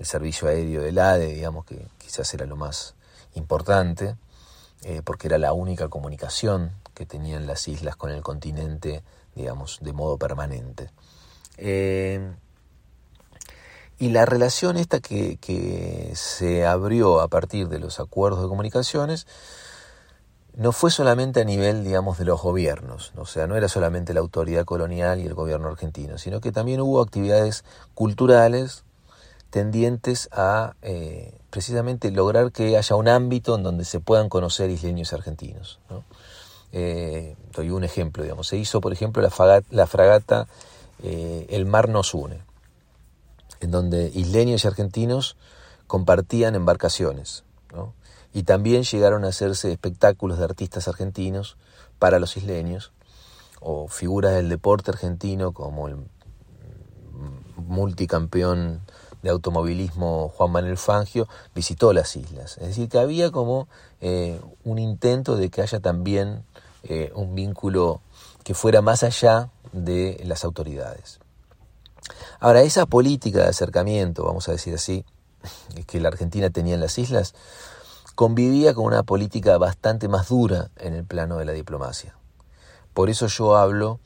el, 0.00 0.06
servicio 0.06 0.48
aéreo 0.48 0.82
del 0.82 0.98
ADE, 0.98 1.34
digamos 1.34 1.64
que 1.64 1.86
quizás 1.98 2.34
era 2.34 2.46
lo 2.46 2.56
más 2.56 2.94
importante. 3.34 4.16
Eh, 4.84 5.00
porque 5.04 5.28
era 5.28 5.38
la 5.38 5.52
única 5.52 5.88
comunicación 5.88 6.72
que 6.92 7.06
tenían 7.06 7.46
las 7.46 7.68
islas 7.68 7.94
con 7.94 8.10
el 8.10 8.20
continente, 8.20 9.04
digamos, 9.34 9.78
de 9.80 9.92
modo 9.92 10.18
permanente. 10.18 10.90
Y 13.98 14.08
la 14.10 14.24
relación 14.24 14.76
esta 14.76 15.00
que, 15.00 15.36
que, 15.36 16.12
se 16.14 16.66
abrió 16.66 17.20
a 17.20 17.28
partir 17.28 17.68
de 17.68 17.78
los 17.78 18.00
acuerdos 18.00 18.42
de 18.42 18.48
comunicaciones 18.48 19.26
no 20.54 20.72
fue 20.72 20.90
solamente 20.90 21.40
a 21.40 21.44
nivel, 21.44 21.84
digamos, 21.84 22.18
de 22.18 22.24
los 22.24 22.42
gobiernos, 22.42 23.12
o 23.16 23.24
sea, 23.24 23.46
no 23.46 23.56
era 23.56 23.68
solamente 23.68 24.12
la 24.12 24.20
autoridad 24.20 24.66
colonial 24.66 25.18
y 25.20 25.26
el 25.26 25.32
gobierno 25.32 25.68
argentino, 25.68 26.18
sino 26.18 26.42
que 26.42 26.52
también 26.52 26.80
hubo 26.80 27.00
actividades 27.00 27.64
culturales 27.94 28.84
tendientes 29.52 30.30
a 30.32 30.74
eh, 30.80 31.38
precisamente 31.50 32.10
lograr 32.10 32.52
que 32.52 32.76
haya 32.78 32.96
un 32.96 33.06
ámbito 33.06 33.54
en 33.54 33.62
donde 33.62 33.84
se 33.84 34.00
puedan 34.00 34.30
conocer 34.30 34.70
isleños 34.70 35.12
argentinos. 35.12 35.78
Eh, 36.72 37.36
doy 37.52 37.68
un 37.68 37.84
ejemplo, 37.84 38.22
digamos. 38.22 38.48
Se 38.48 38.56
hizo, 38.56 38.80
por 38.80 38.94
ejemplo, 38.94 39.22
la, 39.22 39.62
la 39.70 39.86
fragata 39.86 40.48
eh, 41.02 41.46
El 41.50 41.66
Mar 41.66 41.90
nos 41.90 42.14
une, 42.14 42.40
en 43.62 43.70
donde 43.70 44.10
isleños 44.14 44.64
y 44.64 44.68
argentinos 44.68 45.36
compartían 45.86 46.54
embarcaciones. 46.54 47.44
Y 48.34 48.44
también 48.44 48.82
llegaron 48.82 49.24
a 49.24 49.28
hacerse 49.28 49.72
espectáculos 49.72 50.38
de 50.38 50.44
artistas 50.44 50.88
argentinos 50.88 51.56
para 51.98 52.18
los 52.18 52.36
isleños, 52.36 52.92
o 53.60 53.88
figuras 53.88 54.32
del 54.32 54.48
deporte 54.48 54.90
argentino 54.90 55.52
como 55.52 55.88
el 55.88 55.96
multicampeón 57.56 58.80
de 59.22 59.30
automovilismo 59.30 60.32
Juan 60.36 60.50
Manuel 60.50 60.76
Fangio 60.76 61.28
visitó 61.54 61.92
las 61.92 62.16
islas. 62.16 62.58
Es 62.58 62.68
decir, 62.68 62.88
que 62.88 62.98
había 62.98 63.30
como 63.30 63.68
eh, 64.00 64.40
un 64.64 64.78
intento 64.78 65.36
de 65.36 65.48
que 65.48 65.62
haya 65.62 65.80
también 65.80 66.44
eh, 66.82 67.12
un 67.14 67.34
vínculo 67.34 68.00
que 68.42 68.54
fuera 68.54 68.82
más 68.82 69.04
allá 69.04 69.50
de 69.72 70.20
las 70.24 70.44
autoridades. 70.44 71.20
Ahora, 72.40 72.62
esa 72.62 72.86
política 72.86 73.40
de 73.40 73.48
acercamiento, 73.48 74.24
vamos 74.24 74.48
a 74.48 74.52
decir 74.52 74.74
así, 74.74 75.04
que 75.86 76.00
la 76.00 76.08
Argentina 76.08 76.50
tenía 76.50 76.74
en 76.74 76.80
las 76.80 76.98
islas, 76.98 77.34
convivía 78.14 78.74
con 78.74 78.84
una 78.84 79.02
política 79.02 79.58
bastante 79.58 80.08
más 80.08 80.28
dura 80.28 80.70
en 80.76 80.94
el 80.94 81.04
plano 81.04 81.38
de 81.38 81.44
la 81.44 81.52
diplomacia. 81.52 82.16
Por 82.94 83.10
eso 83.10 83.26
yo 83.26 83.56
hablo 83.56 84.00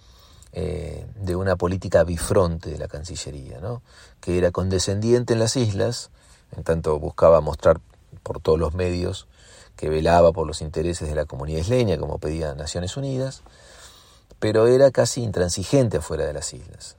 eh, 0.52 1.06
de 1.16 1.36
una 1.36 1.56
política 1.56 2.04
bifronte 2.04 2.70
de 2.70 2.78
la 2.78 2.88
Cancillería, 2.88 3.60
¿no? 3.60 3.82
que 4.20 4.38
era 4.38 4.52
condescendiente 4.52 5.32
en 5.32 5.40
las 5.40 5.56
islas, 5.56 6.10
en 6.56 6.62
tanto 6.62 6.98
buscaba 6.98 7.40
mostrar 7.40 7.80
por 8.22 8.40
todos 8.40 8.58
los 8.58 8.74
medios 8.74 9.26
que 9.76 9.90
velaba 9.90 10.32
por 10.32 10.46
los 10.46 10.62
intereses 10.62 11.08
de 11.08 11.14
la 11.14 11.26
comunidad 11.26 11.60
isleña, 11.60 11.98
como 11.98 12.18
pedía 12.18 12.54
Naciones 12.54 12.96
Unidas, 12.96 13.42
pero 14.38 14.66
era 14.66 14.90
casi 14.90 15.22
intransigente 15.22 15.98
afuera 15.98 16.24
de 16.24 16.32
las 16.32 16.54
islas. 16.54 16.96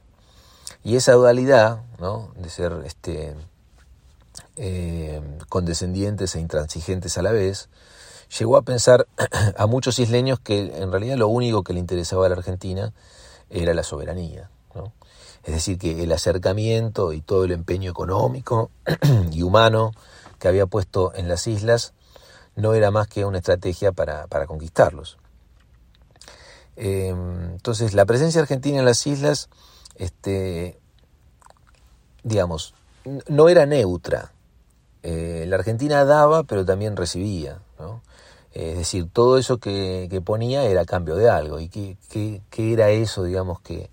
Y 0.88 0.96
esa 0.96 1.12
dualidad 1.12 1.82
¿no? 2.00 2.32
de 2.38 2.50
ser 2.50 2.72
este, 2.86 3.36
eh, 4.56 5.22
condescendientes 5.50 6.34
e 6.34 6.40
intransigentes 6.40 7.18
a 7.18 7.22
la 7.22 7.34
vez, 7.34 7.68
llegó 8.40 8.56
a 8.56 8.62
pensar 8.62 9.06
a 9.58 9.68
muchos 9.68 10.00
isleños 10.00 10.40
que 10.40 10.82
en 10.82 10.90
realidad 10.90 11.18
lo 11.18 11.28
único 11.28 11.62
que 11.62 11.74
le 11.74 11.82
interesaba 11.82 12.26
a 12.26 12.30
la 12.30 12.36
Argentina 12.36 12.94
era 13.50 13.74
la 13.74 13.84
soberanía. 13.84 14.50
Es 15.44 15.56
decir, 15.56 15.78
que 15.78 16.04
el 16.04 16.12
acercamiento 16.14 17.12
y 17.12 17.20
todo 17.20 17.44
el 17.44 17.52
empeño 17.52 17.92
económico 17.92 18.72
y 19.34 19.42
humano 19.42 19.92
que 20.40 20.48
había 20.48 20.68
puesto 20.68 21.14
en 21.16 21.28
las 21.28 21.48
islas 21.48 21.92
no 22.56 22.74
era 22.76 22.92
más 22.92 23.10
que 23.10 23.26
una 23.26 23.40
estrategia 23.40 23.92
para, 23.92 24.26
conquistarlos. 24.48 25.18
Em, 26.78 27.56
entonces, 27.56 27.94
la 27.94 28.06
presencia 28.06 28.40
argentina 28.40 28.80
en 28.80 28.86
las 28.86 29.06
islas, 29.06 29.50
este, 29.98 30.80
digamos, 32.24 32.74
no 33.28 33.50
era 33.50 33.66
neutra. 33.66 34.32
Eh, 35.04 35.46
la 35.48 35.58
Argentina 35.58 36.06
daba, 36.06 36.44
pero 36.44 36.66
también 36.66 36.96
recibía. 36.96 37.60
Es 38.54 38.78
decir, 38.78 39.08
todo 39.12 39.38
eso 39.38 39.58
que, 39.58 40.22
ponía 40.26 40.64
era 40.64 40.86
cambio 40.86 41.16
de 41.16 41.30
algo. 41.30 41.60
¿Y 41.60 41.70
qué, 41.70 41.98
qué, 42.50 42.74
era 42.74 42.90
eso, 42.90 43.24
digamos, 43.24 43.62
que, 43.62 43.90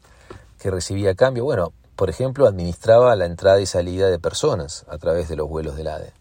que, 0.59 0.71
recibía 0.71 1.15
cambio? 1.15 1.45
Bueno, 1.45 1.73
por 1.97 2.11
ejemplo, 2.11 2.47
administraba 2.47 3.15
la 3.15 3.27
entrada 3.27 3.61
y 3.61 3.67
salida 3.67 4.09
de 4.09 4.19
personas 4.19 4.85
a 4.89 4.99
través 4.99 5.29
de 5.29 5.37
los 5.37 5.49
vuelos 5.49 5.77
del 5.77 5.89
ADE. 5.89 6.13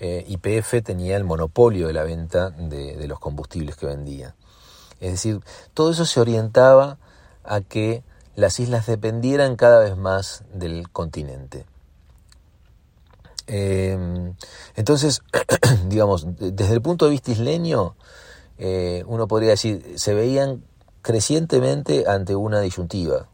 Eh, 0.00 0.24
YPF 0.28 0.82
tenía 0.82 1.16
el 1.16 1.24
monopolio 1.24 1.88
de 1.88 1.92
la 1.92 2.04
venta 2.04 2.50
de 2.50 3.06
los 3.06 3.18
combustibles 3.18 3.76
que 3.76 3.86
vendía. 3.86 4.34
Es 5.00 5.12
decir, 5.12 5.40
todo 5.74 5.90
eso 5.90 6.04
se 6.04 6.20
orientaba 6.20 6.98
a 7.44 7.60
que 7.60 8.02
las 8.38 8.60
islas 8.60 8.86
dependieran 8.86 9.56
cada 9.56 9.80
vez 9.80 9.96
más 9.96 10.44
del 10.54 10.88
continente. 10.90 11.66
Em, 13.48 14.34
entonces, 14.76 15.22
digamos, 15.88 16.24
desde 16.38 16.72
el 16.72 16.80
punto 16.80 17.06
de 17.06 17.10
vista 17.10 17.32
isleño, 17.32 17.96
eh, 18.56 19.02
uno 19.08 19.26
podría 19.26 19.50
decir, 19.50 19.94
se 19.96 20.14
veían 20.14 20.62
crecientemente 21.02 22.04
ante 22.06 22.36
una 22.36 22.60
disyuntiva, 22.60 23.26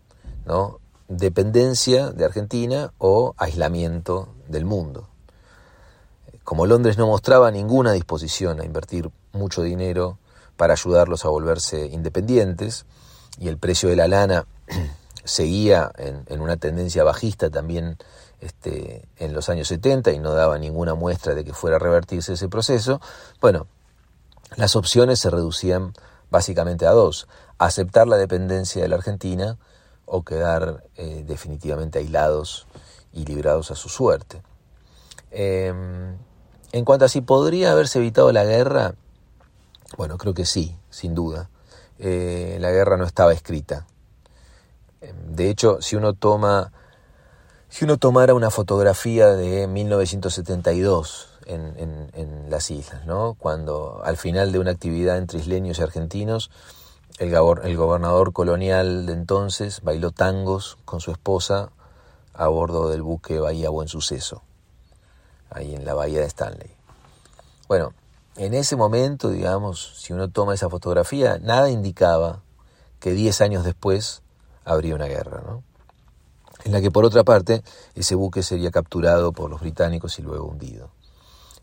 ¿no? 0.47 0.81
Dependencia 1.09 2.11
de 2.11 2.25
Argentina 2.25 2.95
o 2.97 3.35
aislamiento 3.37 4.31
del 4.49 4.65
mundo. 4.65 5.11
Como 6.45 6.65
Londres 6.65 6.97
no 6.97 7.09
mostraba 7.09 7.51
ninguna 7.51 7.93
disposición 7.93 8.59
a 8.59 8.65
invertir 8.65 9.11
mucho 9.35 9.61
dinero 9.61 10.17
para 10.57 10.73
ayudarlos 10.73 11.27
a 11.27 11.29
volverse 11.29 11.89
independientes 11.89 12.87
y 13.39 13.49
el 13.49 13.59
precio 13.59 13.91
de 13.91 13.97
la 13.97 14.09
lana 14.09 14.47
seguía 15.25 15.91
en, 15.97 16.41
una 16.41 16.57
tendencia 16.57 17.05
bajista 17.05 17.51
también 17.51 17.97
este, 18.41 19.09
en 19.17 19.33
los 19.33 19.49
años 19.49 19.69
70 19.69 20.13
y 20.13 20.19
no 20.19 20.33
daba 20.33 20.59
ninguna 20.59 20.95
muestra 20.95 21.35
de 21.35 21.45
que 21.45 21.55
fuera 21.55 21.77
a 21.77 21.79
revertirse 21.79 22.35
ese 22.35 22.49
proceso, 22.49 23.01
bueno, 23.41 23.67
las 24.57 24.77
opciones 24.77 25.21
se 25.21 25.31
reducían 25.31 25.95
básicamente 26.31 26.87
a 26.87 26.91
dos, 26.91 27.29
aceptar 27.59 28.07
la 28.07 28.17
dependencia 28.17 28.83
de 28.83 28.89
la 28.89 28.97
Argentina 28.97 29.59
o 30.07 30.23
quedar 30.23 30.85
eh, 30.97 31.25
definitivamente 31.27 31.99
aislados 31.99 32.67
y 33.13 33.25
librados 33.25 33.71
a 33.71 33.75
su 33.75 33.89
suerte. 33.89 34.43
Em, 35.31 36.17
en 36.73 36.85
cuanto 36.85 37.05
a 37.05 37.09
si 37.09 37.21
podría 37.21 37.73
haberse 37.73 37.99
evitado 37.99 38.31
la 38.33 38.45
guerra, 38.45 38.95
bueno, 39.97 40.19
creo 40.19 40.35
que 40.35 40.45
sí, 40.45 40.77
sin 40.91 41.15
duda. 41.15 41.49
Eh, 41.99 42.59
la 42.61 42.71
guerra 42.71 42.97
no 42.97 43.05
estaba 43.05 43.33
escrita. 43.33 43.87
De 45.13 45.51
hecho, 45.51 45.81
si 45.81 45.97
uno 45.97 46.15
toma, 46.15 46.73
si 47.69 47.85
uno 47.85 47.97
tomara 47.97 48.35
una 48.35 48.51
fotografía 48.51 49.29
de 49.29 49.67
1972 49.67 51.29
en, 51.47 52.11
en, 52.15 52.51
las 52.51 52.71
islas, 52.71 53.05
¿no? 53.07 53.35
cuando 53.35 54.01
al 54.05 54.17
final 54.17 54.53
de 54.53 54.59
una 54.59 54.71
actividad 54.71 55.19
entre 55.19 55.41
isleños 55.41 55.79
y 55.79 55.83
argentinos, 55.83 56.51
el, 57.19 57.35
el 57.35 57.77
gobernador 57.77 58.33
colonial 58.33 59.07
de 59.07 59.13
entonces 59.13 59.81
bailó 59.83 60.11
tangos 60.13 60.79
con 60.85 61.01
su 61.01 61.11
esposa 61.11 61.71
a 62.33 62.49
bordo 62.49 62.89
del 62.91 63.03
buque 63.03 63.39
Bahía 63.39 63.71
Buen 63.71 63.89
Suceso, 63.89 64.43
ahí 65.51 65.75
en 65.75 65.85
la 65.85 65.95
bahía 65.95 66.21
de 66.21 66.27
Stanley. 66.27 66.71
Bueno, 67.69 67.95
en 68.37 68.53
ese 68.55 68.77
momento, 68.77 69.31
digamos, 69.31 69.95
si 69.97 70.13
uno 70.13 70.29
toma 70.29 70.55
esa 70.55 70.69
fotografía, 70.69 71.39
nada 71.39 71.71
indicaba 71.71 72.43
que 72.99 73.13
10 73.13 73.41
años 73.43 73.65
después 73.65 74.24
habría 74.65 74.95
una 74.95 75.07
guerra, 75.07 75.43
¿no? 75.47 75.63
En 76.65 76.73
la 76.73 76.81
que, 76.81 76.91
por 76.91 77.05
otra 77.05 77.25
parte, 77.25 77.63
ese 77.95 78.15
buque 78.15 78.43
sería 78.43 78.71
capturado 78.71 79.33
por 79.33 79.51
los 79.51 79.61
británicos 79.61 80.19
y 80.19 80.23
luego 80.23 80.47
hundido. 80.47 80.91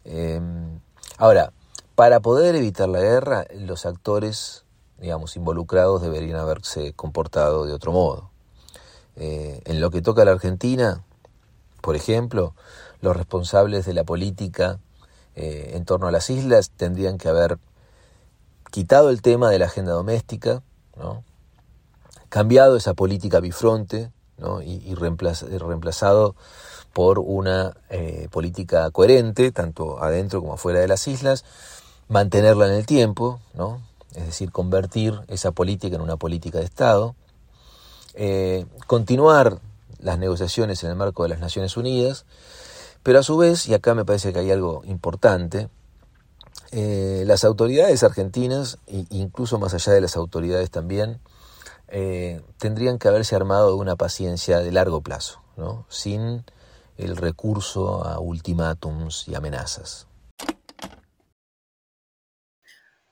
Em, 0.03 0.79
ahora, 1.17 1.53
para 1.95 2.19
poder 2.19 2.55
evitar 2.55 2.87
la 2.87 2.99
guerra, 2.99 3.45
los 3.53 3.85
actores, 3.85 4.63
digamos, 4.99 5.35
involucrados 5.35 6.01
deberían 6.01 6.37
haberse 6.37 6.93
comportado 6.93 7.65
de 7.65 7.73
otro 7.73 7.91
modo. 7.91 8.29
Eh, 9.15 9.61
en 9.65 9.81
lo 9.81 9.91
que 9.91 10.01
toca 10.01 10.21
a 10.21 10.25
la 10.25 10.31
Argentina, 10.31 11.03
por 11.81 11.95
ejemplo, 11.95 12.53
los 13.01 13.15
responsables 13.15 13.85
de 13.85 13.93
la 13.93 14.03
política 14.03 14.79
eh, 15.35 15.71
en 15.73 15.85
torno 15.85 16.07
a 16.07 16.11
las 16.11 16.29
islas 16.29 16.71
tendrían 16.71 17.17
que 17.17 17.29
haber 17.29 17.57
quitado 18.69 19.09
el 19.09 19.21
tema 19.21 19.49
de 19.49 19.59
la 19.59 19.65
agenda 19.65 19.91
doméstica, 19.91 20.61
cambiado 22.31 22.77
esa 22.77 22.93
política 22.93 23.41
bifronte 23.41 24.09
y, 24.63 24.95
reemplazado 24.95 26.35
por 26.93 27.19
una 27.19 27.75
eh, 27.89 28.29
política 28.31 28.89
coherente, 28.89 29.51
tanto 29.51 30.01
adentro 30.01 30.39
como 30.39 30.53
afuera 30.53 30.79
de 30.79 30.87
las 30.87 31.09
islas, 31.09 31.43
mantenerla 32.07 32.67
en 32.67 32.73
el 32.73 32.85
tiempo, 32.85 33.41
¿no? 33.53 33.81
es 34.15 34.25
decir, 34.25 34.49
convertir 34.49 35.19
esa 35.27 35.51
política 35.51 35.97
en 35.97 36.01
una 36.01 36.15
política 36.15 36.59
de 36.59 36.65
Estado, 36.65 37.15
eh, 38.13 38.65
continuar 38.87 39.59
las 39.99 40.17
negociaciones 40.17 40.85
en 40.85 40.91
el 40.91 40.95
marco 40.95 41.23
de 41.23 41.29
las 41.29 41.39
Naciones 41.39 41.75
Unidas, 41.75 42.25
pero 43.03 43.19
a 43.19 43.23
su 43.23 43.35
vez, 43.35 43.67
y 43.67 43.73
acá 43.73 43.93
me 43.93 44.05
parece 44.05 44.31
que 44.31 44.39
hay 44.39 44.51
algo 44.51 44.83
importante, 44.85 45.67
eh, 46.71 47.25
las 47.27 47.43
autoridades 47.43 48.03
argentinas, 48.03 48.77
incluso 48.87 49.59
más 49.59 49.73
allá 49.73 49.91
de 49.91 49.99
las 49.99 50.15
autoridades 50.15 50.71
también, 50.71 51.19
eh, 51.91 52.41
tendrían 52.57 52.97
que 52.97 53.07
haberse 53.07 53.35
armado 53.35 53.69
de 53.69 53.75
una 53.75 53.95
paciencia 53.95 54.59
de 54.59 54.71
largo 54.71 55.01
plazo, 55.01 55.41
¿no? 55.57 55.85
sin 55.89 56.43
el 56.97 57.17
recurso 57.17 58.05
a 58.05 58.19
ultimátums 58.19 59.27
y 59.27 59.35
amenazas. 59.35 60.07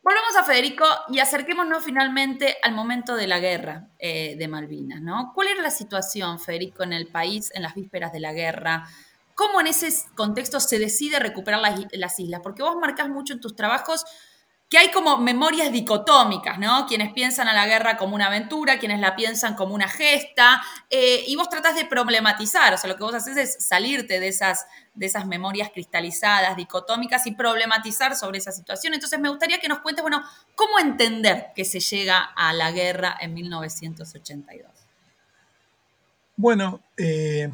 Volvamos 0.02 0.38
a 0.38 0.44
Federico 0.44 0.86
y 1.10 1.20
acerquémonos 1.20 1.84
finalmente 1.84 2.58
al 2.64 2.74
momento 2.74 3.16
de 3.16 3.28
la 3.28 3.40
guerra 3.40 3.90
eh, 4.00 4.36
de 4.38 4.48
Malvinas, 4.48 5.02
¿no? 5.02 5.34
¿Cuál 5.36 5.50
era 5.50 5.62
la 5.62 5.70
situación, 5.70 6.40
Federico, 6.40 6.82
en 6.82 6.94
el 6.94 7.08
país 7.08 7.52
en 7.54 7.62
las 7.62 7.76
vísperas 7.76 8.12
de 8.12 8.20
la 8.20 8.34
guerra? 8.34 8.88
¿Cómo 9.36 9.62
en 9.62 9.68
ese 9.68 9.90
contexto 10.16 10.60
se 10.60 10.80
decide 10.80 11.20
recuperar 11.20 11.62
las, 11.92 12.20
islas? 12.20 12.42
Porque 12.42 12.64
vos 12.64 12.76
marcas 12.76 13.08
mucho 13.08 13.34
en 13.34 13.40
tus 13.40 13.56
trabajos 13.56 14.04
que 14.70 14.78
hay 14.78 14.92
como 14.92 15.18
memorias 15.18 15.72
dicotómicas, 15.72 16.60
¿no? 16.60 16.86
Quienes 16.86 17.12
piensan 17.12 17.48
a 17.48 17.54
la 17.54 17.66
guerra 17.66 17.98
como 17.98 18.14
una 18.14 18.28
aventura, 18.28 18.78
quienes 18.78 19.00
la 19.00 19.16
piensan 19.16 19.56
como 19.56 19.74
una 19.74 19.90
gesta, 19.90 20.62
eh, 20.92 21.24
y 21.26 21.36
vos 21.36 21.50
tratás 21.50 21.76
de 21.76 21.86
problematizar, 21.86 22.72
o 22.76 22.78
sea, 22.78 22.88
lo 22.88 22.96
que 22.96 23.04
vos 23.04 23.16
haces 23.16 23.36
es 23.36 23.66
salirte 23.66 24.20
de 24.20 24.28
esas, 24.28 24.68
de 24.94 25.08
esas 25.08 25.26
memorias 25.26 25.72
cristalizadas, 25.74 26.56
dicotómicas, 26.56 27.26
y 27.26 27.32
problematizar 27.32 28.16
sobre 28.16 28.38
esa 28.38 28.52
situación. 28.52 28.94
Entonces 28.94 29.20
me 29.20 29.30
gustaría 29.30 29.60
que 29.60 29.68
nos 29.68 29.80
cuentes, 29.80 30.04
bueno, 30.04 30.24
cómo 30.54 30.78
entender 30.78 31.48
que 31.56 31.66
se 31.66 31.80
llega 31.80 32.20
a 32.20 32.54
la 32.54 32.72
guerra 32.72 33.18
en 33.20 33.34
1982. 33.34 34.72
Bueno, 36.36 36.80
eh, 36.96 37.50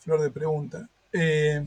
flor 0.00 0.22
de 0.22 0.30
pregunta. 0.30 0.88
Eh, 1.12 1.64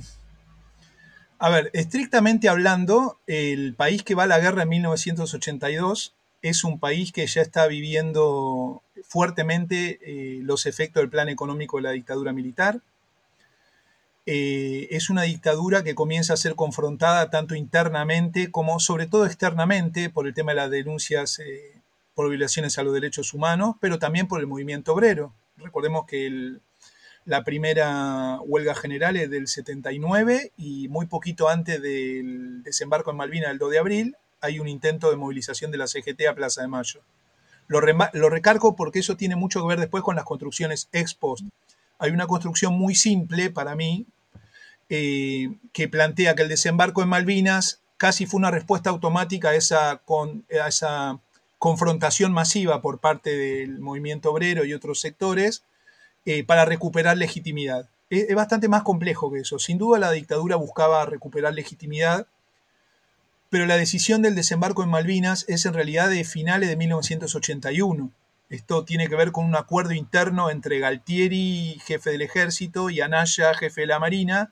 a 1.40 1.50
ver, 1.50 1.70
estrictamente 1.74 2.50
hablando, 2.50 3.20
el 3.28 3.76
país 3.76 4.04
que 4.04 4.16
va 4.16 4.24
a 4.24 4.28
la 4.28 4.40
guerra 4.40 4.64
en 4.64 4.70
1982 4.70 6.14
es 6.42 6.64
un 6.64 6.80
país 6.80 7.12
que 7.12 7.26
ya 7.28 7.42
está 7.42 7.68
viviendo 7.68 8.82
fuertemente 9.04 10.00
eh, 10.02 10.40
los 10.44 10.66
efectos 10.66 11.02
del 11.02 11.10
plan 11.10 11.30
económico 11.30 11.78
de 11.78 11.84
la 11.84 11.92
dictadura 11.92 12.34
militar. 12.34 12.82
Eh, 14.26 14.88
es 14.92 15.10
una 15.10 15.24
dictadura 15.24 15.84
que 15.84 15.96
comienza 15.96 16.34
a 16.34 16.38
ser 16.38 16.56
confrontada 16.56 17.30
tanto 17.30 17.56
internamente 17.56 18.52
como 18.52 18.80
sobre 18.80 19.08
todo 19.08 19.26
externamente 19.26 20.10
por 20.10 20.28
el 20.28 20.34
tema 20.34 20.52
de 20.52 20.58
las 20.58 20.70
denuncias 20.70 21.40
eh, 21.40 21.82
por 22.14 22.30
violaciones 22.30 22.78
a 22.78 22.84
los 22.84 22.94
derechos 22.94 23.34
humanos, 23.34 23.76
pero 23.80 24.00
también 24.00 24.28
por 24.28 24.40
el 24.40 24.48
movimiento 24.48 24.94
obrero. 24.94 25.34
Recordemos 25.58 26.06
que 26.08 26.28
el, 26.28 26.62
la 27.28 27.44
primera 27.44 28.40
huelga 28.46 28.74
general 28.74 29.18
es 29.18 29.30
del 29.30 29.50
79 29.50 30.54
y 30.56 30.88
muy 30.88 31.08
poquito 31.08 31.50
antes 31.50 31.82
del 31.82 32.64
desembarco 32.64 33.12
en 33.12 33.18
Malvinas 33.18 33.50
del 33.50 33.58
2 33.58 33.72
de 33.72 33.80
abril 33.80 34.16
hay 34.40 34.60
un 34.60 34.70
intento 34.70 35.10
de 35.10 35.18
movilización 35.18 35.70
de 35.70 35.78
la 35.78 35.88
CGT 35.88 36.26
a 36.30 36.36
Plaza 36.36 36.62
de 36.62 36.70
Mayo. 36.70 37.02
Lo, 37.68 37.82
recargo 37.82 38.78
porque 38.78 39.00
eso 39.00 39.18
tiene 39.18 39.36
mucho 39.36 39.62
que 39.62 39.68
ver 39.68 39.80
después 39.80 40.04
con 40.04 40.16
las 40.16 40.24
construcciones 40.24 40.88
ex 40.94 41.14
post. 41.16 41.44
Hay 42.00 42.12
una 42.12 42.28
construcción 42.28 42.74
muy 42.74 42.96
simple 42.96 43.50
para 43.50 43.76
mí 43.76 44.06
eh, 44.88 45.50
que 45.74 45.90
plantea 45.90 46.34
que 46.34 46.44
el 46.44 46.50
desembarco 46.50 47.04
en 47.04 47.10
Malvinas 47.10 47.82
casi 47.98 48.26
fue 48.26 48.38
una 48.38 48.52
respuesta 48.52 48.90
automática 48.90 49.54
esa, 49.54 49.92
a 49.92 50.68
esa 50.68 51.20
confrontación 51.58 52.32
masiva 52.32 52.82
por 52.82 53.00
parte 53.00 53.36
del 53.36 53.80
movimiento 53.80 54.32
obrero 54.32 54.64
y 54.64 54.74
otros 54.74 55.02
sectores 55.02 55.64
eh, 56.30 56.44
para 56.44 56.66
recuperar 56.66 57.16
legitimidad. 57.18 57.88
Es, 58.10 58.36
bastante 58.36 58.68
más 58.68 58.84
complejo 58.84 59.32
que 59.32 59.40
eso. 59.40 59.60
Sin 59.60 59.78
duda 59.78 59.98
la 59.98 60.12
dictadura 60.12 60.58
buscaba 60.58 61.06
recuperar 61.06 61.54
legitimidad, 61.54 62.28
pero 63.50 63.66
la 63.66 63.78
decisión 63.78 64.22
del 64.22 64.36
desembarco 64.36 64.84
en 64.84 64.90
Malvinas 64.90 65.46
es 65.48 65.66
en 65.66 65.74
realidad 65.74 66.10
de 66.10 66.26
finales 66.26 66.68
de 66.68 66.76
1981. 66.76 68.12
Esto 68.50 68.84
tiene 68.84 69.08
que 69.08 69.16
ver 69.16 69.32
con 69.32 69.46
un 69.46 69.56
acuerdo 69.56 69.94
interno 69.94 70.50
entre 70.50 70.80
Galtieri, 70.80 71.80
jefe 71.86 72.10
del 72.10 72.24
ejército, 72.24 72.90
y 72.90 73.00
Anaya, 73.00 73.54
jefe 73.54 73.82
de 73.82 73.88
la 73.88 74.00
Marina, 74.00 74.52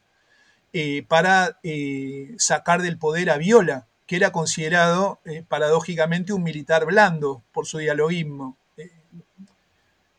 eh, 0.71 1.03
para 1.05 1.59
eh, 1.63 2.36
sacar 2.38 2.84
del 2.84 2.97
poder 2.97 3.30
a 3.30 3.36
Viola, 3.36 3.86
que 4.07 4.15
era 4.15 4.32
considerado 4.32 5.19
paradójicamente 5.49 6.32
un 6.32 6.43
militar 6.43 6.86
blando 6.86 7.43
por 7.51 7.65
su 7.67 7.80
dialoguismo. 7.80 8.55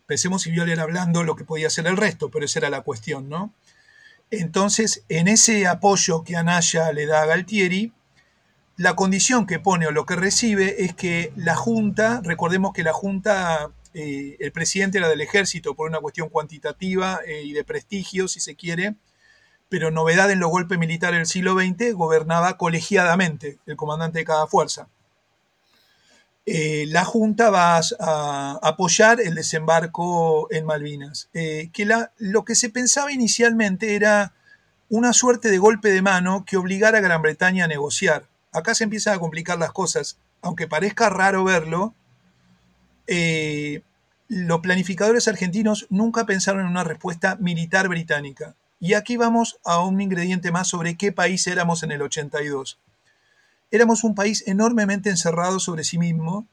Pensemos 0.06 0.42
si 0.42 0.50
Viola 0.50 0.80
hablando 0.80 1.24
lo 1.24 1.34
que 1.34 1.44
podía 1.44 1.68
ser 1.68 1.86
el 1.86 1.96
resto, 1.96 2.30
pero 2.30 2.44
esa 2.44 2.60
era 2.60 2.70
la 2.70 2.82
cuestión, 2.82 3.28
¿no? 3.28 3.52
Entonces, 4.30 5.04
en 5.08 5.28
ese 5.28 5.66
apoyo 5.66 6.24
que 6.24 6.36
Anaya 6.36 6.92
le 6.92 7.06
da 7.06 7.22
a 7.22 7.26
Galtieri, 7.26 7.92
la 8.76 8.94
condición 8.94 9.46
que 9.46 9.58
pone 9.58 9.86
o 9.86 9.90
lo 9.90 10.04
que 10.04 10.16
recibe 10.16 10.84
es 10.84 10.94
que 10.94 11.32
la 11.36 11.54
Junta, 11.54 12.20
recordemos 12.22 12.72
que 12.72 12.82
la 12.82 12.92
Junta, 12.92 13.70
eh, 13.94 14.36
el 14.38 14.52
presidente 14.52 14.98
era 14.98 15.08
del 15.08 15.20
ejército 15.22 15.74
por 15.74 15.88
una 15.88 16.00
cuestión 16.00 16.28
cuantitativa 16.28 17.20
eh, 17.26 17.42
y 17.44 17.52
de 17.52 17.64
prestigio, 17.64 18.28
si 18.28 18.40
se 18.40 18.54
quiere, 18.54 18.94
pero 19.68 19.90
novedad 19.90 20.30
en 20.30 20.40
los 20.40 20.50
golpes 20.50 20.78
militares 20.78 21.18
del 21.18 21.26
siglo 21.26 21.54
XX, 21.54 21.94
gobernaba 21.94 22.56
colegiadamente 22.58 23.58
el 23.66 23.76
comandante 23.76 24.20
de 24.20 24.24
cada 24.24 24.46
fuerza. 24.46 24.88
Eh, 26.48 26.86
la 26.86 27.04
Junta 27.04 27.50
va 27.50 27.80
a, 27.98 28.60
apoyar 28.62 29.20
el 29.20 29.34
desembarco 29.34 30.46
en 30.52 30.64
Malvinas. 30.64 31.28
Eh, 31.34 31.70
que 31.72 31.88
lo 32.18 32.44
que 32.44 32.54
se 32.54 32.70
pensaba 32.70 33.12
inicialmente 33.12 33.96
era 33.96 34.32
una 34.88 35.12
suerte 35.12 35.50
de 35.50 35.58
golpe 35.58 35.90
de 35.90 36.02
mano 36.02 36.44
que 36.46 36.56
obligara 36.56 36.98
a 36.98 37.00
Gran 37.00 37.20
Bretaña 37.20 37.64
a 37.64 37.68
negociar. 37.68 38.28
acá 38.52 38.74
se 38.74 38.84
empiezan 38.84 39.14
a 39.14 39.18
complicar 39.18 39.58
las 39.58 39.72
cosas. 39.72 40.18
Aunque 40.40 40.68
parezca 40.68 41.10
raro 41.10 41.44
verlo, 41.44 41.94
eh, 43.06 43.82
los 44.28 44.60
planificadores 44.60 45.28
argentinos 45.28 45.86
nunca 45.90 46.24
pensaron 46.26 46.62
en 46.62 46.68
una 46.68 46.84
respuesta 46.84 47.36
militar 47.36 47.88
británica. 47.88 48.54
Y 48.80 48.94
aquí 48.94 49.16
vamos 49.16 49.58
a 49.64 49.80
un 49.80 50.00
ingrediente 50.00 50.52
más 50.52 50.68
sobre 50.68 50.96
qué 50.96 51.12
país 51.12 51.46
éramos 51.48 51.82
en 51.82 51.92
el 51.92 52.02
82. 52.02 52.78
Éramos 53.70 54.04
un 54.04 54.14
país 54.14 54.44
enormemente 54.46 55.10
encerrado 55.10 55.58
sobre 55.58 55.84
sí 55.84 55.98
mismo, 55.98 56.46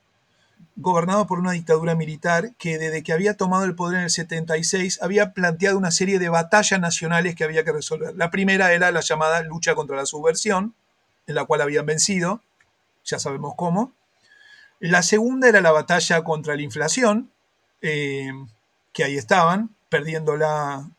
gobernado 0.75 1.27
por 1.27 1.39
una 1.39 1.51
dictadura 1.51 1.95
militar 1.95 2.51
que 2.57 2.79
desde 2.79 3.03
que 3.03 3.13
había 3.13 3.35
tomado 3.35 3.65
el 3.65 3.75
poder 3.75 3.99
en 3.99 4.03
el 4.05 4.09
76 4.09 4.99
había 5.01 5.33
planteado 5.33 5.77
una 5.77 5.91
serie 5.91 6.17
de 6.17 6.29
batallas 6.29 6.79
nacionales 6.79 7.35
que 7.35 7.43
había 7.43 7.63
que 7.63 7.71
resolver. 7.71 8.15
La 8.15 8.31
primera 8.31 8.73
era 8.73 8.91
la 8.91 9.01
llamada 9.01 9.43
lucha 9.43 9.75
contra 9.75 9.95
la 9.95 10.05
subversión, 10.05 10.73
en 11.27 11.35
la 11.35 11.45
cual 11.45 11.61
habían 11.61 11.85
vencido, 11.85 12.41
ya 13.05 13.19
sabemos 13.19 13.53
cómo. 13.55 13.93
La 14.79 15.03
segunda 15.03 15.47
era 15.47 15.61
la 15.61 15.71
batalla 15.71 16.23
contra 16.23 16.55
la 16.55 16.61
inflación, 16.61 17.31
eh, 17.81 18.31
que 18.91 19.03
ahí 19.03 19.15
estaban, 19.15 19.75
perdiéndola 19.89 20.89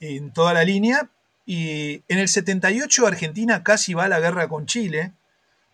en 0.00 0.32
toda 0.32 0.54
la 0.54 0.64
línea. 0.64 1.08
Y 1.44 2.02
en 2.08 2.18
el 2.18 2.28
78 2.28 3.06
Argentina 3.06 3.62
casi 3.62 3.94
va 3.94 4.04
a 4.04 4.08
la 4.08 4.20
guerra 4.20 4.48
con 4.48 4.66
Chile. 4.66 5.12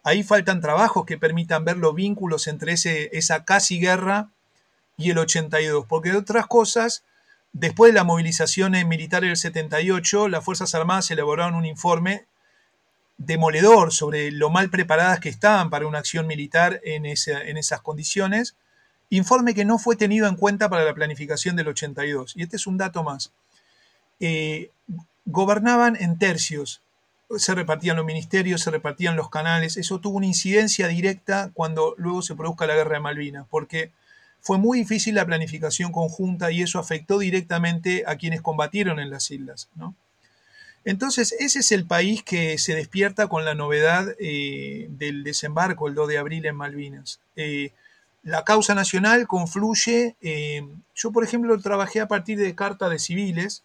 Ahí 0.03 0.23
faltan 0.23 0.61
trabajos 0.61 1.07
que 1.07 1.19
permitan 1.19 1.65
ver 1.65 1.77
los 1.77 1.95
vínculos 1.95 2.47
entre 2.49 2.73
ese, 2.73 3.17
esa 3.17 3.45
casi 3.45 3.79
guerra 3.79 4.31
y 4.97 5.11
el 5.11 5.19
82, 5.19 5.87
porque 5.87 6.11
de 6.11 6.19
otras 6.19 6.47
cosas, 6.47 7.05
después 7.53 7.93
de 7.93 7.99
la 7.99 8.05
movilización 8.05 8.73
militar 8.89 9.23
del 9.23 9.37
78, 9.37 10.29
las 10.29 10.45
Fuerzas 10.45 10.75
Armadas 10.75 11.11
elaboraron 11.11 11.55
un 11.55 11.65
informe 11.65 12.27
demoledor 13.19 13.93
sobre 13.93 14.31
lo 14.33 14.51
mal 14.51 14.71
preparadas 14.71 15.21
que 15.21 15.29
estaban 15.29 15.71
para 15.71 15.87
una 15.87 15.99
acción 15.99 16.27
militar 16.27 16.81
en, 16.85 17.07
en 17.07 17.57
esas 17.57 17.81
condiciones, 17.81 18.57
informe 19.11 19.55
que 19.55 19.65
no 19.65 19.79
fue 19.79 19.97
tenido 19.97 20.27
en 20.27 20.37
cuenta 20.37 20.69
para 20.69 20.85
la 20.85 20.95
planificación 20.95 21.55
del 21.55 21.69
82. 21.69 22.33
Y 22.37 22.43
este 22.43 22.57
es 22.57 22.67
un 22.67 22.79
dato 22.79 23.03
más. 23.05 23.33
Eh, 24.21 24.71
gobernaban 25.25 25.97
en 25.97 26.19
tercios, 26.19 26.83
se 27.37 27.55
repartían 27.55 27.97
los 27.97 28.07
ministerios, 28.07 28.63
se 28.63 28.71
repartían 28.71 29.17
los 29.17 29.31
canales, 29.31 29.77
eso 29.77 30.01
tuvo 30.01 30.19
una 30.19 30.27
incidencia 30.27 30.89
directa 30.89 31.51
cuando 31.55 31.95
luego 31.99 32.23
se 32.23 32.35
produzca 32.35 32.67
la 32.67 32.75
guerra 32.75 32.95
de 32.95 33.01
Malvinas, 33.01 33.47
porque 33.49 33.93
fue 34.41 34.59
muy 34.59 34.79
difícil 34.79 35.15
la 35.15 35.25
planificación 35.25 35.93
conjunta 35.93 36.51
y 36.51 36.63
eso 36.63 36.79
afectó 36.79 37.19
directamente 37.19 38.05
a 38.07 38.17
quienes 38.17 38.43
combatieron 38.43 38.99
en 38.99 39.11
las 39.11 39.31
islas. 39.31 39.69
¿no? 39.77 39.95
Entonces, 40.85 41.33
ese 41.39 41.61
es 41.61 41.71
el 41.71 41.87
país 41.87 42.23
que 42.25 42.59
se 42.59 42.75
despierta 42.75 43.29
con 43.29 43.45
la 43.45 43.55
novedad 43.55 44.17
eh, 44.19 44.89
del 44.91 45.23
desembarco 45.23 45.87
el 45.87 45.95
2 45.95 46.09
de 46.09 46.19
abril 46.19 46.47
en 46.47 46.57
Malvinas. 46.57 47.21
Eh, 47.37 47.71
la 48.25 48.45
causa 48.45 48.75
nacional 48.75 49.27
confluye, 49.27 50.17
eh, 50.21 50.67
yo 50.95 51.13
por 51.13 51.25
ejemplo 51.25 51.59
trabajé 51.61 52.01
a 52.01 52.09
partir 52.09 52.39
de 52.39 52.55
cartas 52.55 52.91
de 52.91 52.99
civiles 52.99 53.63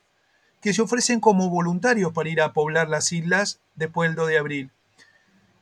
que 0.62 0.74
se 0.74 0.82
ofrecen 0.82 1.20
como 1.20 1.50
voluntarios 1.50 2.14
para 2.14 2.30
ir 2.30 2.42
a 2.42 2.54
poblar 2.54 2.90
las 2.90 3.12
islas 3.12 3.60
después 3.76 4.10
del 4.10 4.16
2 4.16 4.28
de 4.28 4.38
abril. 4.38 4.72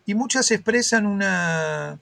Y 0.05 0.13
muchas 0.15 0.51
expresan 0.51 1.05
una, 1.05 1.99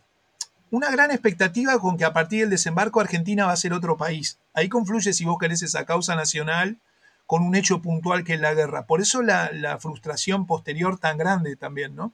una 0.72 0.90
gran 0.90 1.12
expectativa 1.12 1.80
con 1.80 1.98
que 1.98 2.06
a 2.06 2.14
partir 2.14 2.42
del 2.42 2.50
desembarco 2.50 3.00
Argentina 3.00 3.46
va 3.46 3.52
a 3.52 3.58
ser 3.58 3.74
otro 3.74 3.96
país. 3.96 4.40
Ahí 4.54 4.70
confluye, 4.70 5.14
si 5.14 5.24
vos 5.24 5.38
querés, 5.40 5.62
esa 5.62 5.86
causa 5.86 6.16
nacional 6.16 6.80
con 7.26 7.44
un 7.44 7.56
hecho 7.56 7.82
puntual 7.82 8.24
que 8.24 8.34
es 8.34 8.40
la 8.40 8.54
guerra. 8.54 8.86
Por 8.86 9.02
eso 9.02 9.22
la, 9.22 9.78
frustración 9.80 10.46
posterior 10.46 11.00
tan 11.00 11.18
grande 11.18 11.56
también, 11.56 11.96
¿no? 11.96 12.14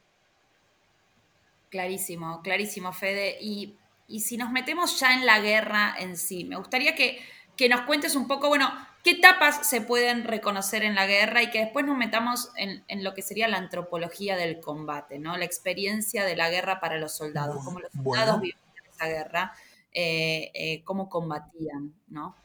Clarísimo, 1.69 2.41
clarísimo, 2.41 2.91
Fede. 2.93 3.37
Y, 3.41 3.77
si 4.19 4.37
nos 4.37 4.51
metemos 4.51 4.99
ya 4.99 5.13
en 5.13 5.25
la 5.25 5.39
guerra 5.39 5.95
en 5.99 6.17
sí, 6.17 6.43
me 6.43 6.55
gustaría 6.55 6.95
que, 6.95 7.19
que, 7.59 7.69
nos 7.69 7.81
cuentes 7.81 8.15
un 8.15 8.27
poco, 8.27 8.47
bueno, 8.47 8.71
qué 9.03 9.11
etapas 9.11 9.67
se 9.67 9.81
pueden 9.81 10.23
reconocer 10.23 10.83
en 10.83 10.95
la 10.95 11.05
guerra 11.05 11.43
y 11.43 11.51
que 11.51 11.59
después 11.59 11.85
nos 11.85 11.97
metamos 11.97 12.49
en, 12.55 13.03
lo 13.03 13.13
que 13.13 13.21
sería 13.21 13.47
la 13.47 13.57
antropología 13.57 14.37
del 14.37 14.59
combate, 14.59 15.19
¿no? 15.19 15.37
La 15.37 15.45
experiencia 15.45 16.23
de 16.23 16.35
la 16.35 16.49
guerra 16.49 16.79
para 16.79 16.97
los 16.97 17.15
soldados, 17.15 17.63
cómo 17.63 17.79
los 17.79 17.91
soldados 17.91 18.41
vivían 18.41 18.59
esa 18.93 19.07
guerra, 19.07 19.53
eh, 19.93 20.51
eh, 20.53 20.81
cómo 20.85 21.09
combatían, 21.09 21.93
¿no? 22.07 22.35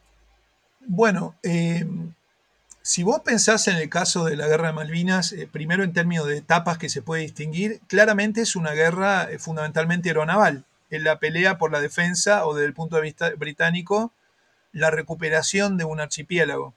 Bueno, 0.81 1.35
eh, 1.43 1.85
si 2.87 3.01
vos 3.01 3.21
pensás 3.21 3.67
en 3.67 3.77
el 3.77 3.89
caso 3.89 4.25
de 4.25 4.35
la 4.35 4.47
guerra 4.47 4.67
de 4.67 4.73
Malvinas, 4.73 5.33
eh, 5.33 5.49
primero 5.51 5.83
en 5.83 5.91
términos 5.91 6.27
de 6.27 6.37
etapas 6.37 6.77
que 6.77 6.87
se 6.87 7.01
puede 7.01 7.23
distinguir, 7.23 7.81
claramente 7.87 8.41
es 8.41 8.55
una 8.55 8.73
guerra 8.73 9.23
eh, 9.23 9.39
fundamentalmente 9.39 10.09
aeronaval. 10.09 10.65
En 10.91 11.03
la 11.03 11.17
pelea 11.17 11.57
por 11.57 11.71
la 11.71 11.81
defensa 11.81 12.45
o 12.45 12.53
desde 12.53 12.67
el 12.67 12.75
punto 12.75 12.97
de 12.97 13.01
vista 13.01 13.31
británico, 13.31 14.11
la 14.75 14.91
recuperación 14.91 15.77
de 15.77 15.85
un 15.85 16.01
archipiélago. 16.01 16.75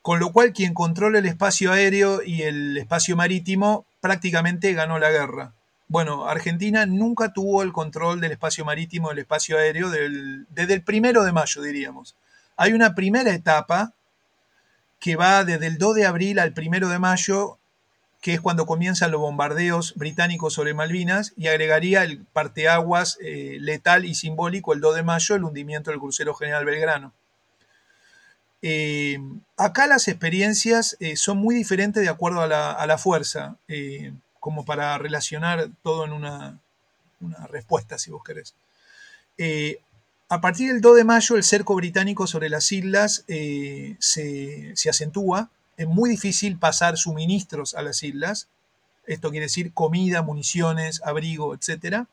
Con 0.00 0.18
lo 0.18 0.32
cual 0.32 0.54
quien 0.54 0.72
controla 0.72 1.18
el 1.18 1.26
espacio 1.26 1.70
aéreo 1.70 2.22
y 2.24 2.42
el 2.42 2.78
espacio 2.78 3.14
marítimo 3.14 3.84
prácticamente 4.00 4.72
ganó 4.72 4.98
la 4.98 5.10
guerra. 5.10 5.52
Bueno, 5.86 6.26
Argentina 6.26 6.86
nunca 6.86 7.34
tuvo 7.34 7.62
el 7.62 7.72
control 7.72 8.20
del 8.20 8.32
espacio 8.32 8.64
marítimo, 8.64 9.10
del 9.10 9.18
espacio 9.18 9.58
aéreo, 9.58 9.90
desde 9.90 10.74
el 10.74 10.82
primero 10.82 11.22
de 11.22 11.32
mayo, 11.32 11.60
diríamos. 11.60 12.16
Hay 12.56 12.72
una 12.72 12.94
primera 12.94 13.34
etapa 13.34 13.92
que 14.98 15.16
va 15.16 15.44
desde 15.44 15.66
el 15.66 15.76
2 15.76 15.96
de 15.96 16.06
abril 16.06 16.38
al 16.38 16.54
1 16.56 16.88
de 16.88 16.98
mayo, 16.98 17.58
que 18.20 18.34
es 18.34 18.40
cuando 18.40 18.66
comienzan 18.66 19.10
los 19.10 19.20
bombardeos 19.20 19.94
británicos 19.94 20.54
sobre 20.54 20.74
Malvinas, 20.74 21.32
y 21.36 21.48
agregaría 21.48 22.04
el 22.04 22.24
parteaguas 22.24 23.18
eh, 23.20 23.56
letal 23.60 24.04
y 24.04 24.14
simbólico 24.14 24.72
el 24.72 24.80
2 24.80 24.96
de 24.96 25.02
mayo, 25.02 25.34
el 25.34 25.44
hundimiento 25.44 25.90
del 25.90 26.00
crucero 26.00 26.34
General 26.34 26.64
Belgrano. 26.64 27.12
Eh, 28.62 29.18
acá 29.56 29.86
las 29.86 30.06
experiencias 30.08 30.96
eh, 31.00 31.16
son 31.16 31.38
muy 31.38 31.54
diferentes 31.54 32.02
de 32.02 32.10
acuerdo 32.10 32.42
a 32.42 32.46
la, 32.46 32.98
fuerza, 32.98 33.56
como 34.38 34.64
para 34.64 34.98
relacionar 34.98 35.68
todo 35.82 36.04
en 36.04 36.12
una, 36.12 36.58
una, 37.20 37.46
respuesta, 37.46 37.98
si 37.98 38.10
vos 38.10 38.22
querés. 38.22 38.54
A 40.32 40.40
partir 40.40 40.72
del 40.72 40.80
2 40.80 40.98
de 40.98 41.04
mayo, 41.04 41.36
el 41.36 41.42
cerco 41.42 41.74
británico 41.74 42.28
sobre 42.28 42.48
las 42.48 42.70
islas 42.70 43.24
eh, 43.26 43.96
se, 43.98 44.72
acentúa. 44.88 45.50
Es 45.80 45.88
muy 45.88 46.10
difícil 46.10 46.58
pasar 46.58 46.98
suministros 46.98 47.72
a 47.72 47.80
las 47.80 48.02
islas. 48.02 48.48
Esto 49.06 49.30
quiere 49.30 49.46
decir 49.46 49.72
comida, 49.72 50.20
municiones, 50.20 51.00
abrigo, 51.02 51.54
etc. 51.54 52.04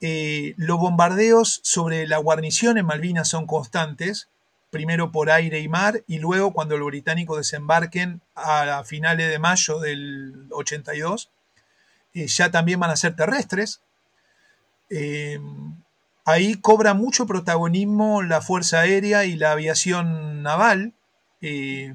Eh, 0.00 0.54
los 0.56 0.78
bombardeos 0.78 1.60
sobre 1.62 2.06
la 2.06 2.16
guarnición 2.16 2.78
en 2.78 2.86
Malvinas 2.86 3.28
son 3.28 3.46
constantes, 3.46 4.28
primero 4.70 5.12
por 5.12 5.28
aire 5.30 5.60
y 5.60 5.68
mar, 5.68 6.02
y 6.06 6.20
luego 6.20 6.54
cuando 6.54 6.78
los 6.78 6.86
británicos 6.86 7.36
desembarquen 7.36 8.22
a 8.34 8.82
finales 8.82 9.28
de 9.28 9.38
mayo 9.38 9.78
del 9.78 10.46
82, 10.50 11.28
eh, 12.14 12.28
ya 12.28 12.50
también 12.50 12.80
van 12.80 12.88
a 12.88 12.96
ser 12.96 13.14
terrestres. 13.14 13.82
Ahí 16.24 16.54
cobra 16.54 16.94
mucho 16.94 17.26
protagonismo 17.26 18.22
la 18.22 18.40
Fuerza 18.40 18.80
Aérea 18.80 19.26
y 19.26 19.36
la 19.36 19.52
aviación 19.52 20.42
naval, 20.42 20.94
eh, 21.42 21.94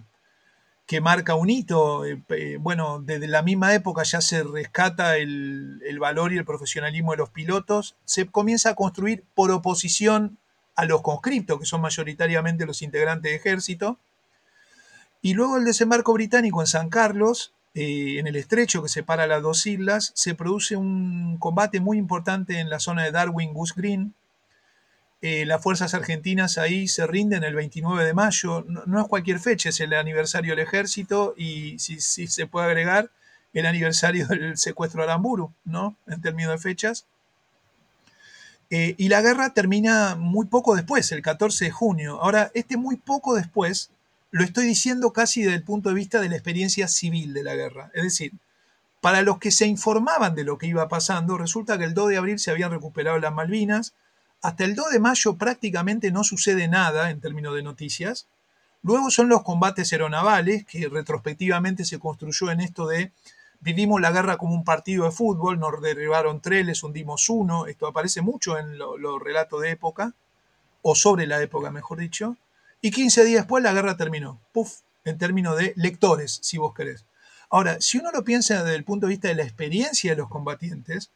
que 0.94 1.02
marca 1.02 1.34
un 1.34 1.50
hito. 1.50 2.06
Eh, 2.06 2.22
eh, 2.30 2.58
bueno, 2.62 3.02
desde 3.02 3.26
la 3.26 3.42
misma 3.42 3.74
época 3.74 4.04
ya 4.04 4.22
se 4.22 4.44
rescata 4.44 5.18
el, 5.18 5.82
valor 6.00 6.32
y 6.32 6.38
el 6.38 6.46
profesionalismo 6.46 7.14
de 7.14 7.18
los 7.18 7.32
pilotos. 7.32 7.96
Se 8.06 8.28
comienza 8.28 8.70
a 8.70 8.76
construir 8.76 9.24
por 9.34 9.50
oposición 9.50 10.38
a 10.76 10.86
los 10.86 11.02
conscriptos, 11.02 11.60
que 11.60 11.66
son 11.66 11.82
mayoritariamente 11.82 12.68
los 12.68 12.84
integrantes 12.84 13.32
de 13.32 13.36
ejército. 13.36 13.98
Y 15.24 15.34
luego 15.34 15.58
el 15.58 15.66
desembarco 15.66 16.14
británico 16.14 16.62
en 16.62 16.68
San 16.68 16.90
Carlos, 16.90 17.56
en 17.74 18.28
el 18.28 18.36
estrecho 18.36 18.84
que 18.84 18.90
separa 18.90 19.26
las 19.26 19.42
dos 19.42 19.66
islas, 19.66 20.12
se 20.14 20.36
produce 20.36 20.76
un 20.76 21.38
combate 21.40 21.80
muy 21.80 21.98
importante 21.98 22.60
en 22.60 22.70
la 22.70 22.80
zona 22.80 23.04
de 23.04 23.10
Darwin 23.10 23.52
Goose 23.52 23.74
Green, 23.76 24.14
eh, 25.26 25.46
las 25.46 25.64
fuerzas 25.64 25.94
argentinas 25.94 26.58
ahí 26.58 26.90
se 26.90 27.08
rinden 27.08 27.46
el 27.46 27.56
29 27.56 28.04
de 28.04 28.14
mayo. 28.14 28.66
No, 28.68 29.00
es 29.00 29.08
cualquier 29.08 29.40
fecha, 29.40 29.70
es 29.70 29.80
el 29.80 29.94
aniversario 29.94 30.52
del 30.52 30.60
ejército 30.60 31.34
y 31.38 31.80
si, 31.80 32.02
se 32.02 32.46
puede 32.46 32.66
agregar 32.66 33.10
el 33.54 33.66
aniversario 33.66 34.28
del 34.28 34.58
secuestro 34.58 35.02
de 35.02 35.06
Aramburu, 35.10 35.54
¿no? 35.64 35.96
En 36.08 36.22
términos 36.22 36.52
de 36.52 36.58
fechas. 36.58 37.06
Eh, 38.70 38.96
y 38.98 39.08
la 39.08 39.22
guerra 39.22 39.54
termina 39.54 40.16
muy 40.16 40.48
poco 40.48 40.76
después, 40.76 41.10
el 41.14 41.22
14 41.22 41.66
de 41.66 41.72
junio. 41.72 42.22
Ahora, 42.22 42.52
este 42.54 42.76
muy 42.76 42.98
poco 42.98 43.34
después 43.34 43.92
lo 44.30 44.44
estoy 44.44 44.66
diciendo 44.66 45.14
casi 45.14 45.44
desde 45.44 45.56
el 45.56 45.64
punto 45.64 45.88
de 45.88 45.96
vista 45.96 46.20
de 46.20 46.28
la 46.28 46.36
experiencia 46.36 46.90
civil 46.90 47.34
de 47.34 47.44
la 47.44 47.56
guerra. 47.56 47.92
Es 47.94 48.04
decir, 48.04 48.34
para 49.00 49.22
los 49.22 49.40
que 49.40 49.52
se 49.52 49.68
informaban 49.68 50.36
de 50.36 50.44
lo 50.44 50.58
que 50.58 50.68
iba 50.68 50.90
pasando, 50.90 51.38
resulta 51.38 51.78
que 51.78 51.86
el 51.86 51.94
2 51.94 52.10
de 52.10 52.18
abril 52.18 52.40
se 52.40 52.52
habían 52.52 52.72
recuperado 52.72 53.18
las 53.20 53.34
Malvinas, 53.34 53.94
hasta 54.44 54.66
el 54.66 54.76
2 54.76 54.92
de 54.92 55.00
mayo 55.00 55.38
prácticamente 55.38 56.12
no 56.12 56.26
sucede 56.26 56.68
nada 56.68 57.10
en 57.10 57.22
términos 57.22 57.56
de 57.56 57.64
noticias. 57.64 58.28
Luego 58.82 59.10
son 59.10 59.30
los 59.30 59.42
combates 59.42 59.94
aeronavales, 59.94 60.66
que 60.66 60.90
retrospectivamente 60.90 61.86
se 61.86 61.98
construyó 61.98 62.52
en 62.52 62.60
esto 62.60 62.86
de 62.86 63.14
vivimos 63.62 64.02
la 64.02 64.12
guerra 64.12 64.36
como 64.36 64.54
un 64.54 64.66
partido 64.66 65.06
de 65.06 65.12
fútbol, 65.12 65.58
nos 65.58 65.82
derribaron 65.82 66.42
tres, 66.42 66.66
les 66.66 66.84
hundimos 66.84 67.30
uno, 67.30 67.68
esto 67.68 67.88
aparece 67.88 68.22
mucho 68.22 68.60
en 68.60 68.78
los 68.78 69.24
relatos 69.24 69.62
de 69.62 69.72
época, 69.72 70.14
o 70.82 70.94
sobre 70.94 71.26
la 71.26 71.42
época, 71.42 71.72
mejor 71.72 72.00
dicho, 72.00 72.36
y 72.82 72.92
15 72.92 73.24
días 73.24 73.44
después 73.44 73.64
la 73.64 73.72
guerra 73.72 73.96
terminó, 73.96 74.42
puff, 74.52 74.82
en 75.06 75.18
términos 75.18 75.58
de 75.58 75.72
lectores, 75.78 76.40
si 76.44 76.58
vos 76.58 76.74
querés. 76.74 77.06
Ahora, 77.50 77.80
si 77.80 77.98
uno 77.98 78.12
lo 78.12 78.26
piensa 78.26 78.62
desde 78.62 78.76
el 78.76 78.84
punto 78.84 79.08
de 79.08 79.12
vista 79.12 79.30
de 79.30 79.36
la 79.36 79.44
experiencia 79.44 80.12
de 80.12 80.18
los 80.18 80.28
combatientes, 80.28 81.12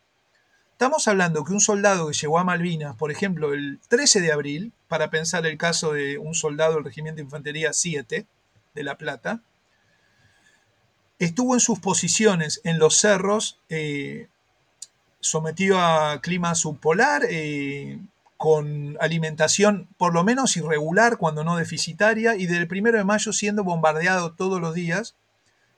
estamos 0.77 1.07
hablando 1.07 1.43
que 1.43 1.53
un 1.53 1.59
soldado 1.59 2.07
que 2.07 2.13
llegó 2.13 2.37
a 2.37 2.43
Malvinas, 2.43 2.95
por 2.95 3.09
ejemplo, 3.09 3.51
el 3.51 3.79
13 3.87 4.21
de 4.21 4.31
abril, 4.31 4.73
para 4.87 5.09
pensar 5.09 5.43
el 5.47 5.57
caso 5.57 5.93
de 5.93 6.19
un 6.19 6.35
soldado 6.35 6.75
del 6.75 6.83
Regimiento 6.83 7.15
de 7.15 7.23
Infantería 7.23 7.73
7 7.73 8.27
de 8.75 8.83
La 8.83 8.95
Plata, 8.95 9.41
estuvo 11.17 11.55
en 11.55 11.61
sus 11.61 11.79
posiciones 11.79 12.61
en 12.63 12.77
los 12.77 12.95
cerros, 12.95 13.57
eh, 13.69 14.27
sometido 15.19 15.79
a 15.79 16.21
clima 16.21 16.53
subpolar, 16.53 17.23
eh, 17.27 17.99
con 18.37 18.97
alimentación 19.01 19.87
por 19.97 20.13
lo 20.13 20.23
menos 20.23 20.57
irregular, 20.57 21.17
cuando 21.17 21.43
no 21.43 21.57
deficitaria, 21.57 22.35
y 22.35 22.45
del 22.45 22.67
1 22.71 22.91
de 22.91 23.03
mayo 23.03 23.33
siendo 23.33 23.63
bombardeado 23.63 24.33
todos 24.33 24.61
los 24.61 24.75
días, 24.75 25.15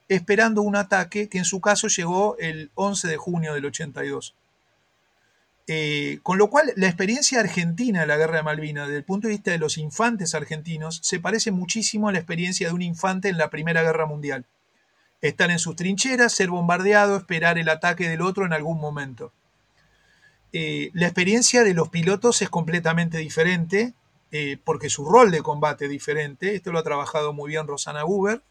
esperando 0.09 0.61
un 0.61 0.75
ataque 0.75 1.29
que 1.29 1.37
en 1.37 1.45
su 1.45 1.61
caso 1.61 1.87
llegó 1.87 2.35
el 2.37 2.69
11 2.75 3.07
de 3.07 3.15
junio 3.15 3.53
del 3.53 3.65
82. 3.65 4.35
Eh, 5.71 6.17
con 6.23 6.39
lo 6.39 6.49
cual, 6.49 6.73
la 6.77 6.87
experiencia 6.87 7.39
argentina 7.39 8.01
de 8.01 8.07
la 8.07 8.17
guerra 8.17 8.37
de 8.37 8.43
Malvinas, 8.43 8.87
desde 8.87 8.97
el 8.97 9.03
punto 9.03 9.27
de 9.27 9.35
vista 9.35 9.51
de 9.51 9.59
los 9.59 9.77
infantes 9.77 10.33
argentinos, 10.33 10.99
se 11.03 11.19
parece 11.19 11.51
muchísimo 11.51 12.09
a 12.09 12.11
la 12.11 12.17
experiencia 12.17 12.67
de 12.67 12.73
un 12.73 12.81
infante 12.81 13.29
en 13.29 13.37
la 13.37 13.51
Primera 13.51 13.83
Guerra 13.83 14.07
Mundial. 14.07 14.47
Estar 15.21 15.51
en 15.51 15.59
sus 15.59 15.75
trincheras, 15.75 16.33
ser 16.33 16.49
bombardeado, 16.49 17.17
esperar 17.17 17.59
el 17.59 17.69
ataque 17.69 18.09
del 18.09 18.21
otro 18.21 18.47
en 18.47 18.53
algún 18.53 18.79
momento. 18.79 19.31
Eh, 20.53 20.89
la 20.93 21.05
experiencia 21.05 21.63
de 21.63 21.75
los 21.75 21.89
pilotos 21.89 22.41
es 22.41 22.49
completamente 22.49 23.19
diferente, 23.19 23.93
eh, 24.31 24.57
porque 24.63 24.89
su 24.89 25.05
rol 25.05 25.29
de 25.29 25.43
combate 25.43 25.85
es 25.85 25.91
diferente. 25.91 26.55
Esto 26.55 26.71
lo 26.71 26.79
ha 26.79 26.83
trabajado 26.83 27.31
muy 27.31 27.49
bien 27.49 27.67
Rosana 27.67 28.05
Huber, 28.05 28.41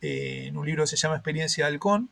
eh, 0.00 0.46
en 0.46 0.56
un 0.56 0.64
libro 0.64 0.84
que 0.84 0.88
se 0.88 0.96
llama 0.96 1.16
Experiencia 1.16 1.66
de 1.66 1.72
Halcón. 1.72 2.08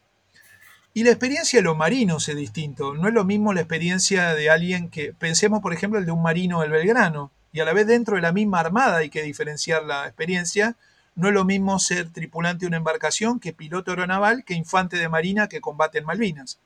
Y 0.95 1.05
la 1.05 1.11
experiencia 1.11 1.59
de 1.59 1.63
los 1.63 1.77
marinos 1.77 2.29
es 2.29 2.37
distinto. 2.37 2.95
No 2.95 3.09
es 3.09 3.15
lo 3.15 3.25
mismo 3.25 3.55
la 3.55 3.61
experiencia 3.61 4.35
de 4.35 4.51
alguien 4.51 4.91
que, 4.91 5.15
pensemos 5.15 5.63
por 5.63 5.73
ejemplo 5.73 5.99
el 5.99 6.05
de 6.05 6.13
un 6.13 6.23
marino 6.23 6.61
del 6.61 6.71
Belgrano, 6.71 7.31
y 7.53 7.61
a 7.61 7.65
la 7.65 7.73
vez 7.73 7.87
dentro 7.87 8.17
de 8.17 8.23
la 8.23 8.33
misma 8.33 8.61
armada 8.61 8.99
hay 8.99 9.11
que 9.11 9.23
diferenciar 9.23 9.85
la 9.85 10.07
experiencia. 10.07 10.77
No 11.15 11.29
es 11.29 11.35
lo 11.35 11.45
mismo 11.45 11.79
ser 11.79 12.11
tripulante 12.11 12.61
de 12.61 12.69
una 12.69 12.79
embarcación 12.79 13.41
que 13.41 13.53
piloto 13.53 13.91
aeronaval 13.91 14.45
que 14.45 14.55
infante 14.55 14.97
de 14.97 15.09
marina 15.09 15.49
que 15.49 15.61
combate 15.61 15.99
en 15.99 16.07
Malvinas. 16.07 16.59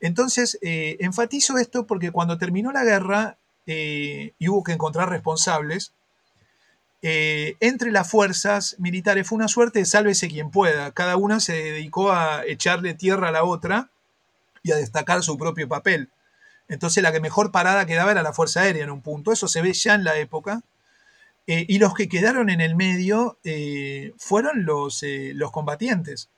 Entonces, 0.00 0.58
eh, 0.62 0.96
enfatizo 1.00 1.58
esto 1.58 1.86
porque 1.86 2.10
cuando 2.10 2.36
terminó 2.36 2.72
la 2.72 2.84
guerra 2.84 3.38
eh, 3.66 4.34
y 4.38 4.48
hubo 4.48 4.62
que 4.62 4.72
encontrar 4.72 5.08
responsables, 5.08 5.94
eh, 7.02 7.56
entre 7.60 7.90
las 7.90 8.10
fuerzas 8.10 8.76
militares 8.78 9.26
fue 9.26 9.36
una 9.36 9.48
suerte 9.48 9.80
de 9.80 9.84
sálvese 9.84 10.28
quien 10.28 10.50
pueda. 10.50 10.92
Cada 10.92 11.16
una 11.16 11.40
se 11.40 11.54
dedicó 11.54 12.12
a 12.12 12.44
echarle 12.46 12.94
tierra 12.94 13.28
a 13.28 13.32
la 13.32 13.44
otra 13.44 13.90
y 14.62 14.72
a 14.72 14.76
destacar 14.76 15.22
su 15.22 15.36
propio 15.36 15.68
papel. 15.68 16.08
Entonces 16.68 17.02
la 17.02 17.12
que 17.12 17.20
mejor 17.20 17.52
parada 17.52 17.86
quedaba 17.86 18.12
era 18.12 18.22
la 18.22 18.32
Fuerza 18.32 18.62
Aérea 18.62 18.84
en 18.84 18.90
un 18.90 19.02
punto. 19.02 19.32
Eso 19.32 19.48
se 19.48 19.62
ve 19.62 19.72
ya 19.72 19.94
en 19.94 20.04
la 20.04 20.16
época. 20.16 20.62
y 21.46 21.78
los 21.78 21.94
que 21.94 22.08
quedaron 22.08 22.50
en 22.50 22.60
el 22.60 22.76
medio 22.76 23.36
fueron 24.16 24.64
los, 24.64 25.04
los 25.34 25.50
combatientes 25.50 26.28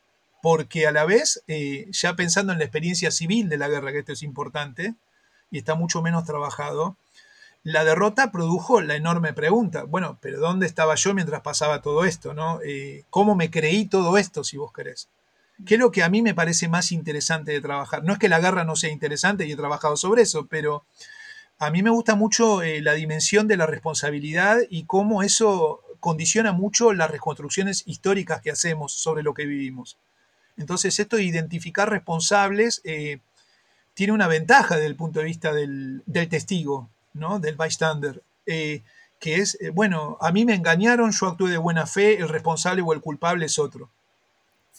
porque 0.44 0.86
a 0.86 0.92
la 0.92 1.06
vez, 1.06 1.42
eh, 1.48 1.86
ya 1.90 2.16
pensando 2.16 2.52
en 2.52 2.58
la 2.58 2.66
experiencia 2.66 3.10
civil 3.10 3.48
de 3.48 3.56
la 3.56 3.66
guerra, 3.66 3.92
que 3.92 4.00
esto 4.00 4.12
es 4.12 4.22
importante, 4.22 4.94
y 5.50 5.56
está 5.56 5.74
mucho 5.74 6.02
menos 6.02 6.26
trabajado, 6.26 6.98
la 7.64 7.84
derrota 7.84 8.30
produjo 8.30 8.80
la 8.82 8.94
enorme 8.94 9.32
pregunta, 9.32 9.84
bueno, 9.84 10.18
pero 10.20 10.38
¿dónde 10.38 10.66
estaba 10.66 10.94
yo 10.94 11.14
mientras 11.14 11.40
pasaba 11.40 11.82
todo 11.82 12.04
esto? 12.04 12.34
¿no? 12.34 12.60
Eh, 12.64 13.04
¿Cómo 13.10 13.34
me 13.34 13.50
creí 13.50 13.86
todo 13.86 14.18
esto, 14.18 14.44
si 14.44 14.56
vos 14.56 14.72
querés? 14.72 15.08
¿Qué 15.66 15.74
es 15.74 15.80
lo 15.80 15.90
que 15.90 16.02
a 16.02 16.08
mí 16.08 16.20
me 16.20 16.34
parece 16.34 16.68
más 16.68 16.92
interesante 16.92 17.52
de 17.52 17.60
trabajar? 17.60 18.04
No 18.04 18.12
es 18.12 18.18
que 18.18 18.28
la 18.28 18.40
guerra 18.40 18.64
no 18.64 18.76
sea 18.76 18.90
interesante 18.90 19.46
y 19.46 19.52
he 19.52 19.56
trabajado 19.56 19.96
sobre 19.96 20.22
eso, 20.22 20.46
pero 20.46 20.84
a 21.58 21.70
mí 21.70 21.82
me 21.82 21.90
gusta 21.90 22.16
mucho 22.16 22.62
eh, 22.62 22.82
la 22.82 22.92
dimensión 22.92 23.48
de 23.48 23.56
la 23.56 23.66
responsabilidad 23.66 24.58
y 24.68 24.84
cómo 24.84 25.22
eso 25.22 25.80
condiciona 26.00 26.52
mucho 26.52 26.92
las 26.92 27.10
reconstrucciones 27.10 27.84
históricas 27.86 28.42
que 28.42 28.50
hacemos 28.50 28.92
sobre 28.92 29.22
lo 29.22 29.32
que 29.32 29.46
vivimos. 29.46 29.96
Entonces, 30.58 30.98
esto 30.98 31.16
de 31.16 31.24
identificar 31.24 31.88
responsables 31.88 32.82
eh, 32.84 33.20
tiene 33.94 34.12
una 34.12 34.28
ventaja 34.28 34.74
desde 34.74 34.88
el 34.88 34.96
punto 34.96 35.20
de 35.20 35.24
vista 35.24 35.52
del, 35.52 36.02
testigo, 36.28 36.90
¿no? 37.14 37.38
del 37.38 37.56
bystander, 37.56 38.22
eh, 38.46 38.82
que 39.18 39.36
es, 39.36 39.56
eh, 39.60 39.70
bueno, 39.70 40.18
a 40.20 40.30
mí 40.32 40.44
me 40.44 40.54
engañaron, 40.54 41.10
yo 41.12 41.26
actué 41.28 41.50
de 41.50 41.56
buena 41.56 41.86
fe, 41.86 42.18
el 42.18 42.28
responsable 42.28 42.82
o 42.82 42.92
el 42.92 43.00
culpable 43.00 43.46
es 43.46 43.58
otro. 43.58 43.90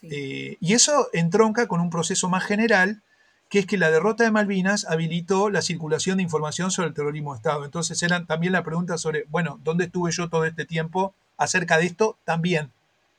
y 0.01 0.73
eso 0.73 1.07
entronca 1.13 1.67
con 1.67 1.81
un 1.81 1.89
proceso 1.89 2.29
más 2.29 2.43
general, 2.43 3.01
que 3.49 3.59
es 3.59 3.65
que 3.65 3.77
la 3.77 3.91
derrota 3.91 4.23
de 4.23 4.31
Malvinas 4.31 4.86
habilitó 4.86 5.49
la 5.49 5.61
circulación 5.61 6.17
de 6.17 6.23
información 6.23 6.71
sobre 6.71 6.89
el 6.89 6.93
terrorismo 6.93 7.33
de 7.33 7.38
Estado. 7.38 7.65
Entonces 7.65 8.01
eran 8.03 8.25
también 8.25 8.53
la 8.53 8.63
pregunta 8.63 8.97
sobre, 8.97 9.25
bueno, 9.29 9.59
¿dónde 9.63 9.86
estuve 9.86 10.11
yo 10.11 10.29
todo 10.29 10.45
este 10.45 10.65
tiempo 10.65 11.13
acerca 11.38 11.77
de 11.77 11.86
esto? 11.86 12.17
También. 12.23 12.71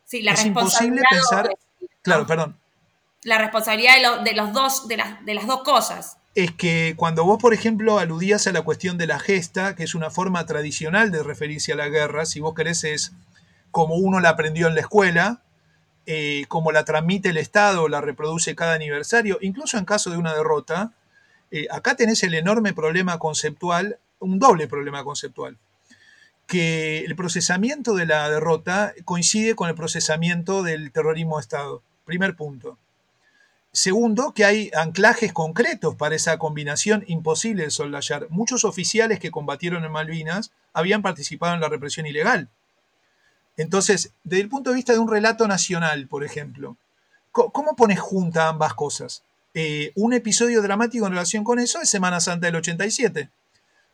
Sí, 0.05 0.23
la 0.23 0.33
es 0.33 0.45
imposible 0.45 1.03
pensar... 1.09 1.51
Claro, 2.03 2.27
perdón. 2.27 2.57
La 3.23 3.39
responsabilidad 3.39 4.23
de, 4.23 4.35
los 4.35 4.53
dos, 4.53 4.87
de, 4.87 5.03
de 5.25 5.35
las 5.35 5.47
dos 5.47 5.62
cosas. 5.62 6.19
Es 6.37 6.53
que 6.53 6.93
cuando 6.99 7.24
vos, 7.24 7.39
por 7.41 7.55
ejemplo, 7.55 7.99
aludías 7.99 8.47
a 8.47 8.53
la 8.53 8.61
cuestión 8.61 8.99
de 8.99 9.07
la 9.07 9.18
gesta, 9.18 9.74
que 9.74 9.84
es 9.84 9.95
una 9.95 10.11
forma 10.11 10.45
tradicional 10.45 11.11
de 11.11 11.22
referirse 11.22 11.72
a 11.72 11.76
la 11.76 11.89
guerra, 11.89 12.26
si 12.26 12.41
vos 12.41 12.55
querés 12.55 12.84
es 12.84 13.12
como 13.70 13.95
uno 13.95 14.20
la 14.20 14.28
aprendió 14.28 14.68
en 14.68 14.74
la 14.74 14.82
escuela, 14.82 15.43
eh, 16.05 16.45
como 16.49 16.72
la 16.72 16.84
transmite 16.84 17.30
el 17.30 17.39
Estado, 17.39 17.89
la 17.89 18.03
reproduce 18.03 18.55
cada 18.55 18.74
aniversario, 18.74 19.39
incluso 19.41 19.78
en 19.78 19.87
caso 19.87 20.11
de 20.11 20.18
una 20.18 20.34
derrota, 20.34 20.93
eh, 21.51 21.68
acá 21.70 21.97
tenés 21.97 22.22
el 22.22 22.34
enorme 22.34 22.74
problema 22.74 23.18
conceptual, 23.18 23.99
un 24.18 24.39
doble 24.39 24.68
problema 24.68 25.05
conceptual 25.05 25.57
que 26.47 26.99
el 26.99 27.16
procesamiento 27.16 27.95
de 27.95 28.07
la 28.07 28.28
derrota 28.28 28.93
coincide 29.07 29.57
con 29.57 29.70
el 29.70 29.74
procesamiento 29.74 30.62
del 30.62 30.93
terrorismo 30.93 31.39
de 31.39 31.41
Estado. 31.41 31.82
Primer 32.05 32.37
punto. 32.37 32.78
Segundo, 33.77 34.33
que 34.33 34.47
hay 34.47 34.70
anclajes 34.74 35.35
concretos 35.35 35.97
para 35.97 36.16
esa 36.16 36.39
combinación 36.39 37.05
imposible 37.09 37.64
de 37.64 37.70
soldallar. 37.70 38.27
Muchos 38.31 38.64
oficiales 38.64 39.20
que 39.20 39.31
combatieron 39.31 39.85
en 39.85 39.93
Malvinas 39.93 40.51
habían 40.72 41.03
participado 41.03 41.53
en 41.53 41.61
la 41.61 41.68
represión 41.68 42.07
ilegal. 42.07 42.49
Entonces, 43.59 44.14
desde 44.24 44.45
el 44.45 44.49
punto 44.49 44.70
de 44.70 44.77
vista 44.77 44.95
de 44.95 44.99
un 44.99 45.11
relato 45.11 45.47
nacional, 45.47 46.09
por 46.09 46.24
ejemplo, 46.24 46.79
¿cómo 47.33 47.77
pones 47.77 48.01
junta 48.01 48.49
ambas 48.49 48.72
cosas? 48.72 49.24
Eh, 49.53 49.93
un 49.95 50.14
episodio 50.14 50.62
dramático 50.62 51.05
en 51.05 51.12
relación 51.12 51.45
con 51.45 51.59
eso 51.59 51.79
es 51.83 51.91
Semana 51.91 52.20
Santa 52.20 52.47
del 52.47 52.57
87. 52.57 53.29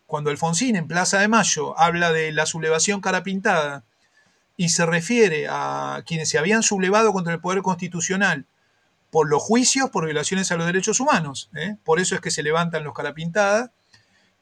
Cuando 0.07 0.31
Alfonsín 0.31 0.77
en 0.77 0.87
Plaza 0.87 1.19
de 1.19 1.27
Mayo 1.27 1.77
habla 1.77 2.13
de 2.13 2.31
la 2.31 2.47
sublevación 2.47 3.01
cara 3.01 3.25
pintada 3.25 3.83
y 4.57 4.69
se 4.69 4.87
refiere 4.87 5.49
a 5.51 6.05
quienes 6.07 6.29
se 6.29 6.39
habían 6.39 6.63
sublevado 6.63 7.13
contra 7.13 7.35
el 7.35 7.41
poder 7.41 7.63
constitucional 7.63 8.47
por 9.13 9.29
los 9.29 9.43
juicios 9.43 9.91
por 9.91 10.07
violaciones 10.07 10.51
a 10.51 10.57
los 10.57 10.65
derechos 10.65 10.99
humanos, 10.99 11.51
¿eh? 11.55 11.77
por 11.85 12.01
eso 12.01 12.15
es 12.15 12.23
que 12.23 12.31
se 12.31 12.43
levantan 12.43 12.83
los 12.83 12.95
carapintadas, 12.95 13.71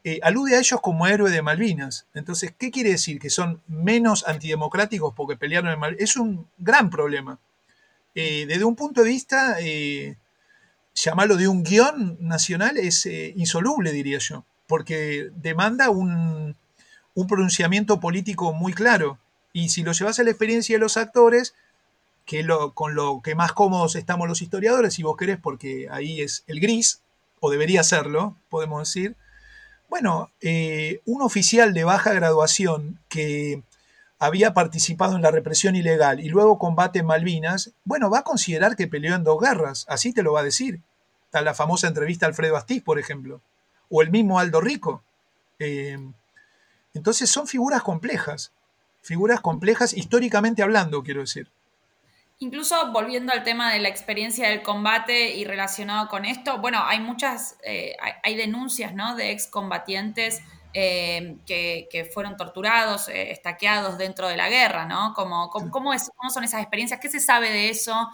eh, 0.05 0.21
alude 0.23 0.55
a 0.55 0.61
ellos 0.61 0.81
como 0.81 1.09
héroe 1.09 1.29
de 1.29 1.43
Malvinas. 1.43 2.07
Entonces, 2.14 2.55
¿qué 2.57 2.71
quiere 2.71 2.91
decir? 2.91 3.18
¿Que 3.18 3.31
son 3.31 3.61
menos 3.66 4.25
antidemocráticos 4.29 5.12
porque 5.16 5.37
pelearon 5.37 5.73
en 5.73 5.79
Malvinas? 5.81 6.05
Es 6.05 6.16
un 6.16 6.47
gran 6.57 6.89
problema. 6.89 7.41
Eh, 8.14 8.47
desde 8.47 8.62
un 8.62 8.77
punto 8.77 9.03
de 9.03 9.09
vista, 9.09 9.57
llamarlo 10.95 11.37
de 11.37 11.49
un 11.49 11.64
guion 11.64 12.16
nacional 12.21 12.79
es 12.79 13.07
insoluble, 13.07 13.91
diría 13.91 14.18
yo, 14.18 14.45
porque 14.68 15.31
demanda 15.35 15.91
un, 15.91 16.55
un 17.14 17.27
pronunciamiento 17.27 17.99
político 17.99 18.53
muy 18.53 18.73
claro. 18.73 19.18
Y 19.53 19.71
si 19.71 19.83
lo 19.83 19.91
llevas 19.91 20.21
a 20.21 20.23
la 20.23 20.31
experiencia 20.31 20.77
de 20.77 20.81
los 20.81 20.97
actores, 20.97 21.55
que 22.31 22.47
con 22.74 22.95
lo 22.95 23.22
que 23.22 23.35
más 23.35 23.53
cómodos 23.53 23.97
estamos 23.97 24.28
los 24.28 24.41
historiadores, 24.41 24.95
si 24.95 25.03
vos 25.03 25.16
querés, 25.16 25.37
porque 25.37 25.89
ahí 25.91 26.20
es 26.20 26.45
el 26.47 26.61
gris, 26.61 27.03
o 27.41 27.51
debería 27.51 27.83
serlo, 27.83 28.37
podemos 28.49 28.87
decir. 28.87 29.16
Bueno, 29.89 30.31
eh, 30.41 31.01
un 31.07 31.22
oficial 31.22 31.74
de 31.74 31.83
baja 31.83 32.12
graduación 32.12 33.01
que 33.09 33.64
había 34.20 34.55
participado 34.55 35.16
en 35.16 35.22
la 35.22 35.33
represión 35.33 35.74
ilegal 35.74 36.20
y 36.20 36.28
luego 36.28 36.57
combate 36.57 37.01
en 37.01 37.07
Malvinas, 37.07 37.72
bueno, 37.83 38.11
va 38.11 38.20
a 38.20 38.24
considerar 38.24 38.76
que 38.76 38.87
peleó 38.87 39.16
en 39.16 39.24
dos 39.24 39.41
guerras, 39.41 39.85
así 39.89 40.12
te 40.12 40.22
lo 40.22 40.33
va 40.33 40.41
a 40.43 40.45
decir. 40.45 40.81
Está 41.24 41.43
la 41.43 41.53
famosa 41.53 41.89
entrevista 41.89 42.26
a 42.26 42.28
Alfredo 42.28 42.57
Astiz, 42.57 42.81
por 42.81 43.01
ejemplo, 43.01 43.41
o 43.89 44.03
el 44.03 44.12
mismo 44.12 44.39
Aldo 44.39 44.61
Rico. 44.61 45.03
Eh, 45.59 45.99
entonces 46.95 47.28
son 47.28 47.49
figuras 47.49 47.83
complejas, 47.83 48.53
figuras 49.03 49.41
complejas 49.41 49.95
históricamente 49.95 50.62
hablando, 50.62 51.03
quiero 51.03 51.22
decir. 51.22 51.51
Incluso 52.43 52.91
volviendo 52.91 53.34
al 53.34 53.43
tema 53.43 53.70
de 53.70 53.80
la 53.80 53.91
experiencia 53.91 54.49
del 54.49 54.62
combate 54.62 55.36
y 55.36 55.45
relacionado 55.45 56.09
con 56.09 56.24
esto, 56.24 56.57
bueno, 56.57 56.82
hay 56.82 56.99
muchas, 56.99 57.59
eh, 57.62 57.95
hay, 58.22 58.34
denuncias, 58.34 58.95
¿no? 58.95 59.14
De 59.14 59.30
excombatientes 59.30 60.43
eh, 60.72 61.36
que, 61.45 62.11
fueron 62.14 62.38
torturados, 62.38 63.11
eh, 63.11 63.30
estaqueados 63.30 63.99
dentro 63.99 64.26
de 64.26 64.38
la 64.38 64.49
guerra, 64.49 64.86
¿no? 64.86 65.12
¿Cómo, 65.12 65.51
cómo, 65.51 65.93
es, 65.93 66.11
¿Cómo 66.16 66.30
son 66.30 66.45
esas 66.45 66.62
experiencias? 66.62 66.99
¿Qué 66.99 67.11
se 67.11 67.20
sabe 67.20 67.51
de 67.51 67.68
eso? 67.68 68.09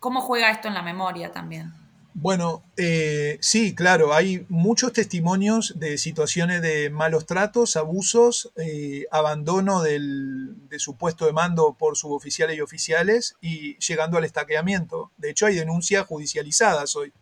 ¿Cómo 0.00 0.20
juega 0.20 0.50
esto 0.50 0.66
en 0.66 0.74
la 0.74 0.82
memoria 0.82 1.30
también? 1.30 1.72
Bueno, 2.20 2.64
eh, 2.76 3.38
sí, 3.40 3.76
claro, 3.76 4.12
hay 4.12 4.44
muchos 4.48 4.92
testimonios 4.92 5.74
de 5.78 5.98
situaciones 5.98 6.62
de 6.62 6.90
malos 6.90 7.26
tratos, 7.26 7.76
abusos, 7.76 8.50
eh, 8.56 9.06
abandono 9.12 9.82
del, 9.84 10.68
de 10.68 10.80
su 10.80 10.96
puesto 10.96 11.26
de 11.26 11.32
mando 11.32 11.76
por 11.78 11.96
suboficiales 11.96 12.56
y 12.56 12.60
oficiales 12.60 13.36
y 13.40 13.78
llegando 13.78 14.18
al 14.18 14.24
estaqueamiento. 14.24 15.12
De 15.16 15.30
hecho, 15.30 15.46
hay 15.46 15.54
denuncias 15.54 16.08
judicializadas 16.08 16.96
hoy. 16.96 17.12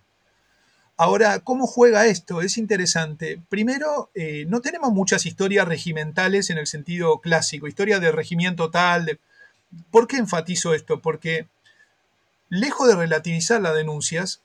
Ahora, 0.96 1.40
¿cómo 1.40 1.66
juega 1.66 2.06
esto? 2.06 2.40
Es 2.40 2.56
interesante. 2.56 3.38
Primero, 3.50 4.08
eh, 4.14 4.46
no 4.48 4.62
tenemos 4.62 4.92
muchas 4.92 5.26
historias 5.26 5.68
regimentales 5.68 6.48
en 6.48 6.56
el 6.56 6.66
sentido 6.66 7.18
clásico, 7.18 7.68
historia 7.68 8.00
de 8.00 8.12
regimiento 8.12 8.70
tal. 8.70 9.20
¿Por 9.90 10.08
qué 10.08 10.16
enfatizo 10.16 10.72
esto? 10.72 11.02
Porque 11.02 11.48
lejos 12.48 12.88
de 12.88 12.96
relativizar 12.96 13.60
las 13.60 13.74
denuncias, 13.74 14.40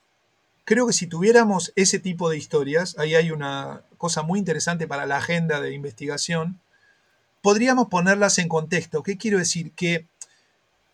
creo 0.64 0.86
que 0.86 0.92
si 0.92 1.06
tuviéramos 1.06 1.72
ese 1.76 1.98
tipo 1.98 2.30
de 2.30 2.36
historias, 2.36 2.96
ahí 2.98 3.14
hay 3.14 3.30
una 3.30 3.82
cosa 3.98 4.22
muy 4.22 4.38
interesante 4.38 4.86
para 4.86 5.06
la 5.06 5.18
agenda 5.18 5.60
de 5.60 5.74
investigación, 5.74 6.60
podríamos 7.40 7.88
ponerlas 7.88 8.38
en 8.38 8.48
contexto. 8.48 9.02
¿Qué 9.02 9.16
quiero 9.16 9.38
decir? 9.38 9.72
Que 9.72 10.06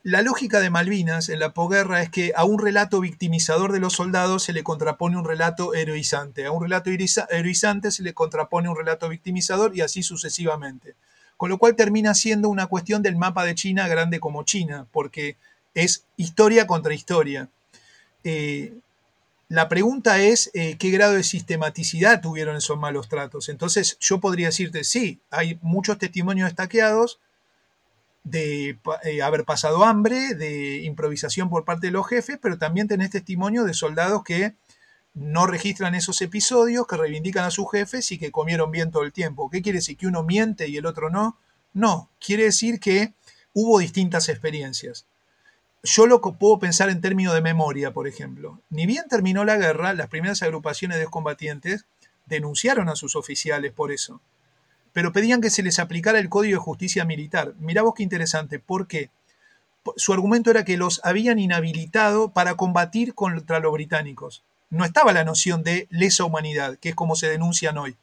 la 0.03 0.23
lógica 0.23 0.61
de 0.61 0.71
Malvinas 0.71 1.29
en 1.29 1.41
la 1.41 1.53
posguerra 1.53 2.01
es 2.03 2.09
que 2.09 2.33
a 2.35 2.45
un 2.45 2.59
relato 2.59 3.01
victimizador 3.01 3.73
de 3.73 3.81
los 3.81 3.95
soldados 3.95 4.45
se 4.45 4.53
le 4.53 4.63
contrapone 4.63 5.19
un 5.19 5.25
relato 5.25 5.75
heroizante, 5.75 6.47
a 6.47 6.53
un 6.53 6.63
relato 6.63 6.91
heroizante 6.91 7.91
se 7.91 8.03
le 8.03 8.15
contrapone 8.15 8.69
un 8.69 8.77
relato 8.77 9.09
victimizador 9.09 9.77
y 9.77 9.83
así 9.83 10.03
sucesivamente. 10.03 10.95
Con 11.37 11.51
lo 11.51 11.59
cual 11.59 11.77
termina 11.77 12.15
siendo 12.15 12.49
una 12.49 12.67
cuestión 12.67 13.03
del 13.03 13.17
mapa 13.17 13.45
de 13.45 13.55
China 13.55 13.87
grande 13.87 14.19
como 14.19 14.45
China, 14.45 14.87
porque 14.91 15.37
es 15.75 16.05
historia 16.17 16.67
contra 16.67 16.95
historia. 16.95 17.49
Eh, 18.25 18.75
la 19.49 19.69
pregunta 19.69 20.21
es 20.21 20.51
eh, 20.53 20.77
qué 20.79 20.91
grado 20.91 21.15
de 21.15 21.23
sistematicidad 21.23 22.21
tuvieron 22.21 22.57
esos 22.57 22.79
malos 22.79 23.09
tratos. 23.09 23.49
Entonces 23.49 23.97
yo 23.99 24.21
podría 24.21 24.49
decirte, 24.49 24.85
sí, 24.85 25.21
hay 25.31 25.59
muchos 25.63 25.99
testimonios 25.99 26.49
estaqueados 26.49 27.19
de 28.25 28.79
eh, 29.05 29.23
haber 29.23 29.45
pasado 29.45 29.85
hambre, 29.85 30.35
de 30.35 30.83
improvisación 30.83 31.49
por 31.49 31.65
parte 31.65 31.87
de 31.87 31.93
los 31.93 32.07
jefes, 32.07 32.39
pero 32.43 32.59
también 32.59 32.89
tenés 32.89 33.11
testimonio 33.11 33.65
de 33.65 33.73
soldados 33.73 34.23
que 34.23 34.55
no 35.15 35.47
registran 35.47 35.95
esos 35.95 36.21
episodios, 36.21 36.87
que 36.87 36.99
reivindican 36.99 37.45
a 37.45 37.51
sus 37.51 37.71
jefes 37.71 38.13
y 38.13 38.19
que 38.19 38.31
comieron 38.31 38.71
bien 38.71 38.91
todo 38.91 39.03
el 39.03 39.13
tiempo. 39.13 39.49
¿Qué 39.49 39.63
quiere 39.63 39.79
decir? 39.79 39.97
¿Que 39.97 40.07
uno 40.07 40.23
miente 40.25 40.69
y 40.69 40.77
el 40.77 40.85
otro 40.85 41.09
no? 41.09 41.39
No, 41.73 42.11
quiere 42.21 42.45
decir 42.45 42.81
que 42.81 43.15
hubo 43.55 43.79
distintas 43.79 44.29
experiencias 44.29 45.07
yo 45.83 46.07
lo 46.07 46.21
puedo 46.21 46.59
pensar 46.59 46.91
en 46.91 47.01
términos 47.01 47.35
de 47.35 47.41
memoria, 47.41 47.93
por 47.93 48.09
ejemplo. 48.09 48.61
Ni 48.71 48.87
bien 48.87 49.05
terminó 49.09 49.45
la 49.45 49.57
guerra, 49.57 49.95
las 49.95 50.09
primeras 50.09 50.43
agrupaciones 50.43 50.99
de 50.99 51.07
combatientes 51.07 51.87
denunciaron 52.27 52.89
a 52.89 52.97
sus 52.97 53.17
oficiales 53.17 53.73
por 53.73 53.93
eso, 53.93 54.21
pero 54.93 55.13
pedían 55.13 55.41
que 55.41 55.51
se 55.51 55.63
les 55.63 55.79
aplicara 55.79 56.19
el 56.19 56.29
Código 56.29 56.59
de 56.59 56.65
Justicia 56.65 57.05
Militar. 57.05 57.55
Mirá 57.59 57.83
vos 57.83 57.95
qué 57.97 58.03
interesante, 58.03 58.59
¿por 58.59 58.87
qué? 58.87 59.11
Su 59.97 60.13
argumento 60.13 60.51
era 60.51 60.65
que 60.65 60.77
los 60.77 61.01
habían 61.05 61.39
inhabilitado 61.39 62.31
para 62.31 62.57
combatir 62.57 63.15
contra 63.15 63.61
los 63.61 63.73
británicos. 63.73 64.43
No 64.71 64.85
estaba 64.85 65.15
la 65.15 65.25
noción 65.25 65.63
de 65.63 65.87
lesa 65.91 66.25
humanidad, 66.25 66.77
que 66.79 66.91
es 66.91 66.95
como 66.95 67.17
se 67.17 67.31
denuncian 67.31 67.79
hoy. 67.79 67.97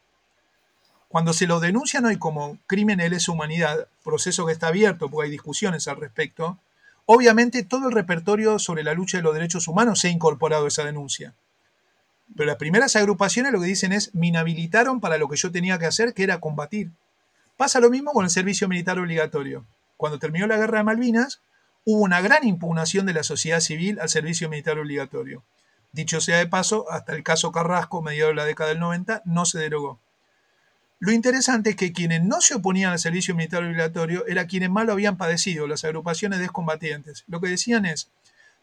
Cuando 1.09 1.33
se 1.33 1.45
lo 1.45 1.59
denuncian 1.59 2.05
hoy 2.05 2.17
como 2.17 2.57
crimen 2.65 2.97
de 2.97 3.09
lesa 3.09 3.31
humanidad, 3.31 3.87
proceso 4.03 4.45
que 4.45 4.53
está 4.53 4.67
abierto 4.67 5.09
porque 5.09 5.25
hay 5.25 5.31
discusiones 5.31 5.87
al 5.87 5.97
respecto, 5.97 6.57
Obviamente 7.05 7.63
todo 7.63 7.87
el 7.87 7.93
repertorio 7.93 8.57
sobre 8.57 8.83
la 8.83 8.93
lucha 8.93 9.17
de 9.17 9.23
los 9.23 9.33
derechos 9.33 9.67
humanos 9.67 9.99
se 9.99 10.07
ha 10.07 10.11
incorporado 10.11 10.65
a 10.65 10.67
esa 10.67 10.83
denuncia. 10.83 11.35
Pero 12.35 12.47
las 12.47 12.57
primeras 12.57 12.95
agrupaciones 12.95 13.51
lo 13.51 13.61
que 13.61 13.67
dicen 13.67 13.93
es, 13.93 14.13
me 14.15 14.27
inhabilitaron 14.27 14.99
para 14.99 15.17
lo 15.17 15.29
que 15.29 15.37
yo 15.37 15.51
tenía 15.51 15.77
que 15.77 15.85
hacer, 15.85 16.13
que 16.13 16.23
era 16.23 16.39
combatir. 16.39 16.91
Pasa 17.57 17.79
lo 17.79 17.91
mismo 17.91 18.11
con 18.11 18.25
el 18.25 18.31
servicio 18.31 18.67
militar 18.67 18.99
obligatorio. 18.99 19.65
Cuando 19.97 20.19
terminó 20.19 20.47
la 20.47 20.57
guerra 20.57 20.79
de 20.79 20.83
Malvinas, 20.83 21.41
hubo 21.85 22.01
una 22.01 22.21
gran 22.21 22.45
impugnación 22.45 23.05
de 23.05 23.13
la 23.13 23.23
sociedad 23.23 23.59
civil 23.59 23.99
al 23.99 24.09
servicio 24.09 24.49
militar 24.49 24.79
obligatorio. 24.79 25.43
Dicho 25.91 26.19
sea 26.19 26.39
de 26.39 26.47
paso, 26.47 26.91
hasta 26.91 27.15
el 27.15 27.23
caso 27.23 27.51
Carrasco, 27.51 28.01
mediado 28.01 28.29
de 28.29 28.35
la 28.35 28.45
década 28.45 28.69
del 28.71 28.79
90, 28.79 29.21
no 29.25 29.45
se 29.45 29.59
derogó. 29.59 29.99
Lo 30.99 31.11
interesante 31.11 31.71
es 31.71 31.75
que 31.75 31.91
quienes 31.91 32.23
no 32.23 32.39
se 32.39 32.55
oponían 32.55 32.91
al 32.91 32.99
servicio 32.99 33.35
militar 33.35 33.63
obligatorio 33.63 34.25
eran 34.27 34.47
quienes 34.47 34.69
más 34.69 34.85
lo 34.85 34.93
habían 34.93 35.17
padecido, 35.17 35.67
las 35.67 35.83
agrupaciones 35.83 36.39
de 36.39 36.45
excombatientes. 36.45 37.25
Lo 37.27 37.41
que 37.41 37.49
decían 37.49 37.85
es, 37.85 38.09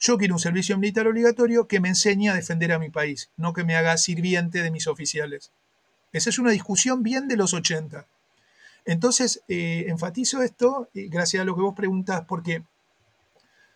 yo 0.01 0.19
quiero 0.19 0.35
un 0.35 0.41
servicio 0.41 0.79
militar 0.79 1.07
obligatorio 1.07 1.69
que 1.69 1.79
me 1.79 1.89
enseñe 1.89 2.29
a 2.29 2.35
defender 2.35 2.73
a 2.73 2.79
mi 2.79 2.91
país, 2.91 3.31
no 3.37 3.53
que 3.53 3.65
me 3.65 3.77
haga 3.77 3.97
sirviente 3.99 4.63
de 4.63 4.71
mis 4.71 4.87
oficiales. 4.87 5.53
Esa 6.13 6.31
es 6.31 6.39
una 6.39 6.51
discusión 6.51 7.03
bien 7.03 7.29
de 7.29 7.37
los 7.37 7.55
80. 7.55 8.07
Entonces, 8.85 9.43
eh, 9.49 9.85
enfatizo 9.89 10.43
esto, 10.43 10.89
gracias 10.95 11.43
a 11.43 11.45
lo 11.45 11.55
que 11.55 11.63
vos 11.63 11.75
preguntás, 11.77 12.25
porque 12.27 12.65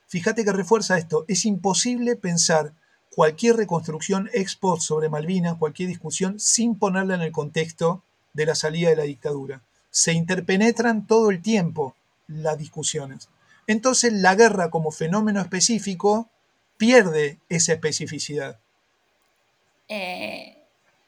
fíjate 0.09 0.45
que 0.45 0.53
refuerza 0.53 0.99
esto, 0.99 1.25
es 1.29 1.45
imposible 1.45 2.17
pensar 2.17 2.73
cualquier 3.15 3.57
reconstrucción 3.57 4.29
ex 4.33 4.57
post 4.57 4.83
sobre 4.83 5.09
Malvinas, 5.09 5.57
cualquier 5.59 5.89
discusión, 5.89 6.41
sin 6.41 6.79
ponerla 6.79 7.15
en 7.15 7.23
el 7.23 7.33
contexto 7.33 8.03
de 8.37 8.47
la 8.47 8.55
salida 8.55 8.91
de 8.91 8.97
la 8.97 9.03
dictadura. 9.03 9.63
Se 9.91 10.13
interpenetran 10.13 11.07
todo 11.07 11.31
el 11.31 11.43
tiempo 11.43 11.97
las 12.29 12.59
discusiones. 12.59 13.29
Entonces 13.67 14.13
la 14.13 14.35
guerra 14.35 14.71
como 14.71 14.91
fenómeno 14.93 15.41
específico 15.41 16.29
pierde 16.77 17.39
esa 17.49 17.73
especificidad. 17.73 18.59
Eh, 19.89 20.57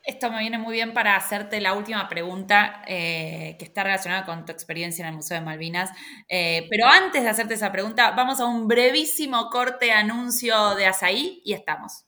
esto 0.04 0.30
me 0.30 0.38
viene 0.38 0.56
muy 0.56 0.72
bien 0.72 0.94
para 0.94 1.16
hacerte 1.16 1.60
la 1.60 1.74
última 1.74 2.08
pregunta 2.08 2.82
eh, 2.86 3.56
que 3.58 3.64
está 3.66 3.84
relacionada 3.84 4.24
con 4.24 4.46
tu 4.46 4.52
experiencia 4.52 5.02
en 5.02 5.10
el 5.10 5.16
Museo 5.16 5.38
de 5.38 5.44
Malvinas. 5.44 5.90
Eh, 6.30 6.66
pero 6.70 6.86
antes 6.86 7.22
de 7.22 7.28
hacerte 7.28 7.54
esa 7.54 7.70
pregunta, 7.70 8.12
vamos 8.12 8.40
a 8.40 8.46
un 8.46 8.66
brevísimo 8.66 9.50
corte 9.50 9.92
anuncio 9.92 10.74
de 10.76 10.86
Azaí 10.86 11.42
y 11.44 11.52
estamos. 11.52 12.07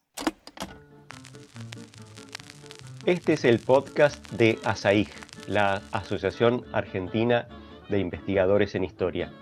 Este 3.06 3.32
es 3.32 3.46
el 3.46 3.60
podcast 3.60 4.30
de 4.32 4.58
ASAIG, 4.62 5.08
la 5.48 5.80
Asociación 5.90 6.66
Argentina 6.70 7.48
de 7.88 7.98
Investigadores 7.98 8.74
en 8.74 8.84
Historia. 8.84 9.32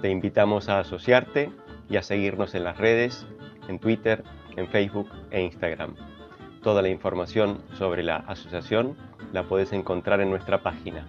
Te 0.00 0.10
invitamos 0.10 0.68
a 0.68 0.78
asociarte 0.78 1.50
y 1.90 1.96
a 1.96 2.04
seguirnos 2.04 2.54
en 2.54 2.62
las 2.62 2.78
redes, 2.78 3.26
en 3.66 3.80
Twitter, 3.80 4.22
en 4.54 4.68
Facebook 4.68 5.10
e 5.32 5.42
Instagram. 5.42 5.96
Toda 6.62 6.82
la 6.82 6.88
información 6.88 7.58
sobre 7.76 8.04
la 8.04 8.18
asociación 8.18 8.96
la 9.32 9.42
puedes 9.42 9.72
encontrar 9.72 10.20
en 10.20 10.30
nuestra 10.30 10.62
página 10.62 11.04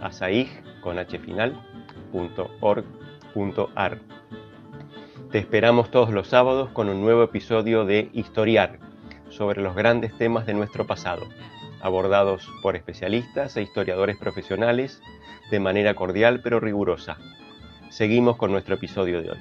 asaig.org.ar. 0.00 0.60
Te 5.30 5.38
esperamos 5.38 5.90
todos 5.90 6.10
los 6.10 6.28
sábados 6.28 6.68
con 6.68 6.90
un 6.90 7.00
nuevo 7.00 7.22
episodio 7.22 7.86
de 7.86 8.10
Historiar 8.12 8.89
sobre 9.30 9.62
los 9.62 9.74
grandes 9.74 10.16
temas 10.18 10.46
de 10.46 10.54
nuestro 10.54 10.86
pasado, 10.86 11.28
abordados 11.80 12.48
por 12.62 12.76
especialistas 12.76 13.56
e 13.56 13.62
historiadores 13.62 14.16
profesionales 14.16 15.00
de 15.50 15.60
manera 15.60 15.94
cordial 15.94 16.40
pero 16.42 16.60
rigurosa. 16.60 17.18
Seguimos 17.90 18.36
con 18.36 18.52
nuestro 18.52 18.74
episodio 18.74 19.22
de 19.22 19.30
hoy. 19.30 19.38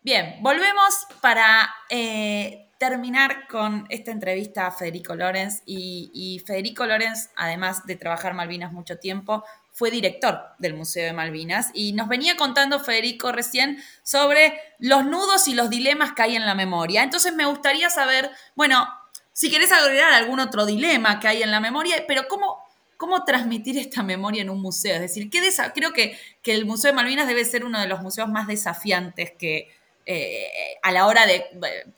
Bien, 0.00 0.36
volvemos 0.40 1.06
para 1.20 1.68
eh, 1.90 2.70
terminar 2.78 3.46
con 3.48 3.86
esta 3.90 4.10
entrevista 4.10 4.66
a 4.66 4.70
Federico 4.70 5.14
Lorenz. 5.14 5.62
Y, 5.66 6.10
y 6.14 6.38
Federico 6.40 6.86
Lorenz, 6.86 7.30
además 7.36 7.84
de 7.84 7.96
trabajar 7.96 8.34
Malvinas 8.34 8.72
mucho 8.72 8.98
tiempo, 8.98 9.44
fue 9.78 9.92
director 9.92 10.40
del 10.58 10.74
Museo 10.74 11.04
de 11.04 11.12
Malvinas 11.12 11.70
y 11.72 11.92
nos 11.92 12.08
venía 12.08 12.36
contando 12.36 12.80
Federico 12.80 13.30
recién 13.30 13.78
sobre 14.02 14.60
los 14.80 15.04
nudos 15.04 15.46
y 15.46 15.54
los 15.54 15.70
dilemas 15.70 16.14
que 16.14 16.22
hay 16.22 16.34
en 16.34 16.44
la 16.44 16.56
memoria. 16.56 17.04
Entonces 17.04 17.32
me 17.32 17.46
gustaría 17.46 17.88
saber, 17.88 18.28
bueno, 18.56 18.88
si 19.32 19.52
querés 19.52 19.70
agregar 19.70 20.12
algún 20.12 20.40
otro 20.40 20.66
dilema 20.66 21.20
que 21.20 21.28
hay 21.28 21.44
en 21.44 21.52
la 21.52 21.60
memoria, 21.60 22.04
pero 22.08 22.26
cómo, 22.26 22.58
cómo 22.96 23.24
transmitir 23.24 23.78
esta 23.78 24.02
memoria 24.02 24.42
en 24.42 24.50
un 24.50 24.60
museo. 24.60 24.96
Es 24.96 25.00
decir, 25.00 25.30
¿qué 25.30 25.40
creo 25.72 25.92
que, 25.92 26.18
que, 26.42 26.54
el 26.54 26.66
Museo 26.66 26.90
de 26.90 26.96
Malvinas 26.96 27.28
debe 27.28 27.44
ser 27.44 27.64
uno 27.64 27.78
de 27.80 27.86
los 27.86 28.02
museos 28.02 28.28
más 28.28 28.48
desafiantes 28.48 29.30
que, 29.38 29.68
eh, 30.10 30.50
a 30.82 30.90
la 30.90 31.06
hora 31.06 31.26
de, 31.26 31.44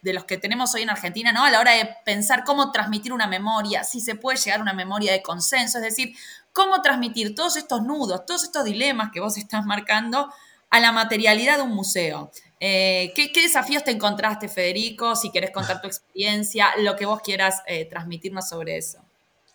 de, 0.02 0.12
los 0.12 0.24
que 0.24 0.36
tenemos 0.36 0.74
hoy 0.74 0.82
en 0.82 0.90
Argentina, 0.90 1.30
¿no? 1.30 1.44
A 1.44 1.50
la 1.50 1.60
hora 1.60 1.74
de 1.74 1.94
pensar 2.04 2.42
cómo 2.42 2.72
transmitir 2.72 3.12
una 3.12 3.28
memoria, 3.28 3.84
si 3.84 4.00
se 4.00 4.16
puede 4.16 4.36
llegar 4.36 4.58
a 4.58 4.62
una 4.62 4.72
memoria 4.72 5.12
de 5.12 5.22
consenso, 5.22 5.78
es 5.78 5.84
decir, 5.84 6.16
cómo 6.52 6.82
transmitir 6.82 7.36
todos 7.36 7.56
estos 7.56 7.82
nudos, 7.82 8.26
todos 8.26 8.42
estos 8.42 8.64
dilemas 8.64 9.12
que 9.12 9.20
vos 9.20 9.36
estás 9.36 9.64
marcando 9.64 10.28
a 10.70 10.80
la 10.80 10.90
materialidad 10.90 11.58
de 11.58 11.62
un 11.62 11.72
museo. 11.72 12.32
Eh, 12.58 13.12
¿qué, 13.14 13.30
desafíos 13.32 13.84
te 13.84 13.92
encontraste, 13.92 14.48
Federico? 14.48 15.14
Si 15.14 15.30
quieres 15.30 15.52
contar 15.52 15.80
tu 15.80 15.86
experiencia, 15.86 16.66
lo 16.78 16.96
que 16.96 17.06
vos 17.06 17.22
quieras 17.22 17.62
eh, 17.68 17.84
transmitirnos 17.84 18.48
sobre 18.48 18.76
eso. 18.76 18.98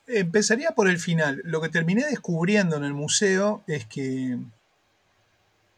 Empezaría 0.07 0.71
por 0.71 0.87
el 0.87 0.97
final. 0.97 1.41
Lo 1.43 1.59
que 1.59 1.67
terminé 1.67 2.05
descubriendo 2.05 2.77
en 2.77 2.85
el 2.85 2.93
museo 2.93 3.63
es 3.67 3.85
que, 3.85 4.37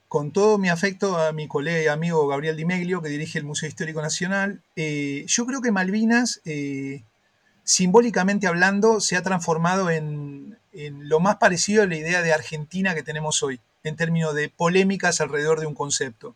con 0.08 0.32
todo 0.32 0.58
mi 0.58 0.70
afecto 0.70 1.18
a 1.18 1.34
mi 1.34 1.48
colega 1.48 1.84
y 1.84 1.88
amigo 1.88 2.28
Gabriel 2.28 2.56
Di 2.56 2.66
Meglio, 2.66 3.02
que 3.02 3.10
dirige 3.10 3.40
el 3.40 3.46
Museo 3.46 3.68
Histórico 3.68 4.02
Nacional, 4.02 4.62
eh, 4.76 5.26
yo 5.28 5.46
creo 5.46 5.62
que 5.62 5.72
Malvinas, 5.72 6.42
simbólicamente 7.64 8.48
hablando, 8.48 9.02
se 9.02 9.18
ha 9.18 9.24
transformado 9.24 9.90
en, 9.90 10.58
en 10.74 11.10
lo 11.10 11.20
más 11.20 11.38
parecido 11.38 11.84
a 11.84 11.88
la 11.88 11.98
idea 11.98 12.22
de 12.22 12.34
Argentina 12.34 12.96
que 12.96 13.04
tenemos 13.04 13.44
hoy, 13.44 13.60
en 13.84 13.96
términos 13.96 14.34
de 14.34 14.50
polémicas 14.50 15.22
alrededor 15.22 15.60
de 15.60 15.68
un 15.68 15.76
concepto 15.76 16.36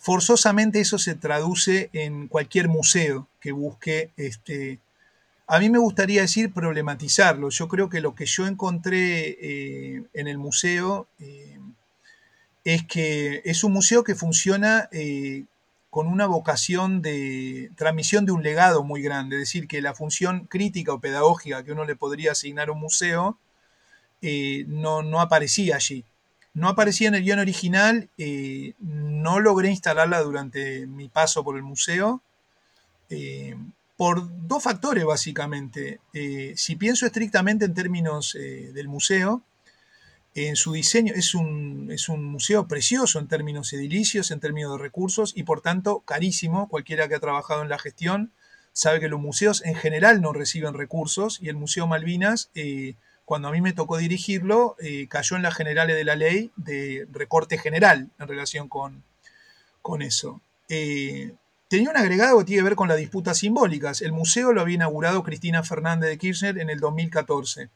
forzosamente 0.00 0.80
eso 0.80 0.98
se 0.98 1.14
traduce 1.14 1.90
en 1.92 2.26
cualquier 2.26 2.68
museo 2.68 3.28
que 3.38 3.52
busque, 3.52 4.10
este, 4.16 4.80
a 5.46 5.58
mí 5.58 5.68
me 5.68 5.78
gustaría 5.78 6.22
decir 6.22 6.52
problematizarlo. 6.52 7.50
Yo 7.50 7.68
creo 7.68 7.90
que 7.90 8.00
lo 8.00 8.14
que 8.14 8.24
yo 8.24 8.46
encontré 8.46 9.36
eh, 9.40 10.02
en 10.14 10.26
el 10.26 10.38
museo 10.38 11.06
eh, 11.18 11.58
es 12.74 12.86
que 12.86 13.42
es 13.44 13.64
un 13.64 13.72
museo 13.72 14.04
que 14.04 14.14
funciona 14.14 14.88
eh, 14.92 15.44
con 15.90 16.06
una 16.06 16.26
vocación 16.26 17.02
de 17.02 17.70
transmisión 17.76 18.26
de 18.26 18.32
un 18.32 18.42
legado 18.42 18.84
muy 18.84 19.02
grande, 19.02 19.36
es 19.36 19.42
decir, 19.42 19.66
que 19.66 19.82
la 19.82 19.94
función 19.94 20.46
crítica 20.46 20.92
o 20.92 21.00
pedagógica 21.00 21.64
que 21.64 21.72
uno 21.72 21.84
le 21.84 21.96
podría 21.96 22.32
asignar 22.32 22.68
a 22.68 22.72
un 22.72 22.80
museo 22.80 23.38
no, 24.22 25.02
no 25.02 25.20
aparecía 25.20 25.76
allí. 25.76 26.04
No 26.52 26.68
aparecía 26.68 27.08
en 27.08 27.14
el 27.14 27.22
guion 27.22 27.38
original, 27.38 28.08
eh, 28.18 28.74
no 28.80 29.38
logré 29.38 29.70
instalarla 29.70 30.20
durante 30.20 30.86
mi 30.86 31.08
paso 31.08 31.44
por 31.44 31.56
el 31.56 31.62
museo, 31.62 32.22
eh, 33.08 33.56
por 33.96 34.28
dos 34.48 34.62
factores 34.62 35.04
básicamente. 35.04 36.00
Eh, 36.12 36.54
si 36.56 36.74
pienso 36.74 37.06
estrictamente 37.06 37.66
en 37.66 37.74
términos 37.74 38.36
del 38.36 38.88
museo, 38.88 39.42
en 40.34 40.56
su 40.56 40.72
diseño 40.72 41.12
es 41.14 41.34
un, 41.34 41.88
es 41.90 42.08
un 42.08 42.24
museo 42.24 42.68
precioso 42.68 43.18
en 43.18 43.28
términos 43.28 43.72
edilicios, 43.72 44.30
en 44.30 44.40
términos 44.40 44.72
de 44.72 44.82
recursos 44.82 45.32
y 45.36 45.42
por 45.42 45.60
tanto 45.60 46.00
carísimo. 46.00 46.68
Cualquiera 46.68 47.08
que 47.08 47.16
ha 47.16 47.20
trabajado 47.20 47.62
en 47.62 47.68
la 47.68 47.78
gestión 47.78 48.32
sabe 48.72 49.00
que 49.00 49.08
los 49.08 49.20
museos 49.20 49.64
en 49.64 49.74
general 49.74 50.20
no 50.20 50.32
reciben 50.32 50.74
recursos 50.74 51.38
y 51.42 51.48
el 51.48 51.56
Museo 51.56 51.86
Malvinas 51.86 52.50
cuando 53.30 53.46
a 53.46 53.52
mí 53.52 53.60
me 53.60 53.72
tocó 53.72 53.96
dirigirlo, 53.96 54.74
eh, 54.80 55.06
cayó 55.06 55.36
en 55.36 55.42
las 55.42 55.54
generales 55.54 55.94
de 55.94 56.02
la 56.02 56.16
ley 56.16 56.50
de 56.56 57.06
recorte 57.12 57.58
general 57.58 58.10
en 58.18 58.26
relación 58.26 58.68
con, 58.68 59.04
con 59.82 60.02
eso. 60.02 60.40
Eh, 60.68 61.34
tenía 61.68 61.90
un 61.90 61.96
agregado 61.96 62.40
que 62.40 62.46
tiene 62.46 62.58
que 62.58 62.70
ver 62.70 62.74
con 62.74 62.88
las 62.88 62.98
disputas 62.98 63.38
simbólicas. 63.38 64.02
El 64.02 64.10
museo 64.10 64.52
lo 64.52 64.60
había 64.60 64.74
inaugurado 64.74 65.22
Cristina 65.22 65.62
Fernández 65.62 66.10
de 66.10 66.18
Kirchner 66.18 66.58
en 66.58 66.70
el 66.70 66.80
2014. 66.80 67.68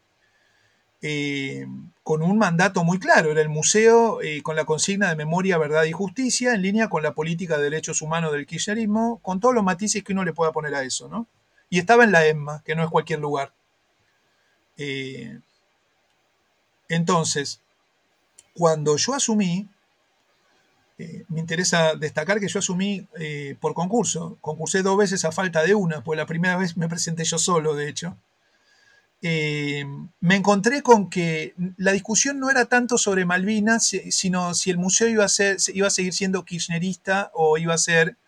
Eh, 1.07 1.67
con 2.03 2.23
un 2.23 2.39
mandato 2.39 2.83
muy 2.83 2.99
claro. 2.99 3.31
Era 3.31 3.43
el 3.43 3.49
museo 3.49 4.21
con 4.43 4.57
la 4.57 4.65
consigna 4.65 5.11
de 5.11 5.17
memoria, 5.17 5.59
verdad 5.59 5.85
y 5.85 5.93
justicia, 5.93 6.55
en 6.55 6.63
línea 6.63 6.89
con 6.89 7.03
la 7.03 7.15
política 7.15 7.59
de 7.59 7.65
derechos 7.65 8.01
humanos 8.03 8.33
del 8.33 8.47
kirchnerismo, 8.47 9.21
con 9.23 9.39
todos 9.39 9.55
los 9.55 9.65
matices 9.65 10.03
que 10.03 10.13
uno 10.13 10.25
le 10.25 10.33
pueda 10.33 10.53
poner 10.53 10.75
a 10.75 10.83
eso, 10.83 11.09
¿no? 11.09 11.27
Y 11.69 11.79
estaba 11.79 12.05
en 12.05 12.13
la 12.13 12.27
ESMA, 12.27 12.63
que 12.65 12.75
no 12.75 12.85
es 12.85 12.91
cualquier 12.91 13.21
lugar. 13.21 13.53
Eh, 14.77 15.39
entonces, 16.89 17.61
cuando 18.55 18.97
yo 18.97 19.15
asumí, 19.15 19.69
eh, 20.99 21.25
me 21.29 21.41
interesa 21.41 21.95
destacar 21.97 22.39
que 22.39 22.49
yo 22.49 22.59
asumí 22.59 23.07
eh, 23.19 23.57
por 23.61 23.75
concurso. 23.75 24.39
Concursé 24.41 24.83
dos 24.83 24.97
veces 24.97 25.25
a 25.25 25.33
falta 25.33 25.63
de 25.63 25.75
una, 25.75 26.03
pues 26.03 26.17
la 26.17 26.27
primera 26.27 26.57
vez 26.57 26.77
me 26.77 26.89
presenté 26.89 27.25
yo 27.25 27.39
solo, 27.39 27.75
de 27.75 27.89
hecho. 27.89 28.17
Me 30.21 30.37
encontré 30.37 30.83
con 30.83 31.09
que 31.09 31.55
la 31.79 31.93
discusión 31.93 32.39
no 32.39 32.51
era 32.51 32.67
tanto 32.67 32.99
sobre 32.99 33.25
Malvinas, 33.25 33.95
sino 34.11 34.53
si 34.53 34.71
el 34.71 34.77
museo 34.77 35.09
iba 35.09 35.25
a, 35.25 35.29
ser, 35.29 35.57
iba 35.73 35.87
a 35.87 35.91
seguir 35.91 36.13
siendo 36.13 36.45
kirchnerista 36.45 37.31
o 37.33 37.57
iba 37.57 37.73
a 37.73 37.79
ser 37.79 38.19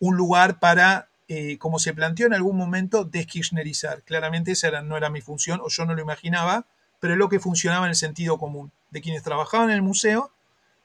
un 0.00 0.16
lugar 0.16 0.58
para 0.58 1.08
eh, 1.28 1.58
como 1.58 1.80
se 1.80 1.92
planteó 1.92 2.26
en 2.26 2.34
algún 2.34 2.56
momento, 2.56 3.04
deskirchnerizar. 3.04 4.02
Claramente 4.02 4.52
esa 4.52 4.80
no 4.82 4.96
era 4.96 5.10
mi 5.10 5.20
función, 5.20 5.60
o 5.60 5.68
yo 5.68 5.84
no 5.84 5.94
lo 5.94 6.00
imaginaba, 6.00 6.66
pero 7.00 7.14
es 7.14 7.18
lo 7.18 7.28
que 7.28 7.40
funcionaba 7.40 7.86
en 7.86 7.90
el 7.90 7.96
sentido 7.96 8.38
común, 8.38 8.70
de 8.90 9.00
quienes 9.00 9.24
trabajaban 9.24 9.70
en 9.70 9.76
el 9.76 9.82
museo 9.82 10.30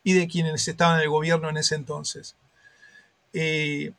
y 0.04 0.14
de 0.14 0.28
quienes 0.28 0.68
estaban 0.68 0.98
en 0.98 1.04
el 1.04 1.10
gobierno 1.10 1.48
en 1.50 1.58
ese 1.58 1.76
entonces. 1.76 2.36
Eh, 3.34 3.94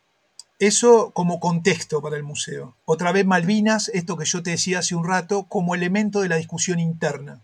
eso 0.66 1.10
como 1.12 1.40
contexto 1.40 2.00
para 2.00 2.16
el 2.16 2.22
museo. 2.22 2.76
Otra 2.84 3.10
vez 3.10 3.26
Malvinas, 3.26 3.88
esto 3.94 4.16
que 4.16 4.24
yo 4.24 4.44
te 4.44 4.50
decía 4.50 4.78
hace 4.78 4.94
un 4.94 5.04
rato, 5.04 5.42
como 5.48 5.74
elemento 5.74 6.20
de 6.20 6.28
la 6.28 6.36
discusión 6.36 6.78
interna. 6.78 7.40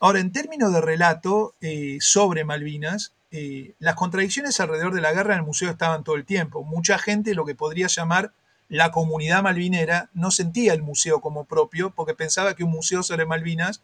Ahora, 0.00 0.18
en 0.18 0.32
términos 0.32 0.72
de 0.72 0.80
relato 0.80 1.54
eh, 1.60 1.98
sobre 2.00 2.44
Malvinas, 2.44 3.12
eh, 3.30 3.74
las 3.78 3.94
contradicciones 3.94 4.58
alrededor 4.58 4.92
de 4.94 5.00
la 5.00 5.12
guerra 5.12 5.34
en 5.34 5.40
el 5.40 5.46
museo 5.46 5.70
estaban 5.70 6.02
todo 6.02 6.16
el 6.16 6.24
tiempo. 6.24 6.64
Mucha 6.64 6.98
gente, 6.98 7.34
lo 7.34 7.44
que 7.44 7.54
podría 7.54 7.86
llamar 7.86 8.32
la 8.68 8.90
comunidad 8.90 9.44
malvinera, 9.44 10.10
no 10.12 10.32
sentía 10.32 10.74
el 10.74 10.82
museo 10.82 11.20
como 11.20 11.44
propio 11.44 11.90
porque 11.90 12.14
pensaba 12.14 12.56
que 12.56 12.64
un 12.64 12.72
museo 12.72 13.04
sobre 13.04 13.26
Malvinas 13.26 13.80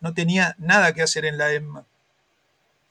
no 0.00 0.14
tenía 0.14 0.54
nada 0.56 0.94
que 0.94 1.02
hacer 1.02 1.24
en 1.24 1.36
la 1.36 1.50
ESMA. 1.52 1.84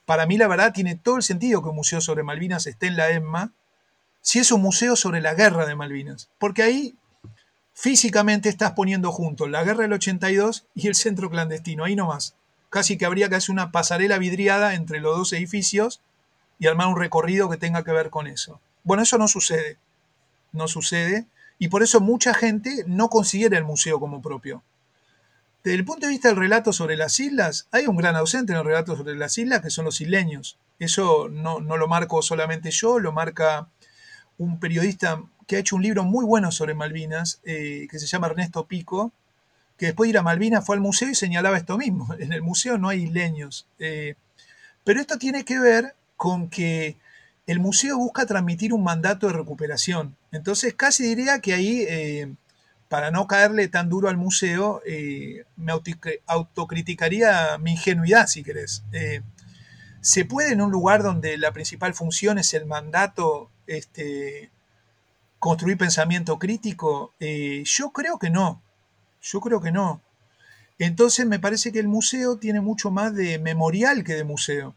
Para 0.05 0.25
mí, 0.25 0.37
la 0.37 0.49
verdad, 0.49 0.73
tiene 0.73 0.95
todo 0.95 1.15
el 1.15 1.23
sentido 1.23 1.63
que 1.63 1.69
un 1.69 1.77
museo 1.77 2.01
sobre 2.01 2.23
Malvinas 2.23 2.67
esté 2.67 2.87
en 2.87 2.97
la 2.97 3.09
ESMA 3.09 3.53
si 4.21 4.39
es 4.39 4.51
un 4.51 4.61
museo 4.61 4.95
sobre 4.95 5.21
la 5.21 5.33
guerra 5.33 5.65
de 5.65 5.75
Malvinas. 5.75 6.29
Porque 6.37 6.63
ahí 6.63 6.95
físicamente 7.73 8.49
estás 8.49 8.71
poniendo 8.71 9.11
juntos 9.11 9.49
la 9.49 9.63
guerra 9.63 9.83
del 9.83 9.93
82 9.93 10.65
y 10.75 10.87
el 10.87 10.95
centro 10.95 11.29
clandestino, 11.29 11.85
ahí 11.85 11.95
nomás 11.95 12.35
casi 12.69 12.97
que 12.97 13.05
habría 13.05 13.29
que 13.29 13.35
hacer 13.35 13.51
una 13.51 13.71
pasarela 13.71 14.17
vidriada 14.17 14.75
entre 14.75 14.99
los 14.99 15.17
dos 15.17 15.33
edificios 15.33 16.01
y 16.59 16.67
armar 16.67 16.87
un 16.87 16.97
recorrido 16.97 17.49
que 17.49 17.57
tenga 17.57 17.83
que 17.83 17.91
ver 17.91 18.09
con 18.09 18.27
eso. 18.27 18.59
Bueno, 18.83 19.03
eso 19.03 19.17
no 19.17 19.27
sucede. 19.27 19.77
No 20.51 20.67
sucede. 20.67 21.25
Y 21.57 21.67
por 21.67 21.83
eso 21.83 21.99
mucha 21.99 22.33
gente 22.33 22.83
no 22.87 23.09
considera 23.09 23.57
el 23.57 23.65
museo 23.65 23.99
como 23.99 24.21
propio. 24.21 24.63
Desde 25.63 25.77
el 25.77 25.85
punto 25.85 26.05
de 26.05 26.13
vista 26.13 26.29
del 26.29 26.37
relato 26.37 26.71
sobre 26.71 26.95
las 26.95 27.19
islas, 27.19 27.67
hay 27.71 27.87
un 27.87 27.97
gran 27.97 28.15
ausente 28.15 28.53
en 28.53 28.59
el 28.59 28.65
relato 28.65 28.95
sobre 28.95 29.15
las 29.15 29.37
islas 29.37 29.61
que 29.61 29.69
son 29.69 29.85
los 29.85 29.99
isleños. 29.99 30.57
Eso 30.79 31.27
no, 31.29 31.59
lo 31.59 31.87
marco 31.87 32.21
solamente 32.21 32.71
yo, 32.71 32.99
lo 32.99 33.11
marca 33.11 33.67
un 34.39 34.59
periodista 34.59 35.21
que 35.45 35.57
ha 35.57 35.59
hecho 35.59 35.75
un 35.75 35.83
libro 35.83 36.03
muy 36.03 36.25
bueno 36.25 36.51
sobre 36.51 36.73
Malvinas, 36.73 37.39
eh, 37.43 37.87
que 37.91 37.99
se 37.99 38.07
llama 38.07 38.27
Ernesto 38.27 38.65
Pico, 38.65 39.11
que 39.77 39.87
después 39.87 40.07
de 40.07 40.11
ir 40.11 40.17
a 40.17 40.23
Malvinas 40.23 40.65
fue 40.65 40.75
al 40.75 40.81
museo 40.81 41.09
y 41.09 41.15
señalaba 41.15 41.57
esto 41.57 41.77
mismo. 41.77 42.07
En 42.19 42.33
el 42.33 42.41
museo 42.41 42.77
no 42.77 42.89
hay 42.89 43.03
isleños. 43.03 43.67
Eh, 43.77 44.15
pero 44.83 45.01
esto 45.01 45.17
tiene 45.17 45.43
que 45.43 45.59
ver 45.59 45.95
con 46.17 46.49
que 46.49 46.97
el 47.47 47.59
museo 47.59 47.97
busca 47.97 48.25
transmitir 48.25 48.73
un 48.73 48.83
mandato 48.83 49.27
de 49.27 49.33
recuperación. 49.33 50.15
Entonces 50.31 50.73
casi 50.73 51.03
diría 51.03 51.39
que 51.39 51.53
ahí, 51.53 51.85
eh, 51.89 52.33
para 52.87 53.11
no 53.11 53.27
caerle 53.27 53.67
tan 53.67 53.89
duro 53.89 54.07
al 54.07 54.17
museo, 54.17 54.81
me 55.57 55.71
autocriticaría 56.27 57.57
mi 57.59 57.71
ingenuidad, 57.71 58.27
si 58.27 58.43
querés. 58.43 58.83
¿Se 60.01 60.25
puede 60.25 60.53
en 60.53 60.61
un 60.61 60.71
lugar 60.71 61.03
donde 61.03 61.37
la 61.37 61.51
principal 61.51 61.93
función 61.93 62.37
es 62.37 62.53
el 62.53 62.65
mandato 62.65 63.49
este, 63.67 64.51
construir 65.39 65.77
pensamiento 65.77 66.39
crítico? 66.39 67.13
yo 67.19 67.91
creo 67.91 68.17
que 68.17 68.29
no. 68.29 68.61
Yo 69.21 69.41
creo 69.41 69.61
que 69.61 69.71
no. 69.71 70.01
Entonces 70.77 71.25
me 71.25 71.39
parece 71.39 71.73
que 71.73 71.79
el 71.79 71.89
museo 71.89 72.37
tiene 72.37 72.61
mucho 72.61 72.89
más 72.89 73.13
de 73.13 73.37
memorial 73.39 74.03
que 74.03 74.13
de 74.13 74.23
museo. 74.23 74.75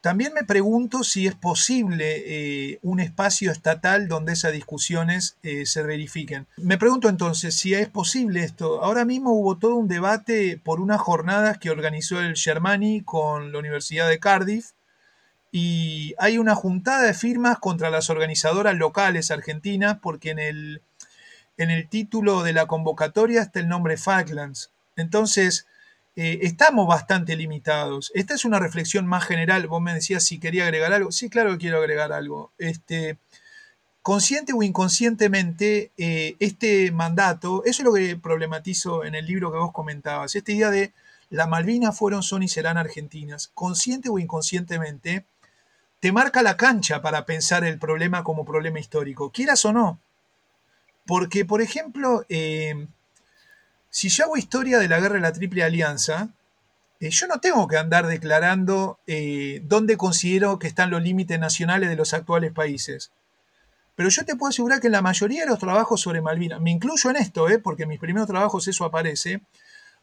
También 0.00 0.32
me 0.32 0.44
pregunto 0.44 1.04
si 1.04 1.26
es 1.26 1.34
posible 1.34 2.22
eh, 2.24 2.78
un 2.82 3.00
espacio 3.00 3.52
estatal 3.52 4.08
donde 4.08 4.32
esas 4.32 4.52
discusiones 4.52 5.36
eh, 5.42 5.66
se 5.66 5.82
verifiquen. 5.82 6.46
Me 6.56 6.78
pregunto 6.78 7.10
entonces 7.10 7.54
si 7.54 7.74
es 7.74 7.88
posible 7.88 8.42
esto. 8.42 8.82
Ahora 8.82 9.04
mismo 9.04 9.32
hubo 9.32 9.58
todo 9.58 9.74
un 9.74 9.88
debate 9.88 10.58
por 10.62 10.80
unas 10.80 11.00
jornadas 11.00 11.58
que 11.58 11.70
organizó 11.70 12.18
el 12.20 12.34
Germani 12.34 13.02
con 13.02 13.52
la 13.52 13.58
Universidad 13.58 14.08
de 14.08 14.18
Cardiff 14.18 14.70
y 15.52 16.14
hay 16.18 16.38
una 16.38 16.54
juntada 16.54 17.02
de 17.02 17.14
firmas 17.14 17.58
contra 17.58 17.90
las 17.90 18.08
organizadoras 18.08 18.76
locales 18.76 19.30
argentinas 19.30 19.98
porque 20.00 20.30
en 20.30 20.38
el 20.38 20.82
en 21.58 21.68
el 21.68 21.90
título 21.90 22.42
de 22.42 22.54
la 22.54 22.66
convocatoria 22.66 23.42
está 23.42 23.60
el 23.60 23.68
nombre 23.68 23.98
Falklands. 23.98 24.70
Entonces, 24.96 25.66
eh, 26.22 26.40
estamos 26.42 26.86
bastante 26.86 27.34
limitados. 27.34 28.12
Esta 28.14 28.34
es 28.34 28.44
una 28.44 28.58
reflexión 28.58 29.06
más 29.06 29.24
general. 29.24 29.66
Vos 29.68 29.80
me 29.80 29.94
decías 29.94 30.22
si 30.22 30.38
quería 30.38 30.64
agregar 30.64 30.92
algo. 30.92 31.10
Sí, 31.12 31.30
claro 31.30 31.52
que 31.52 31.56
quiero 31.56 31.78
agregar 31.78 32.12
algo. 32.12 32.52
Este, 32.58 33.16
consciente 34.02 34.52
o 34.52 34.62
inconscientemente, 34.62 35.92
eh, 35.96 36.36
este 36.38 36.92
mandato, 36.92 37.62
eso 37.64 37.80
es 37.80 37.86
lo 37.86 37.94
que 37.94 38.18
problematizo 38.18 39.02
en 39.06 39.14
el 39.14 39.24
libro 39.24 39.50
que 39.50 39.56
vos 39.56 39.72
comentabas, 39.72 40.36
esta 40.36 40.52
idea 40.52 40.70
de 40.70 40.92
las 41.30 41.48
Malvinas 41.48 41.96
fueron, 41.96 42.22
son 42.22 42.42
y 42.42 42.48
serán 42.48 42.76
argentinas, 42.76 43.50
consciente 43.54 44.10
o 44.10 44.18
inconscientemente, 44.18 45.24
te 46.00 46.12
marca 46.12 46.42
la 46.42 46.58
cancha 46.58 47.00
para 47.00 47.24
pensar 47.24 47.64
el 47.64 47.78
problema 47.78 48.24
como 48.24 48.44
problema 48.44 48.78
histórico, 48.78 49.30
quieras 49.30 49.64
o 49.64 49.72
no. 49.72 49.98
Porque, 51.06 51.46
por 51.46 51.62
ejemplo, 51.62 52.26
eh, 52.28 52.88
si 53.90 54.08
yo 54.08 54.24
hago 54.24 54.36
historia 54.36 54.78
de 54.78 54.88
la 54.88 55.00
guerra 55.00 55.16
de 55.16 55.20
la 55.20 55.32
Triple 55.32 55.64
Alianza, 55.64 56.30
eh, 57.00 57.10
yo 57.10 57.26
no 57.26 57.40
tengo 57.40 57.66
que 57.66 57.76
andar 57.76 58.06
declarando 58.06 59.00
eh, 59.06 59.62
dónde 59.64 59.96
considero 59.96 60.58
que 60.58 60.68
están 60.68 60.90
los 60.90 61.02
límites 61.02 61.40
nacionales 61.40 61.88
de 61.88 61.96
los 61.96 62.14
actuales 62.14 62.52
países. 62.52 63.10
Pero 63.96 64.08
yo 64.08 64.24
te 64.24 64.36
puedo 64.36 64.50
asegurar 64.50 64.80
que 64.80 64.86
en 64.86 64.92
la 64.92 65.02
mayoría 65.02 65.42
de 65.42 65.50
los 65.50 65.58
trabajos 65.58 66.00
sobre 66.00 66.20
Malvinas, 66.20 66.60
me 66.60 66.70
incluyo 66.70 67.10
en 67.10 67.16
esto, 67.16 67.48
eh, 67.48 67.58
porque 67.58 67.82
en 67.82 67.88
mis 67.88 67.98
primeros 67.98 68.28
trabajos 68.28 68.68
eso 68.68 68.84
aparece, 68.84 69.42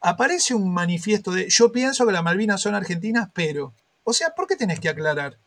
aparece 0.01 0.53
un 0.53 0.73
manifiesto 0.73 1.31
de 1.31 1.49
yo 1.49 1.71
pienso 1.71 2.05
que 2.05 2.11
las 2.11 2.23
Malvinas 2.23 2.61
son 2.61 2.75
argentinas, 2.75 3.29
pero. 3.33 3.73
O 4.03 4.13
sea, 4.13 4.31
¿por 4.35 4.47
qué 4.47 4.55
tenés 4.55 4.79
que 4.79 4.89
aclarar? 4.89 5.37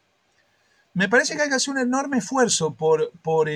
Me 0.94 1.08
parece 1.08 1.36
que 1.36 1.42
hay 1.42 1.48
que 1.48 1.54
hacer 1.54 1.72
un 1.72 1.80
enorme 1.80 2.18
esfuerzo 2.18 2.74
por, 2.74 3.12
por 3.22 3.48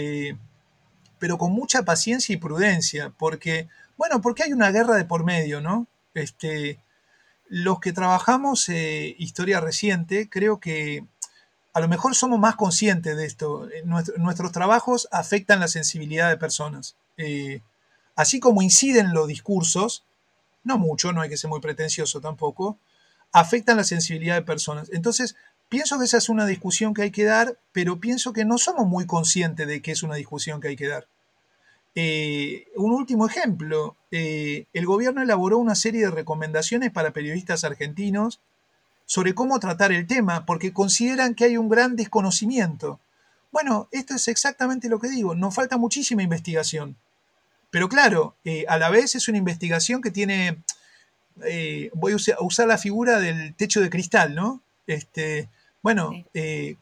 pero 1.25 1.39
con 1.39 1.53
mucha 1.53 1.87
paciencia 1.87 2.35
y 2.35 2.37
prudencia, 2.37 3.11
porque 3.16 3.66
bueno, 3.97 4.20
porque 4.20 4.43
hay 4.43 4.53
una 4.53 4.70
guerra 4.70 4.95
de 4.95 5.07
por 5.07 5.25
medio, 5.25 5.62
¿no? 5.62 5.87
Este, 6.12 6.79
los 7.49 7.81
que 7.81 7.95
trabajamos 7.95 8.68
eh, 8.68 9.16
historia 9.18 9.59
reciente, 9.59 10.29
creo 10.29 10.61
que 10.61 11.07
a 11.72 11.81
lo 11.81 11.89
mejor 11.89 12.14
somos 12.14 12.39
más 12.39 12.57
conscientes 12.57 13.16
de 13.16 13.25
esto. 13.25 13.70
Eh, 13.70 13.85
nuestros 14.18 14.53
trabajos 14.53 15.09
afectan 15.12 15.61
la 15.61 15.68
sensibilidad 15.68 16.29
de 16.29 16.37
personas. 16.37 16.95
Eh, 17.16 17.62
así 18.16 18.39
como 18.39 18.61
inciden 18.61 19.14
los 19.14 19.27
discursos, 19.27 20.05
no 20.62 20.77
mucho, 20.77 21.14
no 21.14 21.22
hay 21.22 21.31
que 21.31 21.39
ser 21.39 21.49
muy 21.49 21.61
pretencioso 21.61 22.20
tampoco, 22.20 22.79
afectan 23.33 23.79
la 23.79 23.85
sensibilidad 23.85 24.35
de 24.35 24.43
personas. 24.43 24.91
Entonces, 24.93 25.37
pienso 25.70 25.99
que 25.99 26.05
esa 26.05 26.18
es 26.18 26.29
una 26.29 26.45
discusión 26.45 26.93
que 26.93 27.01
hay 27.01 27.11
que 27.11 27.25
dar, 27.25 27.59
pero 27.72 27.99
pienso 27.99 28.35
que 28.35 28.45
no 28.45 28.59
somos 28.59 28.87
muy 28.87 29.07
conscientes 29.07 29.66
de 29.66 29.81
que 29.81 29.93
es 29.93 30.03
una 30.03 30.16
discusión 30.16 30.61
que 30.61 30.68
hay 30.68 30.77
que 30.77 30.89
dar. 30.89 31.09
Eh, 31.97 32.66
un 32.74 32.92
último 32.92 33.26
ejemplo, 33.26 33.97
eh, 34.11 34.66
el 34.72 34.86
gobierno 34.86 35.22
elaboró 35.22 35.59
una 35.59 35.76
serie 35.76 36.03
de 36.03 36.11
recomendaciones 36.11 36.90
para 36.90 37.12
periodistas 37.12 37.62
argentinos 37.62 38.40
sobre 39.07 39.34
cómo 39.34 39.61
tratar 39.61 39.92
el 39.92 40.07
tema, 40.07 40.45
porque 40.45 40.72
consideran 40.72 41.34
que 41.34 41.45
hay 41.45 41.57
un 41.57 41.68
gran 41.68 41.95
desconocimiento. 41.95 42.99
Bueno, 43.53 43.88
esto 43.92 44.14
es 44.14 44.26
exactamente 44.28 44.88
lo 44.88 44.99
que 44.99 45.09
digo, 45.09 45.34
nos 45.34 45.55
falta 45.55 45.76
muchísima 45.76 46.22
investigación. 46.22 46.97
Pero 47.70 47.88
claro, 47.88 48.34
eh, 48.45 48.64
a 48.68 48.78
la 48.78 48.90
vez 48.90 49.14
es 49.14 49.28
una 49.28 49.38
investigación 49.38 50.01
que 50.01 50.11
tiene, 50.11 50.59
voy 51.92 52.12
a 52.12 52.16
usar 52.40 52.66
la 52.66 52.78
figura 52.78 53.20
del 53.20 53.55
techo 53.55 53.80
de 53.80 53.90
cristal, 53.90 54.34
¿no? 54.34 54.62
Este, 54.86 55.49
bueno, 55.82 56.12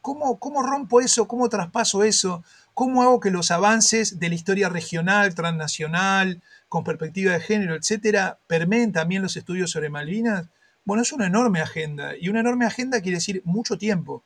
¿cómo, 0.01 0.39
¿cómo 0.39 0.63
rompo 0.63 1.01
eso? 1.01 1.27
¿Cómo 1.27 1.49
traspaso 1.49 2.03
eso? 2.03 2.43
¿Cómo 2.73 3.03
hago 3.03 3.19
que 3.19 3.31
los 3.31 3.51
avances 3.51 4.19
de 4.19 4.29
la 4.29 4.35
historia 4.35 4.69
regional, 4.69 5.35
transnacional, 5.35 6.41
con 6.69 6.83
perspectiva 6.83 7.33
de 7.33 7.39
género, 7.39 7.75
etcétera, 7.75 8.39
permeen 8.47 8.91
también 8.91 9.21
los 9.21 9.37
estudios 9.37 9.71
sobre 9.71 9.89
Malvinas? 9.89 10.49
Bueno, 10.85 11.03
es 11.03 11.13
una 11.13 11.27
enorme 11.27 11.61
agenda. 11.61 12.13
Y 12.19 12.29
una 12.29 12.39
enorme 12.39 12.65
agenda 12.65 13.01
quiere 13.01 13.17
decir 13.17 13.41
mucho 13.45 13.77
tiempo. 13.77 14.23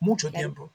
Mucho 0.00 0.30
tiempo. 0.30 0.72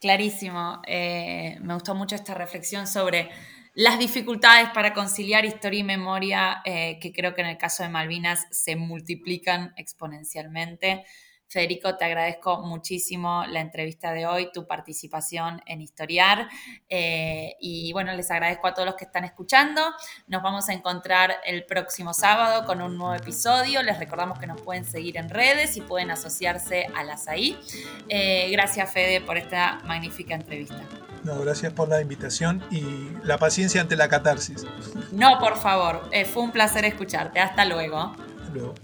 Clarísimo. 0.00 0.82
Eh, 0.86 1.58
me 1.62 1.74
gustó 1.74 1.94
mucho 1.94 2.16
esta 2.16 2.34
reflexión 2.34 2.86
sobre 2.86 3.30
las 3.74 3.98
dificultades 3.98 4.70
para 4.70 4.92
conciliar 4.92 5.44
historia 5.44 5.80
y 5.80 5.84
memoria, 5.84 6.62
eh, 6.64 6.98
que 7.00 7.12
creo 7.12 7.34
que 7.34 7.42
en 7.42 7.48
el 7.48 7.58
caso 7.58 7.82
de 7.82 7.90
Malvinas 7.90 8.46
se 8.50 8.74
multiplican 8.74 9.72
exponencialmente. 9.76 11.04
Federico, 11.56 11.96
te 11.96 12.04
agradezco 12.04 12.60
muchísimo 12.60 13.46
la 13.48 13.60
entrevista 13.60 14.12
de 14.12 14.26
hoy, 14.26 14.50
tu 14.52 14.66
participación 14.66 15.62
en 15.64 15.80
Historiar. 15.80 16.50
Eh, 16.86 17.56
y 17.62 17.94
bueno, 17.94 18.12
les 18.12 18.30
agradezco 18.30 18.66
a 18.66 18.74
todos 18.74 18.84
los 18.84 18.94
que 18.94 19.06
están 19.06 19.24
escuchando. 19.24 19.80
Nos 20.26 20.42
vamos 20.42 20.68
a 20.68 20.74
encontrar 20.74 21.36
el 21.46 21.64
próximo 21.64 22.12
sábado 22.12 22.66
con 22.66 22.82
un 22.82 22.98
nuevo 22.98 23.14
episodio. 23.14 23.82
Les 23.82 23.98
recordamos 23.98 24.38
que 24.38 24.46
nos 24.46 24.60
pueden 24.60 24.84
seguir 24.84 25.16
en 25.16 25.30
redes 25.30 25.78
y 25.78 25.80
pueden 25.80 26.10
asociarse 26.10 26.88
a 26.94 27.02
las 27.04 27.26
ahí. 27.26 27.58
Eh, 28.10 28.50
gracias, 28.50 28.92
Fede, 28.92 29.22
por 29.22 29.38
esta 29.38 29.80
magnífica 29.86 30.34
entrevista. 30.34 30.82
No, 31.24 31.40
gracias 31.40 31.72
por 31.72 31.88
la 31.88 32.02
invitación 32.02 32.62
y 32.70 32.84
la 33.24 33.38
paciencia 33.38 33.80
ante 33.80 33.96
la 33.96 34.10
catarsis. 34.10 34.66
No, 35.10 35.38
por 35.38 35.56
favor, 35.56 36.06
eh, 36.12 36.26
fue 36.26 36.42
un 36.42 36.52
placer 36.52 36.84
escucharte. 36.84 37.40
Hasta 37.40 37.64
luego. 37.64 38.14
Hasta 38.42 38.52
luego. 38.52 38.74